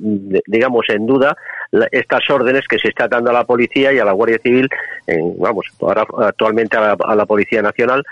[0.47, 1.35] digamos, en duda
[1.91, 4.69] estas órdenes que se está dando a la policía y a la Guardia Civil,
[5.05, 8.05] en, vamos, ahora actualmente a la, a la Policía Nacional,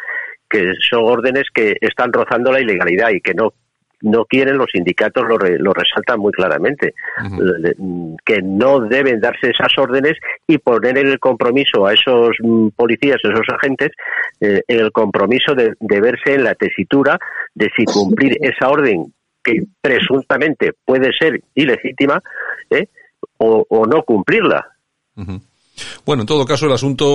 [0.49, 3.53] que son órdenes que están rozando la ilegalidad y que no
[4.02, 6.94] no quieren, los sindicatos lo, re- lo resaltan muy claramente,
[7.78, 10.14] mm, que no deben darse esas órdenes
[10.48, 13.92] y poner en el compromiso a esos mm, policías, a esos agentes,
[14.42, 17.20] eh, en el compromiso de, de verse en la tesitura
[17.54, 19.14] de si cumplir esa orden
[19.44, 22.22] que presuntamente puede ser ilegítima
[22.70, 22.88] ¿eh?
[23.38, 24.68] o, o no cumplirla.
[26.06, 27.06] Bueno, en todo caso el asunto,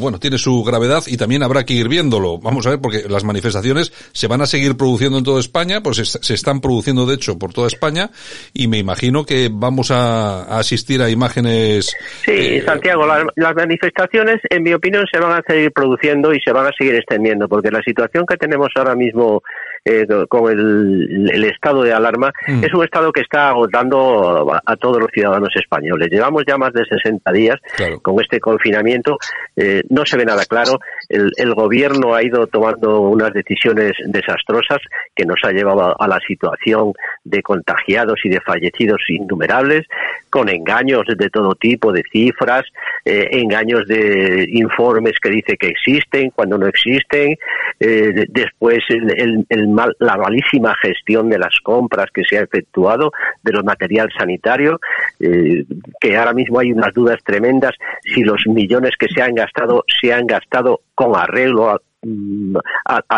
[0.00, 2.38] bueno, tiene su gravedad y también habrá que ir viéndolo.
[2.38, 5.98] Vamos a ver, porque las manifestaciones se van a seguir produciendo en toda España, pues
[5.98, 8.10] es- se están produciendo de hecho por toda España
[8.54, 11.86] y me imagino que vamos a, a asistir a imágenes.
[12.24, 16.40] Sí, eh, Santiago, la- las manifestaciones, en mi opinión, se van a seguir produciendo y
[16.40, 19.42] se van a seguir extendiendo, porque la situación que tenemos ahora mismo
[19.86, 22.64] eh, con el, el estado de alarma Mm.
[22.64, 26.08] es un estado que está agotando a, a todos los ciudadanos españoles.
[26.10, 27.56] Llevamos ya más de 60 días
[28.02, 29.16] con este confinamiento,
[29.56, 30.78] eh, no se ve nada claro.
[31.08, 34.78] El, el gobierno ha ido tomando unas decisiones desastrosas
[35.14, 36.92] que nos ha llevado a, a la situación
[37.24, 39.86] de contagiados y de fallecidos innumerables,
[40.30, 42.64] con engaños de todo tipo de cifras,
[43.04, 47.36] eh, engaños de informes que dice que existen cuando no existen,
[47.80, 52.38] eh, de- después el, el- el mal- la malísima gestión de las compras que se
[52.38, 53.12] ha efectuado
[53.42, 54.80] de los material sanitario,
[55.20, 55.64] eh,
[56.00, 60.12] que ahora mismo hay unas dudas tremendas si los millones que se han gastado se
[60.12, 62.56] han gastado con arreglo a, mm,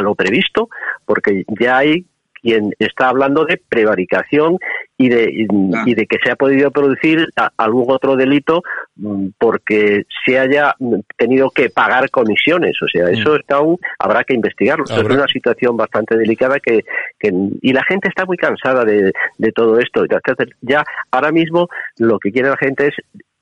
[0.02, 0.68] lo previsto,
[1.06, 2.04] porque ya hay
[2.42, 4.58] quien está hablando de prevaricación
[4.96, 5.46] y de, y,
[5.86, 8.62] y de que se ha podido producir a- algún otro delito
[8.96, 12.76] mm, porque se haya mm, tenido que pagar comisiones.
[12.82, 14.84] O sea, eso está aún, habrá que investigarlo.
[14.84, 16.84] Esto Es una situación bastante delicada que,
[17.18, 17.32] que
[17.62, 20.04] y la gente está muy cansada de, de todo esto.
[20.62, 22.94] Ya ahora mismo lo que quiere la gente es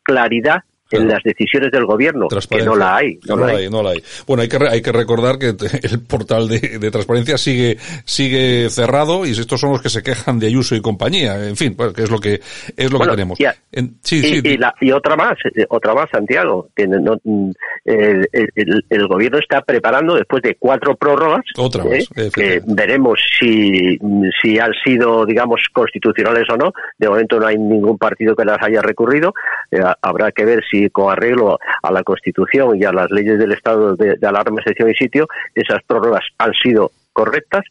[0.02, 3.18] claridad en las decisiones del gobierno, que no la hay.
[3.26, 3.64] No, No, la la hay.
[3.64, 4.02] hay, no la hay.
[4.26, 5.48] Bueno, hay que, hay que recordar que
[5.82, 10.38] el portal de, de transparencia sigue, sigue cerrado y estos son los que se quejan
[10.38, 11.46] de Ayuso y compañía.
[11.46, 12.40] En fin, pues, que es lo que,
[12.76, 13.38] es lo Bueno, que tenemos.
[13.38, 13.54] ya.
[13.72, 14.40] En- sí, y, sí.
[14.44, 16.68] y la- y otra más, eh, otra más, Santiago.
[16.74, 17.50] que no- mm,
[17.84, 23.18] el, el- el gobierno está preparando, después de cuatro prórrogas, Otra eh, más, que veremos
[23.40, 23.98] si,
[24.42, 26.72] si han sido, digamos, constitucionales o no.
[26.98, 29.32] De momento no hay ningún partido que las haya recurrido.
[29.70, 33.52] Eh, habrá que ver si con arreglo a la Constitución y a las leyes del
[33.52, 37.64] Estado de, de alarma, excepción y sitio, esas prórrogas han sido correctas.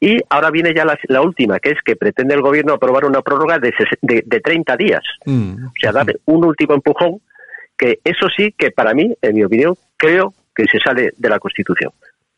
[0.00, 3.22] Y ahora viene ya la, la última, que es que pretende el gobierno aprobar una
[3.22, 5.02] prórroga de, ses- de, de 30 días.
[5.24, 5.66] Mm.
[5.66, 7.20] O sea, dar un último empujón,
[7.76, 11.38] que eso sí que para mí, en mi opinión, creo que se sale de la
[11.38, 11.92] Constitución.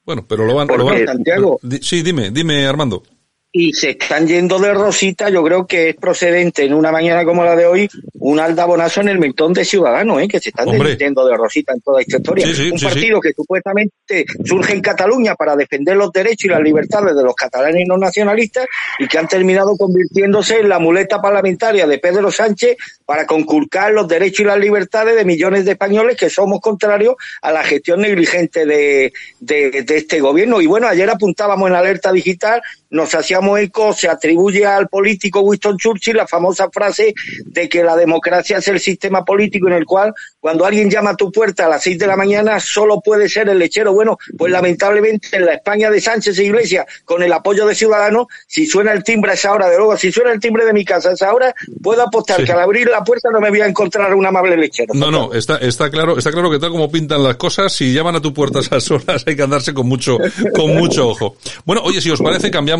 [0.04, 1.58] Bueno, pero lo van, ¿Por lo van- Santiago?
[1.80, 3.02] Sí, dime, dime, Armando.
[3.52, 7.44] Y se están yendo de rosita, yo creo que es procedente en una mañana como
[7.44, 7.88] la de hoy,
[8.20, 10.28] un aldabonazo en el mentón de Ciudadanos, ¿eh?
[10.28, 12.46] que se están yendo de rosita en toda esta historia.
[12.46, 16.48] Sí, sí, un sí, partido que supuestamente surge en Cataluña para defender los derechos y
[16.48, 18.66] las libertades de los catalanes no nacionalistas
[19.00, 24.06] y que han terminado convirtiéndose en la muleta parlamentaria de Pedro Sánchez para conculcar los
[24.06, 28.64] derechos y las libertades de millones de españoles que somos contrarios a la gestión negligente
[28.64, 30.60] de, de, de este gobierno.
[30.60, 35.76] Y bueno, ayer apuntábamos en alerta digital nos hacíamos eco, se atribuye al político Winston
[35.76, 37.14] Churchill la famosa frase
[37.44, 41.16] de que la democracia es el sistema político en el cual cuando alguien llama a
[41.16, 43.92] tu puerta a las seis de la mañana solo puede ser el lechero.
[43.92, 48.26] Bueno, pues lamentablemente en la España de Sánchez e Iglesias, con el apoyo de Ciudadanos,
[48.46, 50.84] si suena el timbre a esa hora, de luego, si suena el timbre de mi
[50.84, 53.66] casa a esa hora, puedo apostar que al abrir la puerta no me voy a
[53.66, 54.94] encontrar un amable lechero.
[54.94, 58.16] No, no, está, está claro, está claro que tal como pintan las cosas, si llaman
[58.16, 60.18] a tu puerta a esas horas hay que andarse con mucho,
[60.54, 61.36] con mucho ojo.
[61.64, 62.79] Bueno, oye, si os parece, cambiamos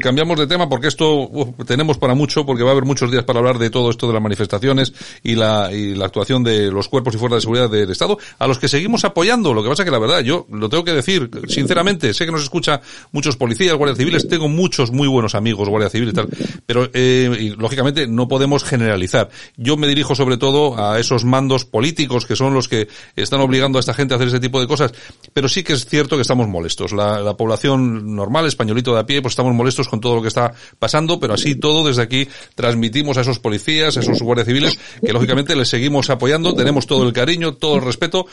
[0.00, 1.30] cambiamos de tema porque esto
[1.66, 4.12] tenemos para mucho, porque va a haber muchos días para hablar de todo esto de
[4.12, 4.92] las manifestaciones
[5.22, 8.46] y la, y la actuación de los cuerpos y fuerzas de seguridad del Estado, a
[8.46, 9.54] los que seguimos apoyando.
[9.54, 12.42] Lo que pasa que la verdad, yo lo tengo que decir, sinceramente, sé que nos
[12.42, 12.80] escucha
[13.12, 16.28] muchos policías, guardias civiles, tengo muchos muy buenos amigos, guardia civil y tal,
[16.66, 19.30] pero eh, y, lógicamente no podemos generalizar.
[19.56, 23.78] Yo me dirijo sobre todo a esos mandos políticos que son los que están obligando
[23.78, 24.92] a esta gente a hacer ese tipo de cosas,
[25.32, 26.92] pero sí que es cierto que estamos molestos.
[26.92, 30.28] La, la población normal, españolito de a pie, pues estamos molestos con todo lo que
[30.28, 34.76] está pasando, pero así todo desde aquí transmitimos a esos policías, a esos guardias civiles,
[35.00, 38.26] que lógicamente les seguimos apoyando, tenemos todo el cariño, todo el respeto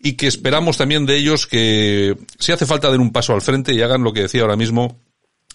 [0.00, 3.72] y que esperamos también de ellos que si hace falta den un paso al frente
[3.72, 4.98] y hagan lo que decía ahora mismo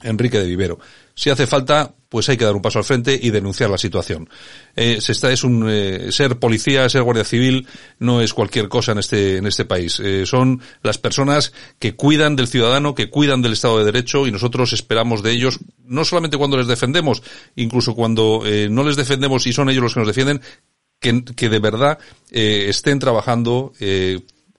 [0.04, 0.80] Enrique de Vivero.
[1.16, 4.30] Si hace falta, pues hay que dar un paso al frente y denunciar la situación.
[4.76, 7.68] Eh, es un, eh, ser policía, ser guardia civil,
[8.00, 10.00] no es cualquier cosa en este, en este país.
[10.00, 14.32] Eh, son las personas que cuidan del ciudadano, que cuidan del Estado de Derecho y
[14.32, 17.24] nosotros esperamos de ellos, no solamente cuando les defendemos,
[17.56, 20.42] incluso cuando eh, no les defendemos y son ellos los que nos defienden,
[21.00, 22.00] que, que de verdad
[22.32, 23.74] estén trabajando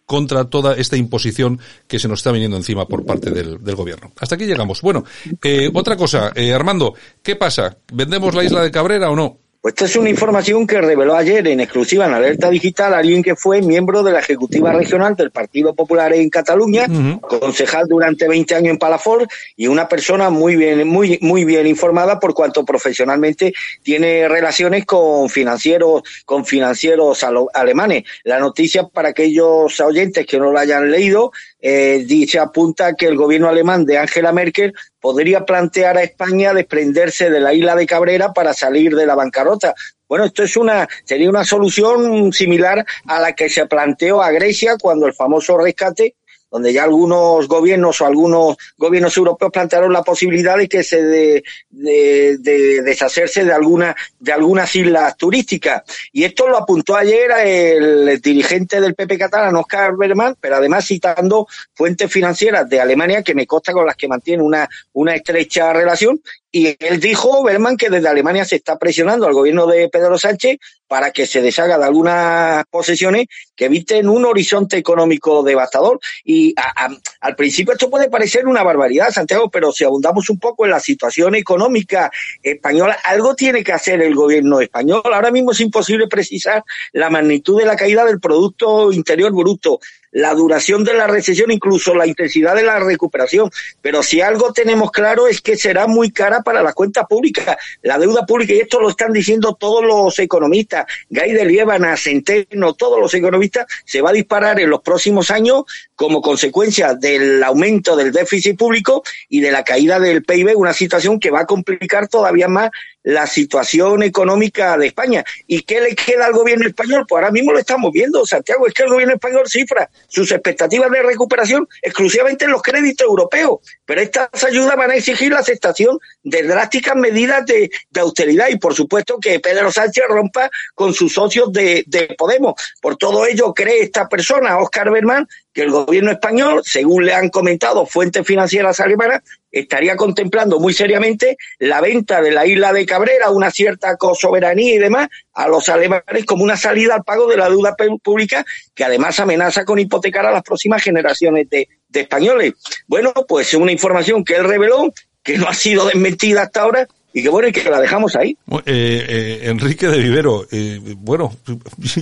[0.07, 4.13] contra toda esta imposición que se nos está viniendo encima por parte del, gobierno.
[4.21, 4.81] Hasta aquí llegamos.
[4.83, 5.05] Bueno,
[5.43, 7.77] eh, otra cosa, eh, Armando, ¿qué pasa?
[7.93, 9.44] ¿Vendemos la isla de Cabrera o no?
[9.65, 13.35] Pues esta es una información que reveló ayer en exclusiva en Alerta Digital alguien que
[13.35, 17.21] fue miembro de la Ejecutiva Regional del Partido Popular en Cataluña, Mm.
[17.21, 19.25] concejal durante 20 años en Palafort
[19.57, 25.31] y una persona muy bien, muy, muy bien informada por cuanto profesionalmente tiene relaciones con
[25.31, 27.25] financieros, con financieros
[27.55, 28.05] alemanes.
[28.25, 31.33] La noticia para aquellos oyentes que no la hayan leído,
[31.67, 37.31] eh, dice apunta que el gobierno alemán de Angela Merkel podría plantear a España desprenderse
[37.31, 39.75] de la isla de Cabrera para salir de la bancarrota.
[40.07, 44.77] Bueno, esto es una, sería una solución similar a la que se planteó a Grecia
[44.79, 46.17] cuando el famoso rescate
[46.55, 51.45] donde ya algunos gobiernos o algunos gobiernos europeos plantearon la posibilidad de que se de,
[51.69, 55.83] de, de deshacerse de alguna de algunas islas turísticas.
[56.13, 61.49] Y esto lo apuntó ayer el dirigente del PP catalán Oscar Berman pero además citando
[61.75, 66.21] fuentes financieras de Alemania que me consta con las que mantiene una una estrecha relación
[66.57, 70.59] y él dijo, Berman, que desde Alemania se está presionando al gobierno de Pedro Sánchez
[70.87, 73.27] para que se deshaga de algunas posesiones
[73.57, 75.99] que eviten un horizonte económico devastador.
[76.23, 76.91] Y a,
[77.23, 80.79] al principio esto puede parecer una barbaridad, Santiago, pero si abundamos un poco en la
[80.79, 82.09] situación económica
[82.41, 85.03] española, algo tiene que hacer el gobierno español.
[85.07, 86.63] Ahora mismo es imposible precisar
[86.93, 89.81] la magnitud de la caída del Producto Interior Bruto
[90.15, 93.51] la duración de la recesión, incluso la intensidad de la recuperación.
[93.83, 97.99] Pero si algo tenemos claro es que será muy cara para la cuenta pública, la
[97.99, 103.01] deuda pública, y esto lo están diciendo todos los economistas, Gay de Liébana, Centeno, todos
[103.01, 105.65] los economistas, se va a disparar en los próximos años
[105.97, 111.19] como consecuencia del aumento del déficit público y de la caída del PIB, una situación
[111.19, 112.71] que va a complicar todavía más
[113.05, 115.25] la situación económica de España.
[115.47, 117.05] ¿Y qué le queda al gobierno español?
[117.07, 120.91] Pues ahora mismo lo estamos viendo, Santiago, es que el gobierno español cifra sus expectativas
[120.91, 125.99] de recuperación exclusivamente en los créditos europeos, pero estas ayudas van a exigir la aceptación
[126.23, 127.71] de drásticas medidas de,
[128.01, 132.55] austeridad y por supuesto que Pedro Sánchez rompa con sus socios de, de Podemos.
[132.81, 137.29] Por todo ello cree esta persona, Oscar Berman, que el gobierno español, según le han
[137.29, 139.23] comentado fuentes financieras alemanas,
[139.55, 144.79] estaría contemplando muy seriamente la venta de la isla de Cabrera, una cierta soberanía y
[144.79, 148.45] demás, a los alemanes como una salida al pago de la deuda pública,
[148.75, 152.55] que además amenaza con hipotecar a las próximas generaciones de, españoles.
[152.89, 157.23] Bueno, pues una información que él reveló, que no ha sido desmentida hasta ahora, y
[157.23, 158.37] que bueno, y que la dejamos ahí.
[158.67, 161.37] Eh, eh, Enrique de Vivero, eh, bueno,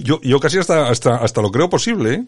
[0.03, 2.25] yo, yo casi hasta, hasta, hasta lo creo posible, ¿eh?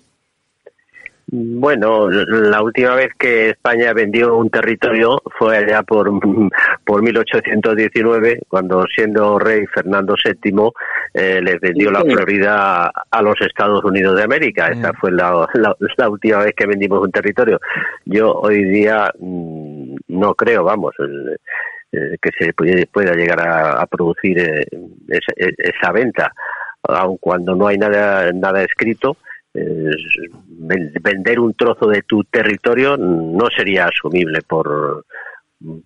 [1.37, 6.09] Bueno, la última vez que España vendió un territorio fue allá por,
[6.85, 10.71] por 1819, cuando siendo rey Fernando VII
[11.13, 14.69] eh, les vendió la Florida a los Estados Unidos de América.
[14.69, 17.61] Esa fue la, la, la última vez que vendimos un territorio.
[18.05, 21.37] Yo hoy día mmm, no creo, vamos, el,
[22.23, 22.53] que se
[22.87, 24.67] pueda llegar a, producir eh,
[25.09, 26.33] esa, esa, venta,
[26.85, 29.17] aun cuando no hay nada, nada escrito.
[29.55, 35.07] Vender un trozo de tu territorio no sería asumible por,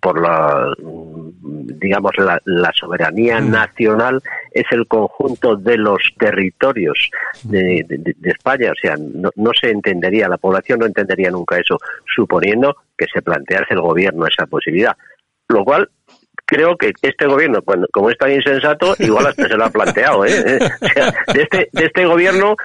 [0.01, 0.73] por la
[1.31, 3.51] digamos la, la soberanía mm.
[3.51, 4.21] nacional.
[4.51, 7.11] Es el conjunto de los territorios
[7.43, 8.71] de, de, España.
[8.71, 11.77] O sea no, no, se entendería la población no entendería nunca eso
[12.15, 14.97] suponiendo que se plantease el gobierno esa posibilidad.
[15.47, 15.89] Lo cual
[16.49, 17.59] creo que este gobierno,
[17.91, 20.25] como es tan insensato, igual hasta se lo ha planteado.
[20.25, 20.43] ¿eh?
[21.33, 22.55] de, este, de este gobierno,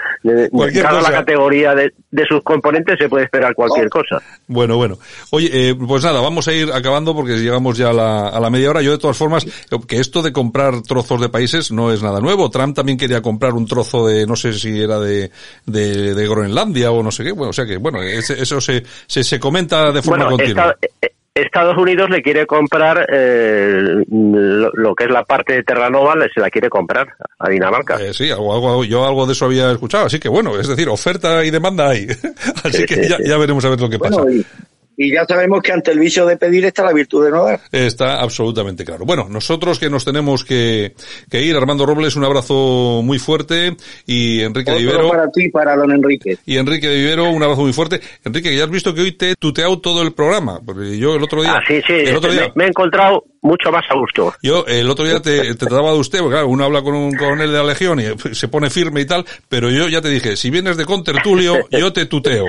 [0.82, 1.93] cada la categoría de,
[2.27, 4.23] sus componentes, se puede esperar cualquier cosa.
[4.47, 4.97] Bueno, bueno.
[5.31, 8.48] Oye, eh, pues nada, vamos a ir acabando porque llegamos ya a la, a la
[8.48, 8.81] media hora.
[8.81, 9.44] Yo, de todas formas,
[9.86, 12.51] que esto de comprar trozos de países no es nada nuevo.
[12.51, 15.31] Trump también quería comprar un trozo de, no sé si era de,
[15.66, 17.32] de, Groenlandia o no sé qué.
[17.32, 20.74] Bueno, o sea que, bueno, eso se, se, se comenta de forma continua.
[20.81, 26.40] Eh, Estados Unidos le quiere comprar eh, lo, que es la parte de Terranova, se
[26.40, 27.09] la quiere comprar
[27.39, 28.01] a Dinamarca.
[28.01, 30.89] Eh, sí, algo, algo, yo algo de eso había escuchado, así que bueno, es decir,
[30.89, 32.06] oferta y demanda hay.
[32.65, 34.23] así que ya, ya, veremos a ver lo que pasa.
[34.31, 34.47] Y
[34.96, 37.60] ya sabemos que ante el vicio de pedir está la virtud de no dar.
[37.72, 39.04] Está absolutamente claro.
[39.04, 40.94] Bueno, nosotros que nos tenemos que,
[41.30, 43.76] que ir, Armando Robles, un abrazo muy fuerte
[44.06, 45.08] y Enrique de Vivero.
[45.08, 46.38] para ti, para don Enrique.
[46.46, 48.00] Y Enrique de Vivero, un abrazo muy fuerte.
[48.24, 51.22] Enrique, ya has visto que hoy te he tuteado todo el programa, porque yo el
[51.22, 51.54] otro día...
[51.56, 54.34] Ah, sí, sí, el otro día, me he encontrado mucho más a gusto.
[54.42, 57.14] Yo el otro día te, te trataba de usted, porque claro, uno habla con un
[57.14, 60.36] coronel de la Legión y se pone firme y tal, pero yo ya te dije,
[60.36, 62.46] si vienes de contertulio, yo te tuteo.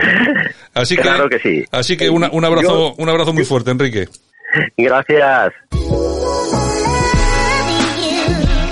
[0.74, 1.66] Así que, claro que sí.
[1.72, 4.08] Así que una, un abrazo, un abrazo muy fuerte, Enrique.
[4.78, 5.54] Gracias.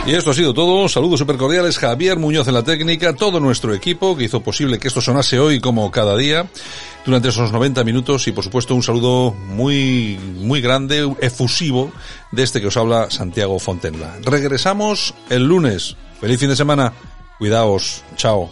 [0.05, 0.89] Y esto ha sido todo.
[0.89, 1.77] Saludos super cordiales.
[1.77, 5.61] Javier Muñoz en la técnica, todo nuestro equipo que hizo posible que esto sonase hoy
[5.61, 6.45] como cada día
[7.05, 11.91] durante esos 90 minutos y por supuesto un saludo muy, muy grande, efusivo
[12.31, 14.17] de este que os habla Santiago Fontenla.
[14.23, 15.95] Regresamos el lunes.
[16.19, 16.91] Feliz fin de semana.
[17.37, 18.03] Cuidaos.
[18.17, 18.51] Chao.